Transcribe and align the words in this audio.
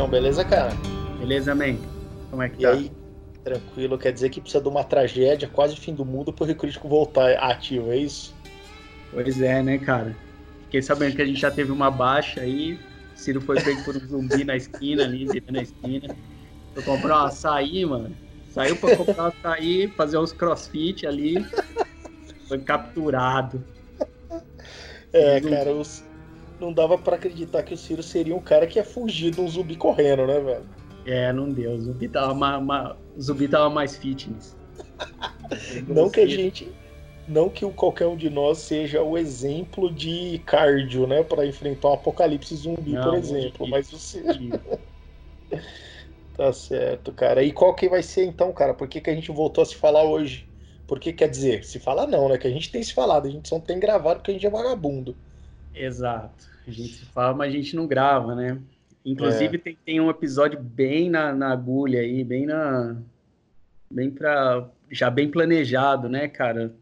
João, 0.00 0.08
beleza, 0.08 0.42
cara? 0.46 0.72
Beleza, 1.18 1.54
man? 1.54 1.76
Como 2.30 2.42
é 2.42 2.48
que 2.48 2.62
E 2.62 2.62
tá? 2.62 2.70
aí, 2.72 2.90
tranquilo, 3.44 3.98
quer 3.98 4.10
dizer 4.10 4.30
que 4.30 4.40
precisa 4.40 4.62
de 4.62 4.66
uma 4.66 4.82
tragédia, 4.82 5.46
quase 5.46 5.76
fim 5.76 5.94
do 5.94 6.06
mundo, 6.06 6.32
pro 6.32 6.46
Rio 6.46 6.56
Crítico 6.56 6.88
voltar 6.88 7.32
ativo, 7.34 7.92
é 7.92 7.98
isso? 7.98 8.34
Pois 9.10 9.42
é, 9.42 9.62
né, 9.62 9.76
cara? 9.76 10.16
Fiquei 10.64 10.80
sabendo 10.80 11.16
que 11.16 11.20
a 11.20 11.26
gente 11.26 11.38
já 11.38 11.50
teve 11.50 11.70
uma 11.70 11.90
baixa 11.90 12.40
aí. 12.40 12.80
Ciro 13.14 13.42
foi 13.42 13.60
pego 13.60 13.84
por 13.84 13.94
um 13.94 14.08
zumbi 14.08 14.42
na 14.42 14.56
esquina 14.56 15.04
ali, 15.04 15.26
virando 15.26 15.52
na 15.52 15.60
esquina. 15.60 16.16
Foi 16.72 16.82
comprar 16.82 17.22
um 17.22 17.26
açaí, 17.26 17.84
mano. 17.84 18.16
Saiu 18.48 18.76
pra 18.76 18.96
comprar 18.96 19.24
um 19.24 19.32
açaí, 19.46 19.88
fazer 19.98 20.16
uns 20.16 20.32
crossfit 20.32 21.06
ali. 21.06 21.44
Foi 22.48 22.58
capturado. 22.60 23.62
É, 25.12 25.42
cara, 25.42 25.74
os- 25.74 26.02
não 26.60 26.72
dava 26.72 26.98
pra 26.98 27.16
acreditar 27.16 27.62
que 27.62 27.74
o 27.74 27.76
Ciro 27.76 28.02
seria 28.02 28.36
um 28.36 28.40
cara 28.40 28.66
que 28.66 28.78
ia 28.78 28.84
fugir 28.84 29.30
de 29.30 29.40
um 29.40 29.48
zumbi 29.48 29.76
correndo, 29.76 30.26
né, 30.26 30.38
velho? 30.40 30.68
É, 31.06 31.32
não 31.32 31.48
deu. 31.50 31.72
O 31.72 31.80
zumbi 31.80 32.08
tava, 32.08 32.34
ma- 32.34 32.60
ma- 32.60 32.96
o 33.16 33.20
zumbi 33.20 33.48
tava 33.48 33.70
mais 33.70 33.96
fitness. 33.96 34.56
Não 35.88 36.08
que 36.10 36.20
a 36.20 36.26
gente. 36.26 36.70
Não 37.26 37.48
que 37.48 37.64
qualquer 37.72 38.06
um 38.06 38.16
de 38.16 38.28
nós 38.28 38.58
seja 38.58 39.02
o 39.02 39.16
exemplo 39.16 39.92
de 39.92 40.40
cardio, 40.44 41.06
né? 41.06 41.22
Pra 41.22 41.46
enfrentar 41.46 41.88
um 41.88 41.92
apocalipse 41.94 42.54
zumbi, 42.56 42.92
Não, 42.92 43.02
por 43.02 43.14
exemplo. 43.14 43.66
Mas 43.66 43.92
o 43.92 43.98
Ciro. 43.98 44.60
Tá 46.36 46.52
certo, 46.54 47.12
cara. 47.12 47.42
E 47.42 47.52
qual 47.52 47.74
que 47.74 47.86
vai 47.88 48.02
ser 48.02 48.24
então, 48.24 48.50
cara? 48.50 48.72
Por 48.72 48.88
que, 48.88 48.98
que 49.00 49.10
a 49.10 49.14
gente 49.14 49.30
voltou 49.30 49.60
a 49.60 49.66
se 49.66 49.76
falar 49.76 50.04
hoje? 50.04 50.48
Porque 50.86 51.12
quer 51.12 51.28
dizer, 51.28 51.64
se 51.64 51.78
falar 51.78 52.06
não, 52.06 52.30
né? 52.30 52.38
Que 52.38 52.46
a 52.46 52.50
gente 52.50 52.72
tem 52.72 52.82
se 52.82 52.94
falado, 52.94 53.28
a 53.28 53.30
gente 53.30 53.46
só 53.46 53.56
não 53.56 53.62
tem 53.62 53.78
gravado 53.78 54.20
porque 54.20 54.30
a 54.30 54.34
gente 54.34 54.46
é 54.46 54.50
vagabundo. 54.50 55.14
Exato. 55.74 56.48
A 56.66 56.70
gente 56.70 56.94
se 56.94 57.04
fala, 57.06 57.36
mas 57.36 57.52
a 57.52 57.56
gente 57.56 57.74
não 57.74 57.86
grava, 57.86 58.34
né? 58.34 58.60
Inclusive 59.04 59.58
tem, 59.58 59.78
tem 59.84 60.00
um 60.00 60.10
episódio 60.10 60.60
bem 60.60 61.08
na, 61.08 61.32
na 61.32 61.52
agulha 61.52 62.00
aí, 62.00 62.22
bem 62.22 62.46
na. 62.46 62.96
Bem 63.90 64.10
pra. 64.10 64.68
Já 64.90 65.08
bem 65.08 65.30
planejado, 65.30 66.08
né, 66.08 66.28
cara? 66.28 66.74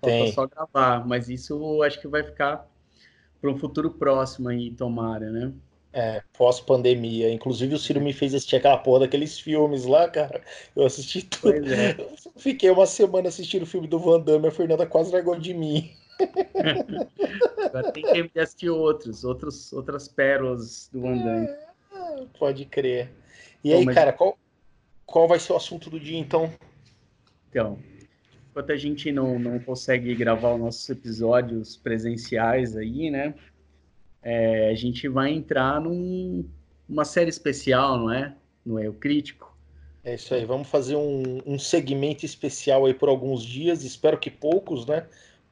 Falta 0.00 0.16
Tem. 0.16 0.32
só 0.32 0.46
gravar, 0.46 1.06
mas 1.06 1.28
isso 1.28 1.54
eu 1.54 1.82
acho 1.82 2.00
que 2.00 2.06
vai 2.06 2.22
ficar 2.22 2.68
para 3.40 3.50
um 3.50 3.58
futuro 3.58 3.90
próximo 3.90 4.48
aí, 4.48 4.70
tomara, 4.70 5.30
né? 5.30 5.52
É, 5.92 6.22
pós-pandemia. 6.36 7.32
Inclusive 7.32 7.74
o 7.74 7.78
Ciro 7.78 8.00
me 8.00 8.12
fez 8.12 8.34
assistir 8.34 8.56
aquela 8.56 8.76
porra 8.76 9.00
daqueles 9.00 9.38
filmes 9.40 9.84
lá, 9.84 10.08
cara. 10.08 10.42
Eu 10.76 10.84
assisti 10.84 11.22
tudo. 11.24 11.72
É. 11.72 11.96
Fiquei 12.36 12.70
uma 12.70 12.86
semana 12.86 13.28
assistindo 13.28 13.62
o 13.62 13.66
filme 13.66 13.88
do 13.88 13.98
Van 13.98 14.20
Damme, 14.20 14.48
a 14.48 14.52
Fernanda 14.52 14.86
quase 14.86 15.12
largou 15.12 15.36
de 15.36 15.54
mim. 15.54 15.90
Agora 17.64 17.92
tem 17.92 18.02
tempo 18.04 18.30
de 18.34 18.40
assistir 18.40 18.70
outros, 18.70 19.24
outros 19.24 19.72
outras 19.72 20.08
pérolas 20.08 20.88
do 20.92 21.00
Van 21.00 21.16
Damme. 21.16 21.48
Pode 22.38 22.64
crer. 22.64 23.10
E 23.62 23.70
Pô, 23.70 23.78
aí, 23.78 23.84
mas- 23.84 23.94
cara, 23.94 24.12
qual, 24.12 24.38
qual 25.06 25.28
vai 25.28 25.38
ser 25.38 25.52
o 25.52 25.56
assunto 25.56 25.90
do 25.90 25.98
dia 26.00 26.18
então? 26.18 26.52
Então, 27.50 27.78
enquanto 28.50 28.72
a 28.72 28.76
gente 28.76 29.10
não, 29.12 29.38
não 29.38 29.58
consegue 29.58 30.14
gravar 30.14 30.54
os 30.54 30.60
nossos 30.60 30.88
episódios 30.88 31.76
presenciais 31.76 32.76
aí, 32.76 33.10
né? 33.10 33.34
é, 34.22 34.68
a 34.70 34.74
gente 34.74 35.08
vai 35.08 35.30
entrar 35.30 35.80
num, 35.80 36.44
numa 36.88 37.04
série 37.04 37.30
especial, 37.30 37.98
não 37.98 38.12
é? 38.12 38.34
No 38.64 38.78
Eu 38.78 38.92
Crítico. 38.92 39.56
É 40.04 40.14
isso 40.14 40.34
aí, 40.34 40.44
vamos 40.44 40.68
fazer 40.68 40.96
um, 40.96 41.40
um 41.46 41.58
segmento 41.58 42.24
especial 42.24 42.86
aí 42.86 42.94
por 42.94 43.08
alguns 43.08 43.42
dias, 43.42 43.84
espero 43.84 44.18
que 44.18 44.30
poucos, 44.30 44.86
né? 44.86 45.06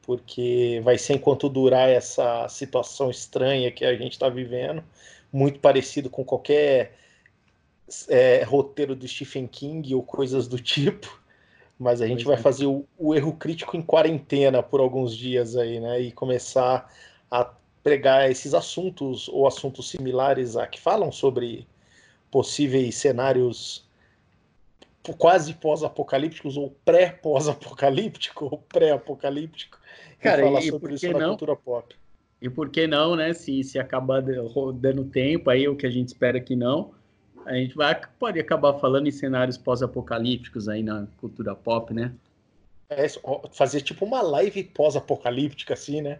Porque 0.07 0.79
vai 0.85 0.97
ser 0.97 1.15
enquanto 1.15 1.49
durar 1.49 1.89
essa 1.89 2.47
situação 2.47 3.11
estranha 3.11 3.69
que 3.69 3.83
a 3.83 3.93
gente 3.93 4.13
está 4.13 4.29
vivendo, 4.29 4.81
muito 5.33 5.59
parecido 5.59 6.09
com 6.09 6.23
qualquer 6.23 6.93
é, 8.07 8.41
roteiro 8.43 8.95
do 8.95 9.05
Stephen 9.05 9.45
King 9.45 9.93
ou 9.93 10.01
coisas 10.01 10.47
do 10.47 10.57
tipo. 10.57 11.21
Mas 11.77 12.01
a 12.01 12.07
gente 12.07 12.23
vai 12.23 12.35
é. 12.35 12.39
fazer 12.39 12.67
o, 12.67 12.85
o 12.97 13.13
erro 13.13 13.33
crítico 13.33 13.75
em 13.75 13.81
quarentena 13.81 14.63
por 14.63 14.79
alguns 14.79 15.13
dias 15.13 15.57
aí, 15.57 15.77
né? 15.81 15.99
E 15.99 16.11
começar 16.13 16.89
a 17.29 17.53
pregar 17.83 18.31
esses 18.31 18.53
assuntos 18.53 19.27
ou 19.27 19.45
assuntos 19.45 19.89
similares 19.89 20.55
a 20.55 20.65
que 20.65 20.79
falam 20.79 21.11
sobre 21.11 21.67
possíveis 22.31 22.95
cenários 22.95 23.85
quase 25.17 25.53
pós-apocalípticos 25.53 26.57
ou 26.57 26.75
pré-pós-apocalíptico 26.83 28.45
ou 28.45 28.57
pré-apocalíptico 28.57 29.79
Cara, 30.19 30.41
falar 30.41 30.59
e 30.59 30.69
sobre 30.69 30.79
por 30.79 30.91
isso 30.91 31.11
na 31.11 31.19
não? 31.19 31.29
cultura 31.29 31.55
pop. 31.55 31.95
E 32.41 32.49
por 32.49 32.69
que 32.69 32.85
não, 32.85 33.15
né? 33.15 33.33
Se, 33.33 33.63
se 33.63 33.79
acabar 33.79 34.21
dando 34.21 35.05
tempo 35.05 35.49
aí, 35.49 35.67
o 35.67 35.75
que 35.75 35.87
a 35.87 35.89
gente 35.89 36.09
espera 36.09 36.39
que 36.39 36.55
não, 36.55 36.93
a 37.45 37.53
gente 37.53 37.75
vai, 37.75 37.99
pode 38.19 38.39
acabar 38.39 38.73
falando 38.73 39.07
em 39.07 39.11
cenários 39.11 39.57
pós-apocalípticos 39.57 40.67
aí 40.67 40.83
na 40.83 41.07
cultura 41.17 41.55
pop, 41.55 41.93
né? 41.93 42.13
É, 42.89 43.07
fazer 43.51 43.81
tipo 43.81 44.05
uma 44.05 44.21
live 44.21 44.63
pós-apocalíptica 44.65 45.73
assim, 45.73 46.01
né? 46.01 46.19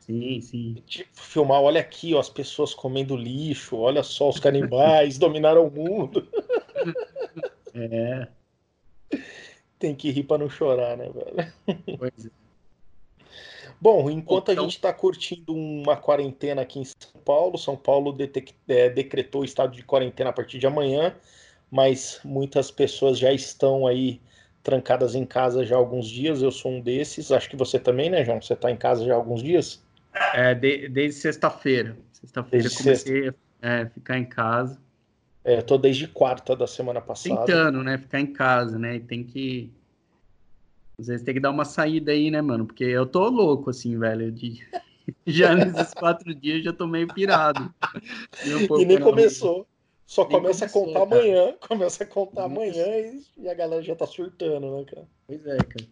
Sim, 0.00 0.40
sim. 0.40 0.82
Tipo, 0.86 1.10
filmar, 1.14 1.60
olha 1.60 1.80
aqui, 1.80 2.14
ó, 2.14 2.20
as 2.20 2.28
pessoas 2.28 2.72
comendo 2.72 3.16
lixo, 3.16 3.76
olha 3.76 4.02
só 4.02 4.28
os 4.28 4.38
canibais 4.38 5.18
dominaram 5.18 5.66
o 5.66 5.70
mundo. 5.70 6.28
É, 7.74 8.28
Tem 9.78 9.94
que 9.94 10.10
rir 10.10 10.22
pra 10.22 10.38
não 10.38 10.48
chorar, 10.48 10.96
né, 10.96 11.10
velho? 11.10 11.98
pois 11.98 12.26
é. 12.26 12.45
Bom, 13.80 14.10
enquanto 14.10 14.50
Então- 14.52 14.64
a 14.64 14.66
gente 14.66 14.76
está 14.76 14.92
curtindo 14.92 15.54
uma 15.54 15.96
quarentena 15.96 16.62
aqui 16.62 16.78
em 16.80 16.84
São 16.84 17.20
Paulo, 17.24 17.58
São 17.58 17.76
Paulo 17.76 18.12
detec- 18.12 18.54
é, 18.68 18.88
decretou 18.88 19.42
o 19.42 19.44
estado 19.44 19.74
de 19.74 19.82
quarentena 19.82 20.30
a 20.30 20.32
partir 20.32 20.58
de 20.58 20.66
amanhã, 20.66 21.14
mas 21.70 22.20
muitas 22.24 22.70
pessoas 22.70 23.18
já 23.18 23.32
estão 23.32 23.86
aí 23.86 24.20
trancadas 24.62 25.14
em 25.14 25.24
casa 25.24 25.64
já 25.64 25.76
há 25.76 25.78
alguns 25.78 26.08
dias. 26.08 26.42
Eu 26.42 26.50
sou 26.50 26.72
um 26.72 26.80
desses. 26.80 27.30
Acho 27.30 27.48
que 27.50 27.56
você 27.56 27.78
também, 27.78 28.10
né, 28.10 28.24
João? 28.24 28.40
Você 28.40 28.54
está 28.54 28.70
em 28.70 28.76
casa 28.76 29.04
já 29.04 29.12
há 29.12 29.16
alguns 29.16 29.42
dias? 29.42 29.84
É, 30.34 30.54
de- 30.54 30.88
desde 30.88 31.20
sexta-feira. 31.20 31.96
Sexta-feira 32.12 32.68
comecei 32.76 33.28
a 33.28 33.34
é, 33.62 33.86
ficar 33.86 34.18
em 34.18 34.24
casa. 34.24 34.80
É, 35.44 35.58
eu 35.58 35.62
tô 35.62 35.78
desde 35.78 36.08
quarta 36.08 36.56
da 36.56 36.66
semana 36.66 37.00
passada. 37.00 37.44
Tentando, 37.44 37.82
né? 37.84 37.98
Ficar 37.98 38.20
em 38.20 38.26
casa, 38.26 38.78
né? 38.78 38.96
E 38.96 39.00
tem 39.00 39.22
que. 39.22 39.70
Às 40.98 41.08
vezes 41.08 41.24
tem 41.24 41.34
que 41.34 41.40
dar 41.40 41.50
uma 41.50 41.64
saída 41.64 42.12
aí, 42.12 42.30
né, 42.30 42.40
mano? 42.40 42.66
Porque 42.66 42.84
eu 42.84 43.06
tô 43.06 43.28
louco, 43.28 43.70
assim, 43.70 43.98
velho. 43.98 44.32
De... 44.32 44.66
Já 45.26 45.54
nesses 45.54 45.94
quatro 45.94 46.34
dias 46.34 46.64
já 46.64 46.72
tô 46.72 46.86
meio 46.86 47.06
pirado. 47.06 47.72
E, 48.44 48.84
nem 48.84 48.96
rua. 48.96 49.04
começou. 49.04 49.66
Só 50.04 50.22
Nem 50.22 50.32
começa 50.40 50.68
começou, 50.68 50.82
a 50.82 50.86
contar 50.86 51.06
cara. 51.06 51.20
amanhã. 51.20 51.56
Começa 51.68 52.04
a 52.04 52.06
contar 52.06 52.48
Nem 52.48 52.56
amanhã 52.56 52.86
e, 52.98 53.24
e 53.36 53.48
a 53.48 53.54
galera 53.54 53.82
já 53.82 53.94
tá 53.94 54.06
surtando, 54.06 54.70
né, 54.76 54.84
cara? 54.84 55.06
Pois 55.26 55.46
é, 55.46 55.56
cara. 55.58 55.86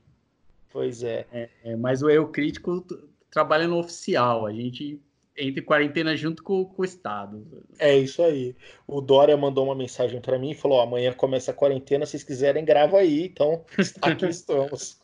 Pois 0.72 1.02
é. 1.04 1.26
É, 1.62 1.76
mas 1.76 2.02
o 2.02 2.10
Eu 2.10 2.28
Crítico 2.28 2.84
trabalha 3.30 3.68
no 3.68 3.78
oficial. 3.78 4.46
A 4.46 4.52
gente 4.52 5.00
entra 5.36 5.60
em 5.60 5.64
quarentena 5.64 6.16
junto 6.16 6.42
com, 6.42 6.64
com 6.64 6.82
o 6.82 6.84
Estado. 6.84 7.46
É 7.78 7.96
isso 7.96 8.22
aí. 8.22 8.54
O 8.86 9.00
Dória 9.00 9.36
mandou 9.36 9.64
uma 9.64 9.74
mensagem 9.74 10.20
para 10.20 10.38
mim 10.38 10.50
e 10.50 10.54
falou: 10.54 10.78
ó, 10.78 10.82
amanhã 10.82 11.12
começa 11.12 11.50
a 11.50 11.54
quarentena, 11.54 12.06
se 12.06 12.12
vocês 12.12 12.24
quiserem, 12.24 12.64
grava 12.64 12.98
aí. 12.98 13.24
Então, 13.26 13.64
aqui 14.02 14.26
estamos. 14.26 15.00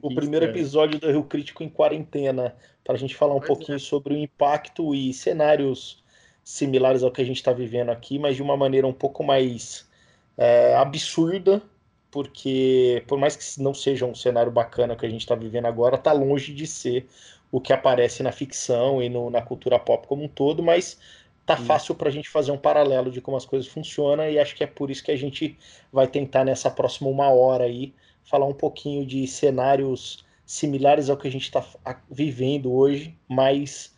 O 0.00 0.14
primeiro 0.14 0.46
estamos. 0.46 0.60
episódio 0.60 0.98
do 0.98 1.10
Rio 1.10 1.24
Crítico 1.24 1.62
em 1.62 1.68
quarentena, 1.68 2.54
para 2.84 2.94
a 2.94 2.98
gente 2.98 3.16
falar 3.16 3.34
um 3.34 3.38
Pois 3.40 3.48
pouquinho 3.48 3.80
sobre 3.80 4.14
o 4.14 4.18
impacto 4.18 4.94
e 4.94 5.12
cenários 5.12 6.02
similares 6.44 7.02
ao 7.02 7.10
que 7.10 7.22
a 7.22 7.24
gente 7.24 7.36
está 7.36 7.52
vivendo 7.52 7.90
aqui, 7.90 8.18
mas 8.18 8.36
de 8.36 8.42
uma 8.42 8.56
maneira 8.56 8.86
um 8.86 8.92
pouco 8.92 9.22
mais 9.22 9.88
é, 10.36 10.74
absurda, 10.74 11.62
porque 12.10 13.02
por 13.06 13.18
mais 13.18 13.36
que 13.36 13.62
não 13.62 13.72
seja 13.72 14.04
um 14.04 14.14
cenário 14.14 14.50
bacana 14.50 14.96
que 14.96 15.06
a 15.06 15.08
gente 15.08 15.20
está 15.20 15.34
vivendo 15.34 15.66
agora, 15.66 15.96
tá 15.96 16.12
longe 16.12 16.52
de 16.52 16.66
ser 16.66 17.06
o 17.52 17.60
que 17.60 17.72
aparece 17.72 18.22
na 18.22 18.32
ficção 18.32 19.02
e 19.02 19.10
no, 19.10 19.28
na 19.28 19.42
cultura 19.42 19.78
pop 19.78 20.06
como 20.08 20.24
um 20.24 20.28
todo, 20.28 20.62
mas 20.62 20.98
tá 21.44 21.56
Sim. 21.56 21.64
fácil 21.64 21.94
para 21.94 22.08
a 22.08 22.12
gente 22.12 22.30
fazer 22.30 22.50
um 22.50 22.56
paralelo 22.56 23.10
de 23.10 23.20
como 23.20 23.36
as 23.36 23.44
coisas 23.44 23.68
funcionam 23.68 24.28
e 24.28 24.38
acho 24.38 24.56
que 24.56 24.64
é 24.64 24.66
por 24.66 24.90
isso 24.90 25.04
que 25.04 25.10
a 25.12 25.16
gente 25.16 25.58
vai 25.92 26.08
tentar 26.08 26.44
nessa 26.44 26.70
próxima 26.70 27.10
uma 27.10 27.28
hora 27.28 27.64
aí 27.64 27.94
falar 28.24 28.46
um 28.46 28.54
pouquinho 28.54 29.04
de 29.04 29.26
cenários 29.26 30.24
similares 30.46 31.10
ao 31.10 31.16
que 31.16 31.28
a 31.28 31.30
gente 31.30 31.42
está 31.42 31.64
vivendo 32.10 32.72
hoje, 32.72 33.14
mas 33.28 33.94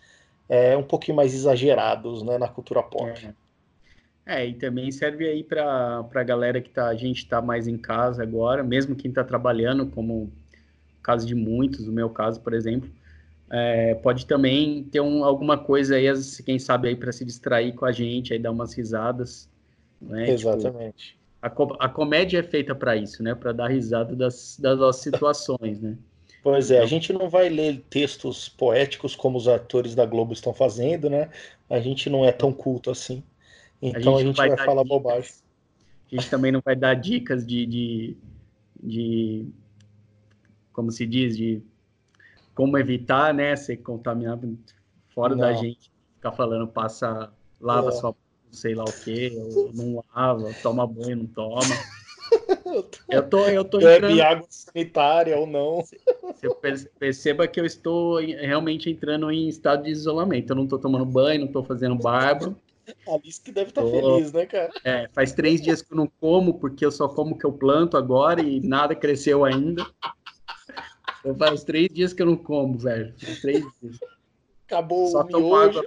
é, 0.48 0.76
um 0.76 0.82
pouquinho 0.82 1.16
mais 1.16 1.32
exagerados 1.32 2.22
né, 2.22 2.36
na 2.38 2.48
cultura 2.48 2.82
pop. 2.82 3.08
É. 3.24 3.34
É, 4.26 4.46
e 4.46 4.54
também 4.54 4.90
serve 4.90 5.28
aí 5.28 5.44
para 5.44 6.08
a 6.12 6.22
galera 6.22 6.60
que 6.60 6.70
tá, 6.70 6.88
a 6.88 6.94
gente 6.94 7.18
está 7.18 7.42
mais 7.42 7.68
em 7.68 7.76
casa 7.76 8.22
agora, 8.22 8.64
mesmo 8.64 8.96
quem 8.96 9.10
está 9.10 9.22
trabalhando, 9.22 9.86
como 9.86 10.14
o 10.14 10.32
caso 11.02 11.26
de 11.26 11.34
muitos, 11.34 11.86
o 11.86 11.92
meu 11.92 12.08
caso, 12.08 12.40
por 12.40 12.54
exemplo, 12.54 12.90
é, 13.56 13.94
pode 13.94 14.26
também 14.26 14.82
ter 14.82 15.00
um, 15.00 15.24
alguma 15.24 15.56
coisa 15.56 15.94
aí, 15.94 16.06
quem 16.44 16.58
sabe 16.58 16.88
aí 16.88 16.96
para 16.96 17.12
se 17.12 17.24
distrair 17.24 17.72
com 17.72 17.84
a 17.84 17.92
gente, 17.92 18.32
aí 18.32 18.38
dar 18.38 18.50
umas 18.50 18.74
risadas. 18.74 19.48
Né? 20.02 20.34
Tipo, 20.34 20.50
Exatamente. 20.50 21.16
Tipo, 21.40 21.76
a, 21.80 21.84
a 21.84 21.88
comédia 21.88 22.40
é 22.40 22.42
feita 22.42 22.74
para 22.74 22.96
isso, 22.96 23.22
né? 23.22 23.32
Para 23.32 23.52
dar 23.52 23.68
risada 23.68 24.16
das, 24.16 24.58
das 24.58 24.76
nossas 24.76 25.02
situações, 25.02 25.80
né? 25.80 25.96
Pois 26.42 26.72
é, 26.72 26.74
a 26.74 26.76
então 26.78 26.88
gente 26.88 27.12
não 27.12 27.30
vai 27.30 27.48
ler 27.48 27.80
textos 27.88 28.48
poéticos 28.48 29.14
como 29.14 29.38
os 29.38 29.46
atores 29.46 29.94
da 29.94 30.04
Globo 30.04 30.32
estão 30.32 30.52
fazendo, 30.52 31.08
né? 31.08 31.30
A 31.70 31.78
gente 31.78 32.10
não 32.10 32.24
é 32.24 32.32
tão 32.32 32.52
culto 32.52 32.90
assim. 32.90 33.22
Então 33.80 34.16
a 34.16 34.18
gente, 34.18 34.24
a 34.24 34.26
gente 34.26 34.36
vai, 34.36 34.48
vai 34.48 34.66
falar 34.66 34.82
dicas, 34.82 34.98
bobagem. 34.98 35.32
A 36.10 36.16
gente 36.16 36.28
também 36.28 36.50
não 36.50 36.60
vai 36.60 36.74
dar 36.74 36.94
dicas 36.94 37.46
de, 37.46 37.64
de, 37.66 38.16
de, 38.82 39.46
como 40.72 40.90
se 40.90 41.06
diz, 41.06 41.36
de 41.36 41.62
como 42.54 42.78
evitar, 42.78 43.34
né, 43.34 43.56
ser 43.56 43.78
contaminado 43.78 44.58
fora 45.08 45.34
não. 45.34 45.40
da 45.40 45.52
gente, 45.54 45.92
ficar 46.16 46.32
falando, 46.32 46.66
passa, 46.68 47.32
lava 47.60 47.88
é. 47.88 47.92
sua 47.92 48.14
sei 48.50 48.74
lá 48.74 48.84
o 48.84 48.92
que, 48.92 49.30
não 49.74 50.02
lava, 50.14 50.54
toma 50.62 50.86
banho, 50.86 51.16
não 51.16 51.26
toma. 51.26 51.60
Eu 53.08 53.22
tô, 53.28 53.46
eu 53.46 53.64
tô 53.64 53.78
Bebe 53.78 54.06
entrando... 54.06 54.22
água 54.22 54.46
sanitária 54.48 55.38
ou 55.38 55.46
não. 55.46 55.84
Você 56.34 56.88
perceba 56.98 57.46
que 57.46 57.60
eu 57.60 57.64
estou 57.64 58.18
realmente 58.18 58.90
entrando 58.90 59.30
em 59.30 59.46
estado 59.46 59.84
de 59.84 59.90
isolamento. 59.90 60.50
Eu 60.50 60.56
não 60.56 60.66
tô 60.66 60.78
tomando 60.78 61.04
banho, 61.04 61.42
não 61.42 61.52
tô 61.52 61.62
fazendo 61.62 61.94
barba. 61.94 62.56
Alice 63.08 63.40
que 63.40 63.52
deve 63.52 63.70
estar 63.70 63.82
tá 63.82 63.88
feliz, 63.88 64.32
né, 64.32 64.46
cara? 64.46 64.70
É, 64.84 65.08
faz 65.12 65.32
três 65.32 65.60
dias 65.62 65.80
que 65.80 65.92
eu 65.92 65.96
não 65.96 66.10
como, 66.20 66.54
porque 66.54 66.84
eu 66.84 66.90
só 66.90 67.08
como 67.08 67.38
que 67.38 67.44
eu 67.44 67.52
planto 67.52 67.96
agora 67.96 68.42
e 68.42 68.60
nada 68.60 68.94
cresceu 68.94 69.44
ainda. 69.44 69.86
Eu 71.24 71.34
faz 71.34 71.64
três 71.64 71.88
dias 71.88 72.12
que 72.12 72.22
eu 72.22 72.26
não 72.26 72.36
como, 72.36 72.78
velho. 72.78 73.14
três 73.40 73.64
dias. 73.80 73.98
Acabou 74.66 75.06
só 75.08 75.20
o 75.20 75.24
tomo 75.24 75.54
água. 75.54 75.86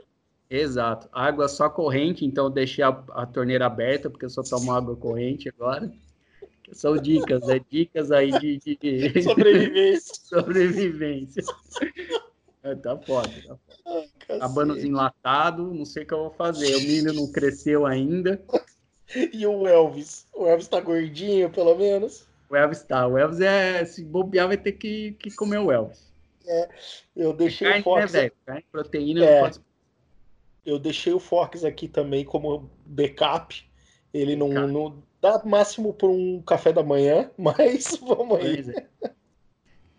Exato. 0.49 1.09
Água 1.11 1.47
só 1.47 1.69
corrente, 1.69 2.25
então 2.25 2.45
eu 2.45 2.49
deixei 2.49 2.83
a, 2.83 2.89
a 3.11 3.25
torneira 3.25 3.65
aberta, 3.65 4.09
porque 4.09 4.25
eu 4.25 4.29
só 4.29 4.41
tomo 4.41 4.71
água 4.71 4.95
corrente 4.95 5.49
agora. 5.49 5.91
São 6.71 6.97
dicas, 6.97 7.47
é 7.47 7.59
dicas 7.59 8.11
aí 8.11 8.31
de, 8.39 8.57
de... 8.57 9.21
sobrevivência. 9.23 10.15
sobrevivência. 10.23 11.43
É, 12.63 12.75
tá 12.75 12.97
foda, 12.97 13.29
tá 13.47 13.55
foda. 13.55 14.45
Abanos 14.45 14.83
enlatado, 14.83 15.73
não 15.73 15.85
sei 15.85 16.03
o 16.03 16.05
que 16.05 16.13
eu 16.13 16.17
vou 16.19 16.31
fazer. 16.31 16.75
O 16.75 16.81
milho 16.81 17.13
não 17.13 17.31
cresceu 17.31 17.85
ainda. 17.85 18.41
E 19.31 19.47
o 19.47 19.65
Elvis? 19.65 20.27
O 20.35 20.45
Elvis 20.45 20.67
tá 20.67 20.81
gordinho, 20.81 21.49
pelo 21.49 21.73
menos? 21.77 22.27
O 22.49 22.55
Elvis 22.55 22.83
tá. 22.83 23.07
O 23.07 23.17
Elvis 23.17 23.41
é. 23.41 23.85
Se 23.85 24.03
bobear, 24.03 24.47
vai 24.47 24.57
ter 24.57 24.73
que, 24.73 25.13
que 25.13 25.33
comer 25.35 25.59
o 25.59 25.71
Elvis. 25.71 26.07
É, 26.47 26.69
eu 27.15 27.33
deixei 27.33 27.67
carne, 27.67 27.81
o 27.81 27.83
Fox. 27.83 28.13
Né, 28.13 28.31
velho? 28.47 28.63
proteína 28.71 29.25
é, 29.25 29.41
pode... 29.41 29.59
Eu 30.65 30.79
deixei 30.79 31.13
o 31.13 31.19
Fox 31.19 31.65
aqui 31.65 31.87
também 31.87 32.23
como 32.23 32.69
backup. 32.85 33.67
Ele 34.13 34.35
não, 34.35 34.49
não 34.49 35.03
dá 35.21 35.41
máximo 35.45 35.93
por 35.93 36.09
um 36.09 36.41
café 36.41 36.71
da 36.71 36.83
manhã, 36.83 37.29
mas 37.37 37.97
vamos 37.97 38.39
aí. 38.39 38.73
É. 39.03 39.11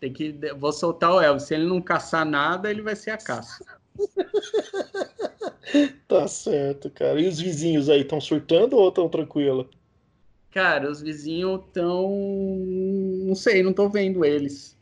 Tem 0.00 0.12
que. 0.12 0.32
Vou 0.56 0.72
soltar 0.72 1.12
o 1.12 1.20
Elvis. 1.20 1.44
Se 1.44 1.54
ele 1.54 1.66
não 1.66 1.80
caçar 1.80 2.24
nada, 2.24 2.70
ele 2.70 2.82
vai 2.82 2.96
ser 2.96 3.10
a 3.10 3.18
caça. 3.18 3.64
tá 6.06 6.28
certo, 6.28 6.90
cara. 6.90 7.20
E 7.20 7.26
os 7.26 7.40
vizinhos 7.40 7.88
aí 7.88 8.02
estão 8.02 8.20
surtando 8.20 8.76
ou 8.76 8.88
estão 8.88 9.08
tranquilo? 9.08 9.68
Cara, 10.58 10.90
os 10.90 11.00
vizinhos 11.00 11.60
estão. 11.68 12.10
Não 13.24 13.36
sei, 13.36 13.62
não 13.62 13.72
tô 13.72 13.88
vendo 13.88 14.24
eles. 14.24 14.76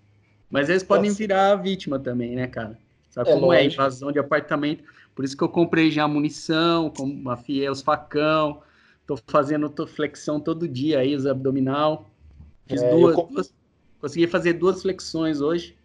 Mas 0.50 0.70
eles 0.70 0.82
podem 0.82 1.10
Nossa. 1.10 1.18
virar 1.18 1.56
vítima 1.56 1.98
também, 1.98 2.34
né, 2.34 2.46
cara? 2.46 2.78
Sabe 3.10 3.28
é 3.28 3.34
como 3.34 3.52
é? 3.52 3.56
lógico. 3.56 3.82
é? 3.82 3.84
Invasão 3.84 4.10
de 4.10 4.18
apartamento. 4.18 4.82
Por 5.14 5.22
isso 5.22 5.36
que 5.36 5.44
eu 5.44 5.50
comprei 5.50 5.90
já 5.90 6.08
munição, 6.08 6.88
como 6.88 7.28
afiei 7.28 7.68
os 7.68 7.82
facão. 7.82 8.62
Tô 9.06 9.18
fazendo 9.26 9.68
tô 9.68 9.86
flexão 9.86 10.40
todo 10.40 10.66
dia 10.66 11.00
aí, 11.00 11.14
os 11.14 11.26
abdominal. 11.26 12.08
Fiz 12.66 12.82
é, 12.82 12.88
duas, 12.88 13.14
duas, 13.14 13.54
Consegui 14.00 14.26
fazer 14.26 14.54
duas 14.54 14.80
flexões 14.80 15.42
hoje. 15.42 15.76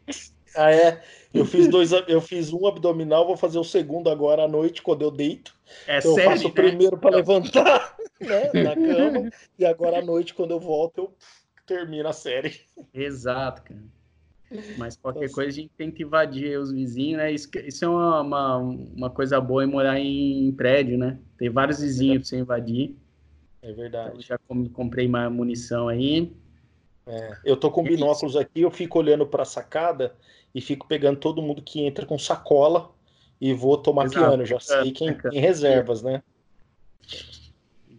Ah, 0.56 0.72
é? 0.72 1.02
Eu 1.34 1.46
fiz 1.46 1.68
dois, 1.68 1.92
eu 2.08 2.20
fiz 2.20 2.52
um 2.52 2.68
abdominal, 2.68 3.26
vou 3.26 3.38
fazer 3.38 3.58
o 3.58 3.64
segundo 3.64 4.10
agora 4.10 4.44
à 4.44 4.48
noite, 4.48 4.82
quando 4.82 5.02
eu 5.02 5.12
deito. 5.12 5.58
É 5.88 6.00
então, 6.00 6.14
sério, 6.14 6.30
eu 6.30 6.36
faço 6.36 6.48
o 6.48 6.54
primeiro 6.54 6.98
para 6.98 7.16
levantar 7.16 7.96
né, 8.20 8.52
na 8.54 8.76
cama, 8.76 9.30
e 9.58 9.66
agora 9.66 10.00
à 10.00 10.02
noite, 10.02 10.34
quando 10.34 10.52
eu 10.52 10.60
volto, 10.60 11.02
eu 11.02 11.16
termino 11.66 12.10
a 12.10 12.14
série. 12.14 12.60
Exato, 12.94 13.64
cara. 13.64 13.82
Mas 14.78 14.98
qualquer 14.98 15.22
Nossa. 15.22 15.36
coisa 15.36 15.50
a 15.50 15.54
gente 15.54 15.72
tem 15.78 15.90
que 15.90 16.04
invadir 16.04 16.60
os 16.60 16.74
vizinhos, 16.74 17.18
né? 17.18 17.32
Isso, 17.32 17.50
isso 17.66 17.86
é 17.86 17.88
uma, 17.88 18.22
uma, 18.22 18.58
uma, 18.58 19.10
coisa 19.10 19.40
boa 19.40 19.64
em 19.64 19.68
morar 19.68 19.98
em 19.98 20.52
prédio, 20.52 20.98
né? 20.98 21.18
Tem 21.38 21.50
vários 21.50 21.80
vizinhos 21.80 22.18
para 22.18 22.26
você 22.28 22.40
invadir. 22.40 22.98
É 23.62 23.72
verdade. 23.72 24.10
Então, 24.10 24.22
já 24.22 24.38
comprei 24.74 25.08
uma 25.08 25.30
munição 25.30 25.88
aí. 25.88 26.34
É, 27.08 27.38
eu 27.46 27.56
tô 27.56 27.72
com 27.72 27.82
binóculos 27.82 28.36
aqui, 28.36 28.62
eu 28.62 28.72
fico 28.72 29.00
olhando 29.00 29.26
para 29.26 29.44
a 29.44 29.46
sacada 29.46 30.14
e 30.54 30.62
fico 30.62 30.88
pegando 30.88 31.20
todo 31.20 31.42
mundo 31.42 31.62
que 31.62 31.82
entra 31.82 32.06
com 32.06 32.18
sacola 32.18 32.92
e 33.40 33.54
vou 33.54 33.78
tomar 33.78 34.06
Exato. 34.06 34.20
piano. 34.20 34.46
Já 34.46 34.60
sei 34.60 34.92
quem 34.92 35.18
em 35.32 35.40
reservas, 35.40 36.02
né? 36.02 36.22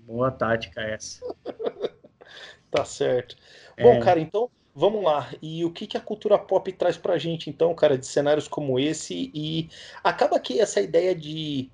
Boa 0.05 0.31
tática 0.31 0.81
essa. 0.81 1.25
tá 2.71 2.85
certo. 2.85 3.37
É. 3.77 3.83
Bom, 3.83 4.01
cara, 4.01 4.21
então 4.21 4.51
vamos 4.75 5.03
lá. 5.03 5.31
E 5.41 5.65
o 5.65 5.71
que, 5.71 5.87
que 5.87 5.97
a 5.97 6.01
cultura 6.01 6.39
pop 6.39 6.71
traz 6.73 6.97
pra 6.97 7.19
gente, 7.19 7.51
então, 7.51 7.75
cara, 7.75 7.99
de 7.99 8.07
cenários 8.07 8.47
como 8.47 8.79
esse? 8.79 9.31
E 9.35 9.69
acaba 10.03 10.39
que 10.39 10.61
essa 10.61 10.81
ideia 10.81 11.15
de 11.15 11.71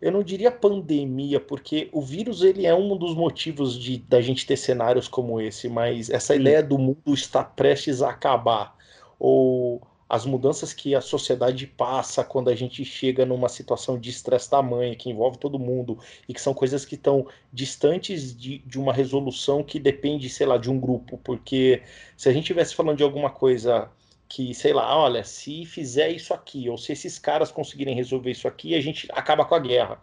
eu 0.00 0.12
não 0.12 0.22
diria 0.22 0.50
pandemia, 0.50 1.40
porque 1.40 1.88
o 1.90 2.02
vírus 2.02 2.42
ele 2.42 2.66
é 2.66 2.74
um 2.74 2.96
dos 2.96 3.14
motivos 3.14 3.78
de 3.78 3.96
da 3.96 4.20
gente 4.20 4.46
ter 4.46 4.56
cenários 4.56 5.08
como 5.08 5.40
esse, 5.40 5.68
mas 5.68 6.10
essa 6.10 6.34
Sim. 6.34 6.40
ideia 6.40 6.62
do 6.62 6.78
mundo 6.78 7.14
estar 7.14 7.44
prestes 7.44 8.02
a 8.02 8.10
acabar, 8.10 8.75
ou 9.18 9.82
as 10.08 10.24
mudanças 10.24 10.72
que 10.72 10.94
a 10.94 11.00
sociedade 11.00 11.66
passa 11.66 12.22
quando 12.22 12.48
a 12.48 12.54
gente 12.54 12.84
chega 12.84 13.26
numa 13.26 13.48
situação 13.48 13.98
de 13.98 14.10
estresse 14.10 14.48
tamanho, 14.48 14.96
que 14.96 15.10
envolve 15.10 15.36
todo 15.38 15.58
mundo, 15.58 15.98
e 16.28 16.34
que 16.34 16.40
são 16.40 16.54
coisas 16.54 16.84
que 16.84 16.94
estão 16.94 17.26
distantes 17.52 18.36
de, 18.36 18.58
de 18.58 18.78
uma 18.78 18.92
resolução 18.92 19.64
que 19.64 19.80
depende, 19.80 20.28
sei 20.28 20.46
lá, 20.46 20.56
de 20.58 20.70
um 20.70 20.78
grupo, 20.78 21.18
porque 21.18 21.82
se 22.16 22.28
a 22.28 22.32
gente 22.32 22.44
estivesse 22.44 22.74
falando 22.74 22.98
de 22.98 23.02
alguma 23.02 23.30
coisa 23.30 23.90
que, 24.28 24.54
sei 24.54 24.72
lá, 24.72 24.96
olha, 24.96 25.24
se 25.24 25.64
fizer 25.64 26.10
isso 26.10 26.32
aqui, 26.34 26.68
ou 26.68 26.78
se 26.78 26.92
esses 26.92 27.18
caras 27.18 27.50
conseguirem 27.50 27.94
resolver 27.94 28.30
isso 28.30 28.48
aqui, 28.48 28.74
a 28.74 28.80
gente 28.80 29.08
acaba 29.12 29.44
com 29.44 29.54
a 29.54 29.58
guerra. 29.58 30.00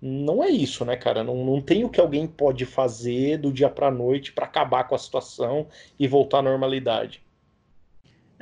Não 0.00 0.42
é 0.42 0.50
isso, 0.50 0.84
né, 0.84 0.96
cara? 0.96 1.22
Não, 1.22 1.44
não 1.44 1.60
tem 1.60 1.84
o 1.84 1.88
que 1.88 2.00
alguém 2.00 2.26
pode 2.26 2.66
fazer 2.66 3.38
do 3.38 3.52
dia 3.52 3.70
para 3.70 3.90
noite 3.90 4.32
para 4.32 4.46
acabar 4.46 4.84
com 4.84 4.94
a 4.94 4.98
situação 4.98 5.68
e 5.98 6.08
voltar 6.08 6.38
à 6.38 6.42
normalidade. 6.42 7.22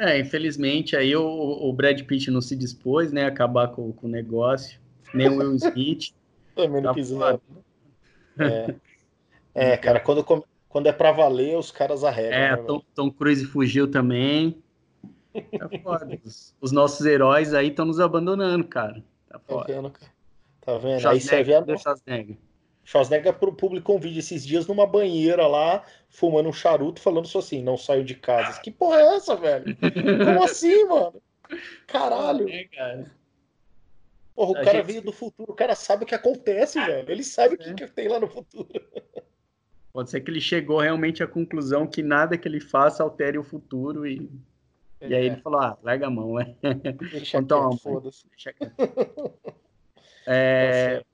É, 0.01 0.19
infelizmente 0.19 0.97
aí 0.97 1.15
o, 1.15 1.23
o 1.23 1.71
Brad 1.75 2.01
Pitt 2.05 2.31
não 2.31 2.41
se 2.41 2.57
dispôs, 2.57 3.13
né, 3.13 3.25
a 3.25 3.29
acabar 3.29 3.69
com, 3.69 3.93
com 3.93 4.07
o 4.07 4.11
negócio, 4.11 4.81
nem 5.13 5.29
o 5.29 5.37
Will 5.37 5.57
Smith. 5.57 6.15
Também 6.57 6.81
não 6.81 6.89
tá 6.89 6.95
quis 6.95 7.11
nada. 7.11 7.39
É. 8.39 8.75
é, 9.55 9.77
cara, 9.77 10.01
quando, 10.01 10.25
quando 10.71 10.87
é 10.87 10.93
para 10.93 11.13
valer, 11.13 11.59
os 11.59 11.71
caras 11.71 12.03
arregam. 12.03 12.33
É, 12.33 12.57
né, 12.57 12.63
Tom, 12.63 12.83
Tom 12.95 13.11
Cruise 13.11 13.45
fugiu 13.45 13.91
também. 13.91 14.57
Tá 15.59 15.69
foda. 15.83 16.19
Os, 16.25 16.57
os 16.63 16.73
nossos 16.73 17.05
heróis 17.05 17.53
aí 17.53 17.69
estão 17.69 17.85
nos 17.85 18.01
abandonando, 18.01 18.65
cara. 18.65 19.05
Tá, 19.29 19.39
tá 19.39 19.41
foda. 19.41 19.67
Tá 19.67 19.73
vendo, 19.75 19.91
cara? 19.91 20.13
Tá 20.63 20.79
vendo? 20.79 21.09
Aí 21.09 21.21
você 21.21 21.45
vê 21.45 21.57
a. 21.57 21.65
Schwarzenegger. 22.91 23.33
Publicou 23.35 23.97
um 23.97 24.01
vídeo 24.01 24.19
esses 24.19 24.45
dias 24.45 24.67
numa 24.67 24.85
banheira 24.85 25.47
lá, 25.47 25.85
fumando 26.09 26.49
um 26.49 26.53
charuto, 26.53 27.01
falando 27.01 27.29
só 27.29 27.39
assim: 27.39 27.63
não 27.63 27.77
saio 27.77 28.05
de 28.05 28.17
casa. 28.17 28.61
Que 28.61 28.71
porra 28.71 29.01
é 29.01 29.17
essa, 29.17 29.37
velho? 29.37 29.77
Como 30.25 30.43
assim, 30.43 30.85
mano? 30.87 31.23
Caralho. 31.87 32.49
É, 32.49 32.65
cara. 32.65 33.11
Porra, 34.35 34.51
o 34.51 34.57
a 34.57 34.65
cara 34.65 34.79
gente... 34.79 34.87
veio 34.87 35.03
do 35.03 35.13
futuro, 35.13 35.53
o 35.53 35.55
cara 35.55 35.77
sabe 35.77 36.03
o 36.03 36.07
que 36.07 36.15
acontece, 36.15 36.85
velho. 36.85 37.09
Ele 37.09 37.23
sabe 37.23 37.55
é. 37.55 37.57
o 37.57 37.75
que, 37.75 37.75
que 37.75 37.93
tem 37.93 38.09
lá 38.09 38.19
no 38.19 38.27
futuro. 38.29 38.69
Pode 39.93 40.11
ser 40.11 40.21
que 40.21 40.31
ele 40.31 40.41
chegou 40.41 40.81
realmente 40.81 41.23
à 41.23 41.27
conclusão 41.29 41.87
que 41.87 42.03
nada 42.03 42.37
que 42.39 42.49
ele 42.49 42.61
faça 42.61 43.03
altere 43.03 43.39
o 43.39 43.45
futuro 43.45 44.07
e 44.07 44.31
E 45.01 45.15
aí 45.15 45.27
ele 45.27 45.37
falou, 45.37 45.61
ah, 45.61 45.79
larga 45.83 46.07
a 46.07 46.11
mão, 46.11 46.35
né? 46.35 46.57
Deixa 47.11 47.39
Então, 47.39 47.77
foda-se. 47.77 48.27
É, 50.27 51.01
Tá 51.01 51.10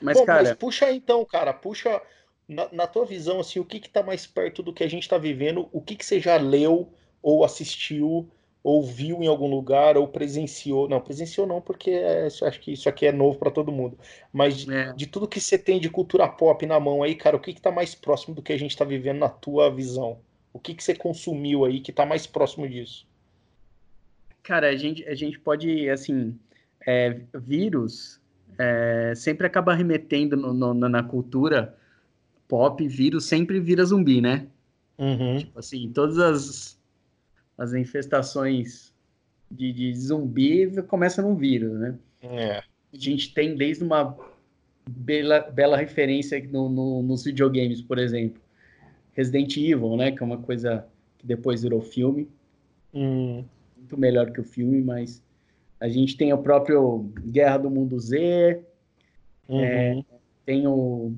mas, 0.00 0.18
Bom, 0.18 0.26
cara, 0.26 0.42
mas 0.42 0.52
puxa 0.54 0.86
aí, 0.86 0.96
então, 0.96 1.24
cara, 1.24 1.52
puxa 1.52 2.00
na, 2.48 2.68
na 2.72 2.86
tua 2.86 3.04
visão, 3.04 3.40
assim, 3.40 3.58
o 3.58 3.64
que 3.64 3.80
que 3.80 3.88
tá 3.88 4.02
mais 4.02 4.26
perto 4.26 4.62
do 4.62 4.72
que 4.72 4.84
a 4.84 4.88
gente 4.88 5.08
tá 5.08 5.18
vivendo, 5.18 5.68
o 5.72 5.80
que 5.80 5.96
que 5.96 6.04
você 6.04 6.20
já 6.20 6.36
leu, 6.36 6.92
ou 7.22 7.44
assistiu, 7.44 8.28
ou 8.62 8.82
viu 8.82 9.22
em 9.22 9.26
algum 9.26 9.48
lugar, 9.48 9.96
ou 9.96 10.06
presenciou, 10.06 10.88
não, 10.88 11.00
presenciou 11.00 11.46
não, 11.46 11.60
porque 11.60 11.90
é, 11.90 12.26
acho 12.26 12.60
que 12.60 12.72
isso 12.72 12.88
aqui 12.88 13.06
é 13.06 13.12
novo 13.12 13.38
pra 13.38 13.50
todo 13.50 13.72
mundo, 13.72 13.98
mas 14.32 14.58
de, 14.58 14.72
é, 14.72 14.92
de 14.92 15.06
tudo 15.06 15.28
que 15.28 15.40
você 15.40 15.56
tem 15.56 15.80
de 15.80 15.88
cultura 15.88 16.28
pop 16.28 16.64
na 16.66 16.78
mão 16.78 17.02
aí, 17.02 17.14
cara, 17.14 17.36
o 17.36 17.40
que 17.40 17.54
que 17.54 17.62
tá 17.62 17.70
mais 17.70 17.94
próximo 17.94 18.34
do 18.34 18.42
que 18.42 18.52
a 18.52 18.58
gente 18.58 18.76
tá 18.76 18.84
vivendo 18.84 19.18
na 19.18 19.28
tua 19.28 19.70
visão? 19.70 20.18
O 20.52 20.58
que 20.58 20.74
que 20.74 20.82
você 20.82 20.94
consumiu 20.94 21.64
aí 21.64 21.80
que 21.80 21.92
tá 21.92 22.04
mais 22.04 22.26
próximo 22.26 22.68
disso? 22.68 23.06
cara, 24.42 24.68
a 24.68 24.76
gente, 24.76 25.04
a 25.06 25.14
gente 25.14 25.38
pode, 25.38 25.88
assim, 25.88 26.38
é, 26.86 27.20
vírus 27.34 28.19
é, 28.58 29.12
sempre 29.16 29.46
acaba 29.46 29.74
remetendo 29.74 30.36
no- 30.36 30.52
no- 30.74 30.88
na 30.88 31.02
cultura 31.02 31.76
pop, 32.48 32.86
vírus 32.86 33.24
sempre 33.26 33.60
vira 33.60 33.84
zumbi, 33.84 34.20
né? 34.20 34.46
Uhum. 34.98 35.38
Assim, 35.54 35.90
todas 35.92 36.18
as, 36.18 36.78
as 37.56 37.72
infestações 37.74 38.92
de, 39.50 39.72
de 39.72 39.94
zumbi 39.94 40.70
começam 40.82 41.28
num 41.28 41.36
vírus, 41.36 41.72
né? 41.78 41.98
É. 42.22 42.58
A 42.58 42.96
gente 42.96 43.32
tem 43.32 43.56
desde 43.56 43.84
uma 43.84 44.16
bela, 44.88 45.40
bela 45.40 45.76
referência 45.76 46.42
no, 46.50 46.68
no- 46.68 47.02
nos 47.02 47.24
videogames, 47.24 47.80
por 47.80 47.98
exemplo. 47.98 48.42
Resident 49.12 49.56
Evil, 49.56 49.96
né? 49.96 50.12
Que 50.12 50.22
é 50.22 50.26
uma 50.26 50.38
coisa 50.38 50.86
que 51.18 51.26
depois 51.26 51.62
virou 51.62 51.80
filme. 51.80 52.28
Hum, 52.92 53.44
Muito 53.76 53.96
melhor 53.98 54.30
que 54.32 54.40
o 54.40 54.44
filme, 54.44 54.80
mas 54.82 55.22
a 55.80 55.88
gente 55.88 56.16
tem 56.16 56.32
o 56.32 56.38
próprio 56.38 57.10
Guerra 57.24 57.58
do 57.58 57.70
Mundo 57.70 57.98
Z, 57.98 58.62
uhum. 59.48 60.04
tem 60.44 60.66
o 60.66 61.12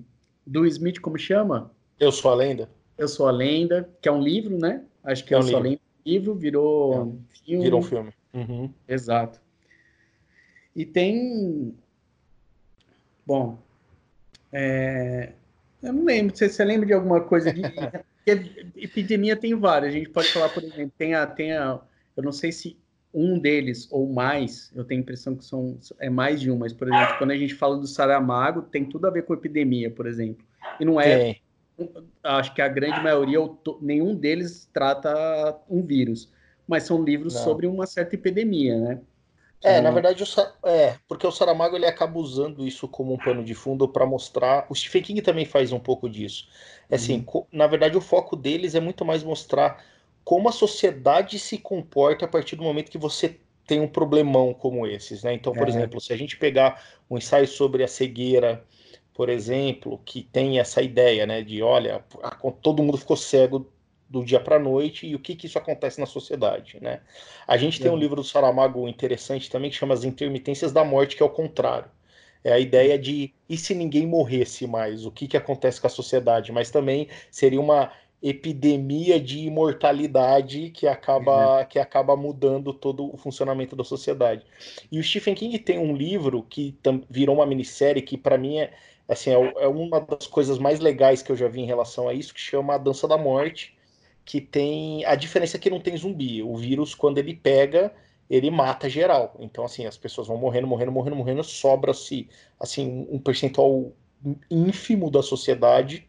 do 0.46 0.66
Smith, 0.66 1.00
como 1.00 1.18
chama? 1.18 1.70
Eu 1.98 2.10
sou 2.12 2.30
a 2.30 2.34
lenda? 2.34 2.68
Eu 2.98 3.08
Sou 3.08 3.26
a 3.26 3.32
Lenda, 3.32 3.88
que 4.00 4.08
é 4.08 4.12
um 4.12 4.22
livro, 4.22 4.56
né? 4.58 4.84
Acho 5.02 5.24
que 5.24 5.34
É 5.34 5.36
é 5.36 5.40
um 5.40 5.42
Eu 5.42 5.48
Sou 5.48 5.56
a 5.56 5.60
livro. 5.60 5.70
Lenda, 5.70 5.82
livro, 6.06 6.34
virou 6.34 7.18
filme. 7.44 7.64
Virou 7.64 7.80
um 7.80 7.82
filme. 7.82 8.12
Uhum. 8.32 8.70
Exato. 8.86 9.40
E 10.74 10.84
tem. 10.84 11.74
Bom. 13.26 13.58
é, 14.52 15.32
Eu 15.82 15.92
não 15.92 16.04
lembro. 16.04 16.36
Você, 16.36 16.48
você 16.48 16.64
lembra 16.64 16.86
de 16.86 16.92
alguma 16.92 17.20
coisa 17.22 17.52
de. 17.52 17.62
Epidemia 18.76 19.36
tem 19.36 19.54
várias. 19.54 19.92
A 19.92 19.98
gente 19.98 20.10
pode 20.10 20.28
falar, 20.28 20.48
por 20.50 20.62
exemplo, 20.62 20.92
tem 20.96 21.14
a, 21.14 21.26
tem 21.26 21.52
a. 21.52 21.80
Eu 22.16 22.22
não 22.22 22.32
sei 22.32 22.52
se 22.52 22.76
um 23.14 23.38
deles 23.38 23.88
ou 23.90 24.12
mais, 24.12 24.72
eu 24.74 24.84
tenho 24.84 25.00
a 25.00 25.02
impressão 25.02 25.36
que 25.36 25.44
são 25.44 25.78
é 26.00 26.08
mais 26.10 26.40
de 26.40 26.50
um, 26.50 26.58
mas, 26.58 26.72
por 26.72 26.88
exemplo, 26.88 27.18
quando 27.18 27.30
a 27.32 27.36
gente 27.36 27.54
fala 27.54 27.76
do 27.78 27.86
Saramago, 27.86 28.62
tem 28.62 28.84
tudo 28.88 29.06
a 29.06 29.10
ver 29.10 29.24
com 29.24 29.34
epidemia, 29.34 29.90
por 29.90 30.06
exemplo. 30.06 30.44
E 30.80 30.84
não 30.84 31.00
é 31.00 31.36
acho 32.22 32.54
que 32.54 32.62
a 32.62 32.68
grande 32.68 33.00
maioria, 33.00 33.40
ou 33.40 33.48
to- 33.56 33.78
nenhum 33.82 34.14
deles 34.14 34.68
trata 34.72 35.58
um 35.68 35.82
vírus, 35.84 36.32
mas 36.66 36.84
são 36.84 37.02
livros 37.02 37.34
Não. 37.34 37.42
sobre 37.42 37.66
uma 37.66 37.86
certa 37.86 38.14
epidemia, 38.14 38.78
né? 38.80 39.00
É, 39.64 39.80
na 39.80 39.92
verdade, 39.92 40.22
o 40.24 40.68
é, 40.68 40.98
porque 41.06 41.24
o 41.24 41.30
Saramago 41.30 41.76
ele 41.76 41.86
acaba 41.86 42.18
usando 42.18 42.66
isso 42.66 42.88
como 42.88 43.12
um 43.14 43.16
pano 43.16 43.44
de 43.44 43.54
fundo 43.54 43.86
para 43.88 44.04
mostrar. 44.04 44.66
O 44.68 44.74
Stephen 44.74 45.02
King 45.02 45.22
também 45.22 45.44
faz 45.46 45.70
um 45.72 45.78
pouco 45.78 46.08
disso. 46.10 46.48
É 46.90 46.96
assim, 46.96 47.18
Uhum. 47.18 47.24
co- 47.24 47.46
na 47.52 47.68
verdade, 47.68 47.96
o 47.96 48.00
foco 48.00 48.34
deles 48.34 48.74
é 48.74 48.80
muito 48.80 49.04
mais 49.04 49.22
mostrar 49.22 49.84
como 50.24 50.48
a 50.48 50.52
sociedade 50.52 51.38
se 51.38 51.58
comporta 51.58 52.24
a 52.24 52.28
partir 52.28 52.56
do 52.56 52.62
momento 52.62 52.90
que 52.90 52.98
você 52.98 53.40
tem 53.66 53.80
um 53.80 53.88
problemão 53.88 54.52
como 54.54 54.86
esses, 54.86 55.22
né? 55.22 55.32
Então, 55.34 55.54
por 55.54 55.68
É. 55.68 55.68
exemplo, 55.68 56.00
se 56.00 56.12
a 56.12 56.16
gente 56.16 56.36
pegar 56.36 56.82
um 57.10 57.16
ensaio 57.18 57.46
sobre 57.46 57.84
a 57.84 57.88
cegueira, 57.88 58.64
por 59.14 59.28
exemplo, 59.28 59.98
que 60.04 60.22
tem 60.22 60.58
essa 60.58 60.82
ideia, 60.82 61.26
né, 61.26 61.42
de 61.42 61.62
olha, 61.62 62.04
todo 62.62 62.82
mundo 62.82 62.96
ficou 62.98 63.16
cego 63.16 63.72
do 64.08 64.24
dia 64.24 64.40
para 64.40 64.56
a 64.56 64.58
noite 64.58 65.06
e 65.06 65.14
o 65.14 65.18
que 65.20 65.34
que 65.36 65.46
isso 65.46 65.58
acontece 65.58 65.98
na 66.00 66.06
sociedade, 66.06 66.78
né? 66.82 67.00
A 67.46 67.56
gente 67.56 67.80
tem 67.80 67.90
um 67.90 67.96
É. 67.96 67.96
livro 67.96 68.16
do 68.16 68.24
Saramago 68.24 68.86
interessante 68.88 69.48
também 69.50 69.70
que 69.70 69.76
chama 69.76 69.94
As 69.94 70.04
Intermitências 70.04 70.72
da 70.72 70.84
Morte, 70.84 71.16
que 71.16 71.22
é 71.22 71.26
o 71.26 71.30
contrário. 71.30 71.90
É 72.44 72.52
a 72.52 72.58
ideia 72.58 72.98
de 72.98 73.34
e 73.48 73.56
se 73.56 73.74
ninguém 73.74 74.06
morresse 74.06 74.66
mais, 74.66 75.06
o 75.06 75.12
que 75.12 75.28
que 75.28 75.36
acontece 75.36 75.80
com 75.80 75.86
a 75.86 75.90
sociedade? 75.90 76.50
Mas 76.52 76.70
também 76.70 77.08
seria 77.30 77.60
uma 77.60 77.92
epidemia 78.22 79.20
de 79.20 79.40
imortalidade 79.40 80.70
que 80.70 80.86
acaba, 80.86 81.64
que 81.64 81.78
acaba 81.78 82.16
mudando 82.16 82.72
todo 82.72 83.12
o 83.12 83.16
funcionamento 83.16 83.74
da 83.74 83.82
sociedade. 83.82 84.44
E 84.90 84.98
o 85.00 85.02
Stephen 85.02 85.34
King 85.34 85.58
tem 85.58 85.78
um 85.78 85.96
livro 85.96 86.42
que 86.48 86.76
virou 87.10 87.36
uma 87.36 87.46
minissérie 87.46 88.02
que 88.02 88.16
para 88.16 88.38
mim 88.38 88.58
é 88.58 88.72
assim 89.08 89.30
é, 89.30 89.64
é 89.64 89.66
uma 89.66 90.00
das 90.00 90.26
coisas 90.26 90.58
mais 90.58 90.78
legais 90.78 91.22
que 91.22 91.32
eu 91.32 91.36
já 91.36 91.48
vi 91.48 91.60
em 91.60 91.66
relação 91.66 92.08
a 92.08 92.14
isso, 92.14 92.32
que 92.32 92.40
chama 92.40 92.74
A 92.74 92.78
Dança 92.78 93.08
da 93.08 93.18
Morte, 93.18 93.76
que 94.24 94.40
tem 94.40 95.04
a 95.04 95.16
diferença 95.16 95.56
é 95.56 95.60
que 95.60 95.70
não 95.70 95.80
tem 95.80 95.96
zumbi. 95.96 96.42
O 96.42 96.56
vírus 96.56 96.94
quando 96.94 97.18
ele 97.18 97.34
pega 97.34 97.92
ele 98.30 98.50
mata 98.50 98.88
geral. 98.88 99.36
Então, 99.38 99.62
assim, 99.62 99.84
as 99.84 99.98
pessoas 99.98 100.26
vão 100.26 100.38
morrendo, 100.38 100.66
morrendo, 100.66 100.90
morrendo, 100.90 101.16
morrendo, 101.16 101.44
sobra-se, 101.44 102.30
assim, 102.58 103.06
um 103.10 103.18
percentual 103.18 103.92
ínfimo 104.50 105.10
da 105.10 105.22
sociedade, 105.22 106.06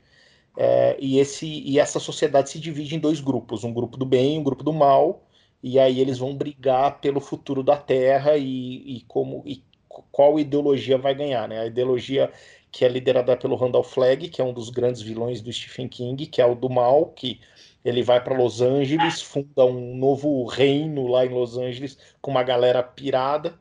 é, 0.58 0.98
e, 1.00 1.20
esse, 1.20 1.48
e 1.48 1.80
essa 1.80 2.00
sociedade 2.00 2.50
se 2.50 2.60
divide 2.60 2.96
em 2.96 3.00
dois 3.00 3.20
grupos, 3.20 3.64
um 3.64 3.74
grupo 3.74 3.98
do 3.98 4.06
bem 4.06 4.36
e 4.36 4.40
um 4.40 4.44
grupo 4.44 4.64
do 4.64 4.74
mal, 4.74 5.24
e 5.62 5.80
aí 5.80 6.00
eles 6.00 6.18
vão 6.18 6.36
brigar 6.36 7.00
pelo 7.00 7.20
futuro 7.20 7.64
da 7.64 7.78
Terra 7.78 8.38
e, 8.38 8.98
e 8.98 9.02
como 9.08 9.44
e 9.46 9.64
qual 10.12 10.40
ideologia 10.40 10.98
vai 10.98 11.16
ganhar, 11.16 11.48
né? 11.48 11.60
A 11.60 11.66
ideologia 11.66 12.32
que 12.72 12.84
é 12.84 12.88
liderada 12.90 13.38
pelo 13.38 13.56
Randall 13.56 13.84
Flagg, 13.84 14.30
que 14.30 14.42
é 14.42 14.44
um 14.44 14.52
dos 14.52 14.70
grandes 14.70 15.02
vilões 15.02 15.42
do 15.42 15.54
Stephen 15.54 15.88
King, 15.88 16.26
que 16.26 16.42
é 16.42 16.46
o 16.46 16.56
do 16.56 16.70
mal, 16.70 17.08
que 17.16 17.40
ele 17.86 18.02
vai 18.02 18.24
para 18.24 18.36
Los 18.36 18.62
Angeles, 18.62 19.22
funda 19.22 19.66
um 19.66 19.96
novo 19.96 20.46
reino 20.46 21.08
lá 21.08 21.26
em 21.26 21.30
Los 21.30 21.58
Angeles 21.58 21.98
com 22.22 22.32
uma 22.32 22.42
galera 22.42 22.82
pirada. 22.82 23.54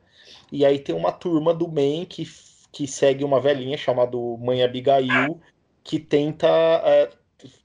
E 0.51 0.65
aí 0.65 0.79
tem 0.79 0.95
uma 0.95 1.11
turma 1.11 1.53
do 1.53 1.67
bem 1.67 2.05
que, 2.05 2.27
que 2.71 2.87
segue 2.87 3.23
uma 3.23 3.39
velhinha 3.39 3.77
chamada 3.77 4.17
Mãe 4.39 4.63
Abigail, 4.63 5.39
que 5.83 5.99
tenta 5.99 6.47
é, 6.47 7.09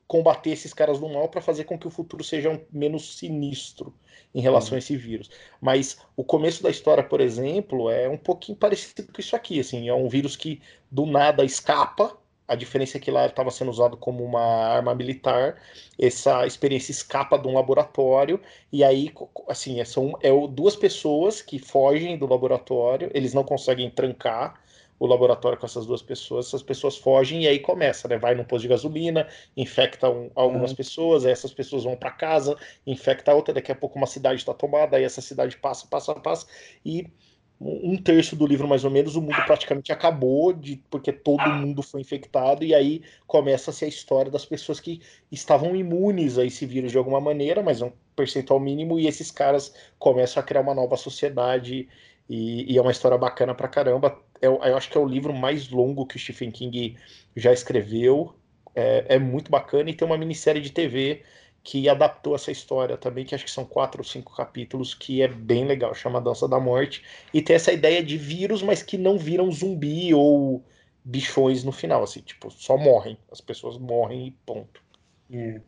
combater 0.07 0.51
esses 0.51 0.73
caras 0.75 0.99
do 0.99 1.09
mal 1.09 1.29
para 1.29 1.41
fazer 1.41 1.65
com 1.65 1.79
que 1.79 1.87
o 1.87 1.91
futuro 1.91 2.25
seja 2.25 2.51
um, 2.51 2.61
menos 2.73 3.19
sinistro 3.19 3.95
em 4.35 4.41
relação 4.41 4.75
a 4.75 4.79
esse 4.79 4.97
vírus. 4.97 5.31
Mas 5.61 5.99
o 6.17 6.25
começo 6.25 6.63
da 6.63 6.71
história, 6.71 7.03
por 7.03 7.21
exemplo, 7.21 7.91
é 7.91 8.09
um 8.09 8.19
pouquinho 8.19 8.57
parecido 8.59 9.13
com 9.13 9.21
isso 9.21 9.37
aqui. 9.37 9.61
Assim, 9.61 9.89
é 9.89 9.95
um 9.95 10.09
vírus 10.09 10.37
que 10.37 10.61
do 10.91 11.07
nada 11.07 11.45
escapa 11.45 12.17
a 12.49 12.55
diferença 12.55 12.97
é 12.97 13.01
que 13.01 13.11
lá 13.11 13.27
estava 13.27 13.51
sendo 13.51 13.71
usado 13.71 13.95
como 13.99 14.25
uma 14.25 14.41
arma 14.41 14.95
militar. 14.95 15.61
Essa 15.99 16.47
experiência 16.47 16.91
escapa 16.91 17.39
de 17.39 17.47
um 17.47 17.53
laboratório 17.53 18.41
e 18.73 18.83
aí, 18.83 19.13
assim, 19.47 19.85
são 19.85 20.19
é 20.23 20.31
duas 20.49 20.75
pessoas 20.75 21.43
que 21.43 21.59
fogem 21.59 22.17
do 22.17 22.27
laboratório. 22.27 23.11
Eles 23.13 23.35
não 23.35 23.45
conseguem 23.45 23.91
trancar 23.91 24.59
o 24.99 25.07
laboratório 25.07 25.59
com 25.59 25.67
essas 25.67 25.87
duas 25.87 26.03
pessoas. 26.03 26.47
Essas 26.49 26.63
pessoas 26.63 26.97
fogem 26.97 27.45
e 27.45 27.49
aí 27.49 27.59
começa, 27.61 28.09
né? 28.09 28.19
Vai 28.19 28.35
num 28.35 28.45
posto 28.45 28.63
de 28.63 28.69
gasolina, 28.69 29.29
infecta 29.57 30.11
um, 30.11 30.31
algumas 30.35 30.71
Uhum. 30.71 30.77
pessoas. 30.77 31.25
Aí 31.27 31.33
essas 31.33 31.53
pessoas 31.53 31.85
vão 31.85 31.97
para 31.97 32.11
casa, 32.11 32.57
infecta 32.87 33.35
outra. 33.35 33.55
Daqui 33.55 33.73
a 33.73 33.77
pouco 33.77 33.97
uma 33.99 34.07
cidade 34.07 34.41
está 34.41 34.55
tomada. 34.55 34.97
Aí 34.97 35.05
essa 35.05 35.21
cidade 35.21 35.57
passa, 35.59 35.87
passa, 35.89 36.15
passa 36.17 36.47
e 36.85 37.13
um 37.61 38.01
terço 38.01 38.37
do 38.37 38.47
livro, 38.47 38.69
mais 38.69 38.85
ou 38.85 38.91
menos, 38.91 39.17
o 39.17 39.21
mundo 39.23 39.43
praticamente 39.43 39.91
acabou, 39.91 40.53
de, 40.53 40.77
porque 40.89 41.13
todo 41.13 41.53
mundo 41.53 41.83
foi 41.83 42.01
infectado, 42.01 42.65
e 42.65 42.73
aí 42.73 43.03
começa-se 43.27 43.85
a 43.85 43.89
história 43.89 44.31
das 44.31 44.45
pessoas 44.47 44.79
que 44.79 45.01
estavam 45.31 45.75
imunes 45.75 46.39
a 46.39 46.45
esse 46.45 46.65
vírus 46.65 46.93
de 46.93 46.99
alguma 46.99 47.21
maneira, 47.21 47.61
mas 47.61 47.83
um 47.83 47.91
percentual 48.15 48.61
mínimo, 48.61 48.99
e 49.01 49.09
esses 49.09 49.31
caras 49.33 49.75
começam 49.99 50.41
a 50.41 50.47
criar 50.47 50.61
uma 50.61 50.75
nova 50.75 50.97
sociedade, 50.97 51.89
e, 52.29 52.73
e 52.73 52.79
é 52.79 52.81
uma 52.83 52.93
história 52.93 53.19
bacana 53.19 53.55
pra 53.55 53.67
caramba. 53.69 54.23
Eu, 54.41 54.61
eu, 54.63 54.77
acho 54.77 54.91
que 54.91 54.97
é 54.97 55.01
o 55.01 55.07
livro 55.07 55.35
mais 55.35 55.69
longo 55.69 56.07
que 56.07 56.17
o 56.17 56.19
Stephen 56.19 56.51
King 56.51 56.97
já 57.37 57.53
escreveu, 57.53 58.35
é, 58.75 59.17
é 59.17 59.19
muito 59.19 59.51
bacana, 59.51 59.91
e 59.91 59.95
tem 59.95 60.07
uma 60.07 60.19
minissérie 60.19 60.63
de 60.63 60.71
TV 60.71 61.23
que 61.63 61.89
adaptou 61.89 62.35
essa 62.35 62.51
história 62.51 62.97
também, 62.97 63.25
que 63.25 63.35
acho 63.35 63.45
que 63.45 63.51
são 63.51 63.65
quatro 63.65 64.01
ou 64.01 64.05
cinco 64.05 64.35
capítulos, 64.35 64.95
que 64.95 65.21
é 65.21 65.29
bem 65.29 65.67
legal, 65.67 65.95
chama 65.95 66.21
Dança 66.21 66.49
da 66.49 66.59
Morte, 66.59 67.03
e 67.35 67.43
tem 67.43 67.57
essa 67.57 67.73
ideia 67.73 68.03
de 68.03 68.17
vírus, 68.17 68.63
mas 68.63 68.83
que 68.83 68.97
não 68.97 69.19
viram 69.19 69.51
zumbi 69.51 70.15
ou 70.15 70.65
bichões 71.05 71.65
no 71.65 71.73
final, 71.73 72.03
assim, 72.03 72.21
tipo, 72.21 72.51
só 72.51 72.77
morrem, 72.77 73.19
as 73.31 73.41
pessoas 73.41 73.77
morrem 73.77 74.29
e 74.29 74.31
ponto. 74.47 74.83
É, 75.31 75.61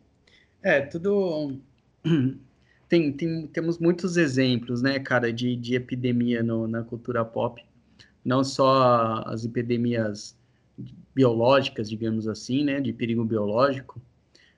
é 0.63 0.81
tudo... 0.81 1.59
Tem, 2.89 3.09
tem, 3.13 3.47
temos 3.47 3.79
muitos 3.79 4.17
exemplos, 4.17 4.81
né, 4.81 4.99
cara, 4.99 5.31
de, 5.31 5.55
de 5.55 5.75
epidemia 5.75 6.43
no, 6.43 6.67
na 6.67 6.83
cultura 6.83 7.23
pop, 7.23 7.63
não 8.23 8.43
só 8.43 9.23
as 9.25 9.45
epidemias 9.45 10.37
biológicas, 11.13 11.89
digamos 11.89 12.27
assim, 12.27 12.63
né, 12.63 12.79
de 12.79 12.93
perigo 12.93 13.23
biológico, 13.23 14.01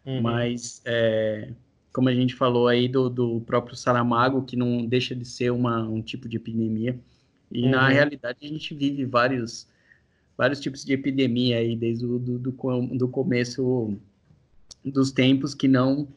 Uhum. 0.05 0.21
Mas 0.21 0.81
é, 0.85 1.49
como 1.91 2.09
a 2.09 2.13
gente 2.13 2.35
falou 2.35 2.67
aí 2.67 2.87
do, 2.87 3.09
do 3.09 3.41
próprio 3.41 3.75
Saramago, 3.75 4.43
que 4.43 4.55
não 4.55 4.85
deixa 4.85 5.15
de 5.15 5.25
ser 5.25 5.51
uma, 5.51 5.83
um 5.83 6.01
tipo 6.01 6.27
de 6.27 6.37
epidemia. 6.37 6.99
E 7.51 7.63
uhum. 7.63 7.71
na 7.71 7.87
realidade 7.87 8.39
a 8.41 8.47
gente 8.47 8.73
vive 8.73 9.05
vários, 9.05 9.67
vários 10.37 10.59
tipos 10.59 10.83
de 10.83 10.93
epidemia 10.93 11.57
aí, 11.57 11.75
desde 11.75 12.05
o 12.05 12.19
do, 12.19 12.39
do, 12.39 12.51
do 12.97 13.07
começo 13.07 13.97
dos 14.83 15.11
tempos, 15.11 15.53
que 15.55 15.67
não, 15.67 16.07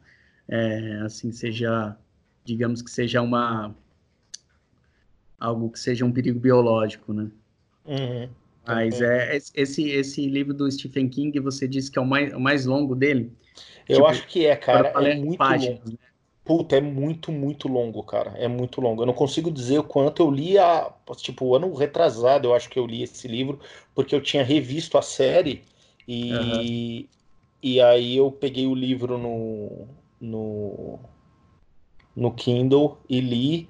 é, 0.48 1.00
assim, 1.04 1.30
seja, 1.30 1.96
digamos 2.44 2.82
que 2.82 2.90
seja 2.90 3.22
uma, 3.22 3.74
algo 5.38 5.70
que 5.70 5.78
seja 5.78 6.04
um 6.04 6.12
perigo 6.12 6.38
biológico, 6.38 7.12
né? 7.12 7.30
Uhum. 7.84 8.28
Mas 8.66 9.00
é, 9.00 9.36
esse, 9.54 9.90
esse 9.90 10.26
livro 10.26 10.52
do 10.52 10.70
Stephen 10.70 11.08
King, 11.08 11.38
você 11.38 11.68
disse 11.68 11.90
que 11.90 11.98
é 11.98 12.02
o 12.02 12.06
mais, 12.06 12.32
o 12.32 12.40
mais 12.40 12.66
longo 12.66 12.96
dele? 12.96 13.32
Eu 13.88 13.96
tipo, 13.96 14.06
acho 14.08 14.26
que 14.26 14.46
é, 14.46 14.56
cara. 14.56 14.88
É 14.88 15.14
muito 15.14 15.38
páginas, 15.38 15.78
longo. 15.78 15.90
Né? 15.92 15.98
Puta, 16.44 16.76
é 16.76 16.80
muito, 16.80 17.30
muito 17.30 17.68
longo, 17.68 18.02
cara. 18.02 18.32
É 18.36 18.48
muito 18.48 18.80
longo. 18.80 19.02
Eu 19.02 19.06
não 19.06 19.14
consigo 19.14 19.50
dizer 19.50 19.78
o 19.78 19.84
quanto 19.84 20.22
eu 20.22 20.30
li 20.30 20.58
a. 20.58 20.92
Tipo, 21.16 21.54
ano 21.54 21.72
retrasado, 21.74 22.48
eu 22.48 22.54
acho 22.54 22.68
que 22.68 22.78
eu 22.78 22.86
li 22.86 23.02
esse 23.02 23.28
livro, 23.28 23.60
porque 23.94 24.14
eu 24.14 24.20
tinha 24.20 24.42
revisto 24.42 24.98
a 24.98 25.02
série 25.02 25.62
e. 26.06 26.32
Uhum. 26.32 27.16
E 27.62 27.80
aí 27.80 28.16
eu 28.16 28.30
peguei 28.30 28.66
o 28.66 28.74
livro 28.74 29.16
no. 29.16 29.88
no. 30.20 30.98
no 32.14 32.32
Kindle 32.32 32.98
e 33.08 33.20
li. 33.20 33.68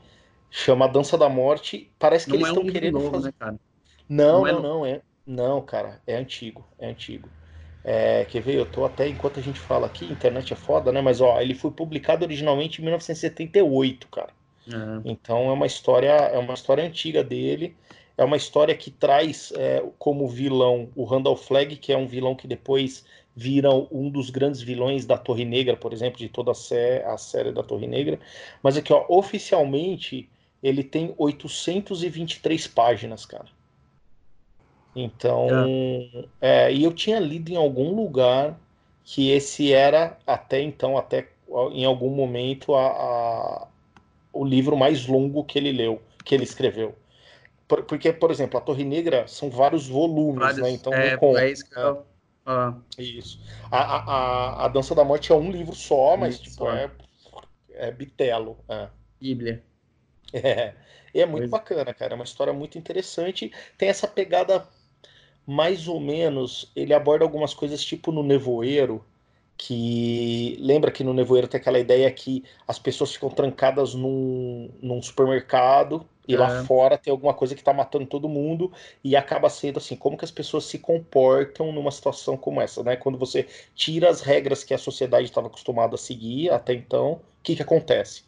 Chama 0.51 0.89
Dança 0.89 1.19
da 1.19 1.29
Morte. 1.29 1.91
Parece 1.99 2.27
que 2.27 2.31
não 2.31 2.37
eles 2.39 2.49
estão 2.49 2.63
é 2.63 2.67
um 2.67 2.73
querendo 2.73 2.93
novo, 2.95 3.11
fazer. 3.11 3.29
Né, 3.29 3.35
cara? 3.39 3.61
Não, 4.09 4.41
não, 4.41 4.47
é 4.47 4.53
não, 4.53 4.63
não, 4.63 4.87
é. 4.87 5.01
Não, 5.27 5.61
cara, 5.61 6.01
é 6.07 6.17
antigo, 6.17 6.65
é 6.79 6.89
antigo. 6.89 7.29
É, 7.83 8.25
quer 8.25 8.43
ver? 8.43 8.57
Eu 8.57 8.67
tô 8.67 8.85
até 8.85 9.09
enquanto 9.09 9.39
a 9.39 9.43
gente 9.43 9.61
fala 9.61 9.87
aqui, 9.87 10.05
internet 10.05 10.53
é 10.53 10.57
foda, 10.57 10.91
né? 10.91 11.01
Mas 11.01 11.21
ó, 11.21 11.41
ele 11.41 11.55
foi 11.55 11.71
publicado 11.71 12.25
originalmente 12.25 12.81
em 12.81 12.85
1978, 12.85 14.09
cara. 14.09 14.31
Uhum. 14.67 15.03
Então 15.05 15.49
é 15.49 15.53
uma 15.53 15.67
história, 15.67 16.11
é 16.11 16.39
uma 16.39 16.55
história 16.55 16.85
antiga 16.85 17.23
dele. 17.23 17.77
É 18.19 18.25
uma 18.25 18.37
história 18.37 18.75
que 18.75 18.91
traz 18.91 19.53
é, 19.55 19.85
como 19.99 20.27
vilão 20.27 20.89
o 20.97 21.05
Randall 21.05 21.37
Flagg, 21.37 21.77
que 21.77 21.93
é 21.93 21.97
um 21.97 22.07
vilão 22.07 22.35
que 22.35 22.49
depois 22.49 23.05
vira 23.37 23.71
um 23.71 24.09
dos 24.09 24.31
grandes 24.31 24.63
vilões 24.63 25.05
da 25.05 25.19
Torre 25.19 25.45
Negra, 25.45 25.77
por 25.77 25.93
exemplo, 25.93 26.19
de 26.19 26.29
toda 26.29 26.53
a, 26.53 26.55
sé 26.55 27.05
a 27.05 27.19
série 27.19 27.53
da 27.53 27.63
Torre 27.63 27.87
Negra. 27.87 28.19
Mas 28.63 28.77
aqui, 28.77 28.93
ó, 28.93 29.05
oficialmente 29.09 30.29
ele 30.67 30.83
tem 30.83 31.15
823 31.17 32.67
páginas, 32.67 33.25
cara. 33.25 33.47
Então, 34.95 35.49
é. 35.51 36.25
É, 36.41 36.73
e 36.73 36.83
eu 36.83 36.93
tinha 36.93 37.21
lido 37.21 37.51
em 37.51 37.57
algum 37.57 37.95
lugar 37.95 38.59
que 39.05 39.31
esse 39.31 39.73
era 39.73 40.19
até 40.27 40.61
então, 40.61 40.97
até 40.97 41.29
em 41.73 41.85
algum 41.85 42.11
momento, 42.11 42.75
a, 42.75 42.87
a, 42.87 43.69
o 44.33 44.45
livro 44.45 44.77
mais 44.77 45.07
longo 45.07 45.45
que 45.45 45.59
ele 45.59 45.71
leu, 45.71 46.03
que 46.25 46.35
ele 46.35 46.45
escreveu. 46.45 46.95
Por, 47.69 47.85
porque, 47.85 48.13
por 48.13 48.31
exemplo, 48.31 48.59
a 48.59 48.61
Torre 48.61 48.85
Negra 48.85 49.29
são 49.29 49.51
vários 49.51 49.87
volumes, 49.87 50.41
vários, 50.41 50.63
né? 50.63 50.71
Então 50.71 50.93
é, 50.93 51.17
conta, 51.17 51.45
é 51.45 51.51
isso 51.51 51.69
que 51.69 51.79
eu... 51.79 52.05
Ah. 52.45 52.75
Isso. 52.97 53.41
A, 53.71 53.79
a, 53.79 54.65
a 54.65 54.69
Dança 54.69 54.95
da 54.95 55.05
Morte 55.05 55.33
é 55.33 55.35
um 55.35 55.51
livro 55.51 55.75
só, 55.75 56.17
mas 56.17 56.39
tipo, 56.39 56.57
só. 56.57 56.73
É, 56.73 56.91
é 57.75 57.91
bitelo. 57.91 58.57
É. 58.69 58.89
Bíblia. 59.21 59.65
É. 60.33 60.75
E 61.15 61.21
é 61.21 61.27
muito 61.27 61.43
pois. 61.43 61.51
bacana, 61.51 61.95
cara. 61.95 62.15
É 62.15 62.17
uma 62.17 62.25
história 62.25 62.53
muito 62.53 62.79
interessante. 62.79 63.53
Tem 63.77 63.89
essa 63.89 64.07
pegada 64.07 64.69
mais 65.47 65.87
ou 65.87 66.01
menos, 66.01 66.71
ele 66.75 66.93
aborda 66.93 67.25
algumas 67.25 67.55
coisas 67.55 67.85
tipo 67.85 68.11
no 68.11 68.25
Nevoeiro, 68.25 69.05
que 69.57 70.59
lembra 70.61 70.91
que 70.91 71.05
no 71.05 71.15
Nevoeiro 71.15 71.49
tem 71.49 71.59
aquela 71.61 71.79
ideia 71.79 72.11
que 72.11 72.45
as 72.67 72.79
pessoas 72.79 73.13
ficam 73.13 73.31
trancadas 73.31 73.95
num, 73.95 74.69
num 74.83 75.01
supermercado 75.01 76.07
e 76.29 76.35
é. 76.35 76.39
lá 76.39 76.65
fora 76.65 76.99
tem 76.99 77.11
alguma 77.11 77.33
coisa 77.33 77.55
que 77.55 77.61
está 77.61 77.73
matando 77.73 78.07
todo 78.07 78.29
mundo 78.29 78.73
e 79.03 79.17
acaba 79.17 79.49
sendo 79.49 79.79
assim, 79.79 79.97
como 79.97 80.19
que 80.19 80.25
as 80.25 80.31
pessoas 80.31 80.65
se 80.65 80.79
comportam 80.79 81.73
numa 81.73 81.91
situação 81.91 82.37
como 82.37 82.61
essa, 82.61 82.83
né? 82.83 82.97
Quando 82.97 83.17
você 83.17 83.47
tira 83.75 84.11
as 84.11 84.21
regras 84.21 84.65
que 84.65 84.75
a 84.75 84.79
sociedade 84.79 85.27
estava 85.27 85.47
acostumada 85.47 85.95
a 85.95 85.99
seguir 85.99 86.51
até 86.51 86.75
então, 86.75 87.13
o 87.13 87.21
que 87.43 87.57
que 87.57 87.63
acontece? 87.63 88.25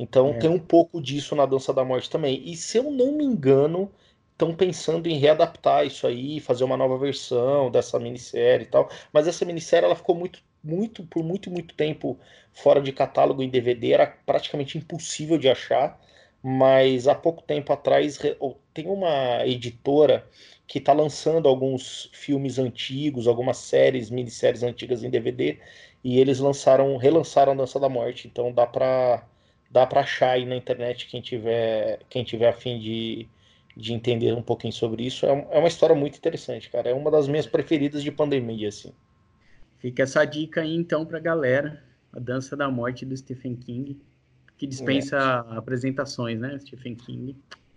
Então 0.00 0.30
é. 0.30 0.38
tem 0.38 0.48
um 0.48 0.58
pouco 0.58 0.98
disso 0.98 1.36
na 1.36 1.44
Dança 1.44 1.74
da 1.74 1.84
Morte 1.84 2.08
também. 2.08 2.42
E 2.50 2.56
se 2.56 2.78
eu 2.78 2.90
não 2.90 3.12
me 3.12 3.22
engano, 3.22 3.92
estão 4.32 4.54
pensando 4.54 5.06
em 5.06 5.18
readaptar 5.18 5.86
isso 5.86 6.06
aí, 6.06 6.40
fazer 6.40 6.64
uma 6.64 6.76
nova 6.76 6.96
versão 6.96 7.70
dessa 7.70 7.98
minissérie 7.98 8.64
e 8.64 8.70
tal. 8.70 8.88
Mas 9.12 9.28
essa 9.28 9.44
minissérie 9.44 9.84
ela 9.84 9.94
ficou 9.94 10.14
muito, 10.14 10.42
muito, 10.64 11.04
por 11.04 11.22
muito, 11.22 11.50
muito 11.50 11.74
tempo 11.74 12.18
fora 12.50 12.80
de 12.80 12.92
catálogo 12.92 13.42
em 13.42 13.50
DVD, 13.50 13.92
era 13.92 14.06
praticamente 14.06 14.78
impossível 14.78 15.36
de 15.36 15.50
achar. 15.50 16.00
Mas 16.42 17.06
há 17.06 17.14
pouco 17.14 17.42
tempo 17.42 17.70
atrás 17.70 18.18
tem 18.72 18.86
uma 18.86 19.46
editora 19.46 20.26
que 20.66 20.78
está 20.78 20.94
lançando 20.94 21.46
alguns 21.46 22.08
filmes 22.14 22.58
antigos, 22.58 23.28
algumas 23.28 23.58
séries, 23.58 24.08
minisséries 24.08 24.62
antigas 24.62 25.04
em 25.04 25.10
DVD, 25.10 25.58
e 26.02 26.18
eles 26.18 26.38
lançaram, 26.38 26.96
relançaram 26.96 27.52
a 27.52 27.56
Dança 27.56 27.78
da 27.78 27.90
Morte. 27.90 28.26
Então 28.26 28.50
dá 28.50 28.66
para 28.66 29.22
dá 29.70 29.86
para 29.86 30.00
achar 30.00 30.30
aí 30.32 30.44
na 30.44 30.56
internet 30.56 31.06
quem 31.06 31.20
tiver 31.20 32.00
quem 32.08 32.24
tiver 32.24 32.48
afim 32.48 32.78
de 32.78 33.28
de 33.76 33.94
entender 33.94 34.34
um 34.34 34.42
pouquinho 34.42 34.72
sobre 34.72 35.06
isso. 35.06 35.24
É, 35.24 35.48
é 35.52 35.58
uma 35.58 35.68
história 35.68 35.94
muito 35.94 36.16
interessante, 36.16 36.68
cara. 36.68 36.90
É 36.90 36.94
uma 36.94 37.10
das 37.10 37.28
minhas 37.28 37.46
preferidas 37.46 38.02
de 38.02 38.10
pandemia, 38.10 38.68
assim. 38.68 38.92
Fica 39.78 40.02
essa 40.02 40.24
dica 40.24 40.60
aí, 40.60 40.74
então, 40.74 41.06
pra 41.06 41.18
galera. 41.18 41.82
A 42.12 42.18
Dança 42.18 42.56
da 42.56 42.68
Morte 42.68 43.06
do 43.06 43.16
Stephen 43.16 43.54
King, 43.54 43.98
que 44.58 44.66
dispensa 44.66 45.16
é. 45.16 45.56
apresentações, 45.56 46.40
né, 46.40 46.58
Stephen 46.58 46.96
King. 46.96 47.36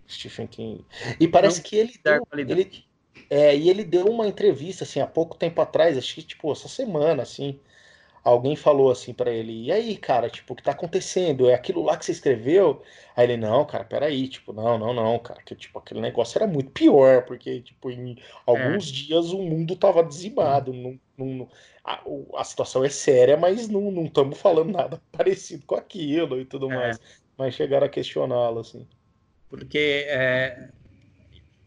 Stephen 0.09 0.47
King. 0.47 0.85
E 1.19 1.27
parece 1.27 1.59
Não 1.59 1.63
que 1.63 1.75
ele 1.77 1.93
deu, 2.03 2.27
ele, 2.35 2.85
é, 3.29 3.55
e 3.55 3.69
ele 3.69 3.83
deu 3.83 4.07
uma 4.07 4.27
entrevista, 4.27 4.83
assim, 4.83 4.99
há 4.99 5.07
pouco 5.07 5.37
tempo 5.37 5.61
atrás, 5.61 5.97
acho 5.97 6.15
que, 6.15 6.23
tipo, 6.23 6.51
essa 6.51 6.67
semana, 6.67 7.21
assim, 7.21 7.59
alguém 8.23 8.55
falou 8.55 8.89
assim 8.89 9.13
para 9.13 9.31
ele, 9.31 9.65
e 9.65 9.71
aí, 9.71 9.97
cara, 9.97 10.29
tipo, 10.29 10.53
o 10.53 10.55
que 10.55 10.63
tá 10.63 10.71
acontecendo? 10.71 11.49
É 11.49 11.53
aquilo 11.53 11.83
lá 11.83 11.97
que 11.97 12.05
você 12.05 12.13
escreveu? 12.13 12.81
Aí 13.15 13.25
ele, 13.25 13.37
não, 13.37 13.65
cara, 13.65 13.83
peraí, 13.83 14.27
tipo, 14.29 14.53
não, 14.53 14.77
não, 14.77 14.93
não, 14.93 15.19
cara, 15.19 15.41
que 15.43 15.53
tipo, 15.55 15.77
aquele 15.77 15.99
negócio 15.99 16.37
era 16.37 16.47
muito 16.47 16.71
pior, 16.71 17.25
porque, 17.25 17.61
tipo, 17.61 17.91
em 17.91 18.17
alguns 18.45 18.87
é. 18.87 18.91
dias 18.91 19.31
o 19.31 19.39
mundo 19.39 19.75
tava 19.75 20.03
dizimado, 20.03 20.71
não, 20.71 20.97
não, 21.17 21.49
a, 21.83 22.01
a, 22.37 22.43
situação 22.45 22.83
é 22.85 22.89
séria, 22.89 23.35
mas 23.35 23.67
não 23.67 24.05
estamos 24.05 24.39
falando 24.39 24.71
nada 24.71 25.01
parecido 25.11 25.65
com 25.65 25.75
aquilo 25.75 26.39
e 26.39 26.45
tudo 26.45 26.71
é. 26.71 26.75
mais. 26.75 26.99
Mas 27.37 27.55
chegaram 27.55 27.87
a 27.87 27.89
questioná-lo, 27.89 28.59
assim. 28.59 28.87
Porque, 29.49 30.05
é, 30.07 30.69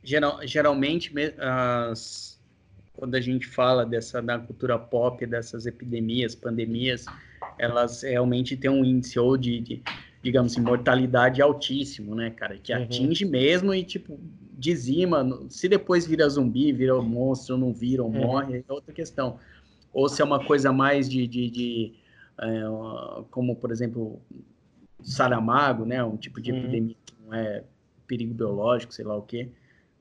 geral, 0.03 0.39
geralmente, 0.47 1.13
as 1.39 2.36
quando 2.97 3.15
a 3.15 3.21
gente 3.21 3.47
fala 3.47 3.85
dessa 3.85 4.21
da 4.23 4.39
cultura 4.39 4.79
pop, 4.79 5.25
dessas 5.27 5.67
epidemias, 5.67 6.35
pandemias, 6.35 7.05
elas 7.59 8.03
realmente 8.03 8.57
têm 8.57 8.71
um 8.71 8.85
índice 8.85 9.19
ou 9.19 9.37
de, 9.37 9.61
de 9.61 9.83
digamos 10.23 10.53
assim, 10.53 10.61
mortalidade 10.61 11.41
altíssimo, 11.41 12.15
né, 12.15 12.31
cara? 12.31 12.59
Que 12.59 12.73
uhum. 12.73 12.83
atinge 12.83 13.25
mesmo 13.25 13.73
e, 13.73 13.85
tipo, 13.85 14.19
dizima. 14.59 15.25
Se 15.49 15.69
depois 15.69 16.07
vira 16.07 16.29
zumbi, 16.29 16.73
vira 16.73 16.99
um 16.99 17.03
monstro, 17.03 17.57
não 17.57 17.73
vira 17.73 18.03
ou 18.03 18.11
uhum. 18.11 18.23
morre, 18.23 18.65
é 18.69 18.73
outra 18.73 18.93
questão. 18.93 19.39
Ou 19.93 20.09
se 20.09 20.21
é 20.21 20.25
uma 20.25 20.45
coisa 20.45 20.73
mais 20.73 21.09
de, 21.09 21.27
de, 21.27 21.51
de 21.51 21.95
é, 22.41 22.63
como, 23.31 23.55
por 23.57 23.71
exemplo, 23.71 24.21
Saramago, 25.03 25.85
né? 25.85 26.03
Um 26.03 26.17
tipo 26.17 26.41
de 26.41 26.51
uhum. 26.51 26.59
epidemia 26.59 26.97
que 27.05 27.15
não 27.25 27.35
é 27.35 27.63
perigo 28.07 28.35
biológico, 28.35 28.93
sei 28.93 29.05
lá 29.05 29.17
o 29.17 29.23
quê. 29.23 29.49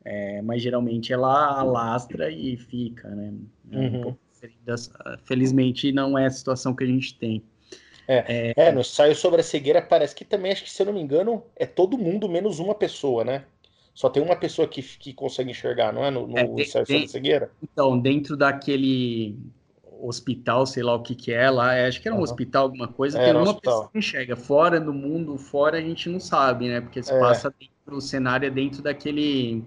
É, 0.06 0.40
mas 0.44 0.62
geralmente 0.62 1.12
ela 1.12 1.60
alastra 1.60 2.30
e 2.30 2.56
fica, 2.56 3.10
né? 3.10 3.34
É 3.72 3.78
um 3.78 4.06
uhum. 4.06 4.16
felizmente 5.24 5.92
não 5.92 6.16
é 6.16 6.28
a 6.28 6.30
situação 6.30 6.76
que 6.76 6.84
a 6.84 6.88
gente 6.88 7.18
tem. 7.18 7.44
É, 8.08 8.54
é, 8.58 8.68
é, 8.68 8.72
no 8.72 8.82
ensaio 8.82 9.16
sobre 9.16 9.42
a 9.42 9.44
cegueira 9.44 9.82
parece 9.82 10.14
que 10.14 10.24
também, 10.24 10.52
acho 10.52 10.64
que 10.64 10.70
se 10.70 10.80
eu 10.80 10.86
não 10.86 10.94
me 10.94 11.02
engano, 11.02 11.44
é 11.56 11.66
todo 11.66 11.98
mundo 11.98 12.30
menos 12.30 12.60
uma 12.60 12.76
pessoa, 12.76 13.24
né? 13.24 13.46
Só 13.96 14.08
tem 14.08 14.22
uma 14.22 14.36
pessoa 14.36 14.68
que, 14.68 14.84
que 14.84 15.12
consegue 15.12 15.50
enxergar, 15.50 15.92
não 15.92 16.06
é? 16.06 16.12
No, 16.12 16.28
no 16.28 16.38
é, 16.38 16.44
ensaio 16.44 16.86
sobre 16.86 17.06
a 17.06 17.08
cegueira? 17.08 17.52
Então, 17.64 17.98
dentro 17.98 18.38
daquele 18.38 19.36
hospital, 20.02 20.68
sei 20.68 20.84
lá 20.84 20.94
o 20.94 21.02
que 21.02 21.16
que 21.16 21.32
é 21.32 21.50
lá, 21.50 21.74
é, 21.74 21.88
acho 21.88 22.00
que 22.00 22.08
era 22.08 22.14
um 22.14 22.20
uhum. 22.20 22.26
hospital, 22.26 22.64
alguma 22.64 22.88
coisa, 22.88 23.18
tem 23.18 23.32
uma 23.32 23.42
hospital. 23.42 23.60
pessoa 23.62 23.90
que 23.92 23.98
enxerga. 23.98 24.36
Fora 24.36 24.80
no 24.80 24.94
mundo, 24.94 25.36
fora 25.38 25.80
a 25.80 25.82
gente 25.82 26.10
não 26.10 26.20
sabe, 26.20 26.68
né? 26.68 26.82
Porque 26.82 27.02
se 27.02 27.18
passa 27.20 27.52
dentro, 27.58 27.98
o 27.98 28.02
cenário 28.02 28.46
é 28.46 28.52
dentro 28.52 28.84
daquele 28.84 29.64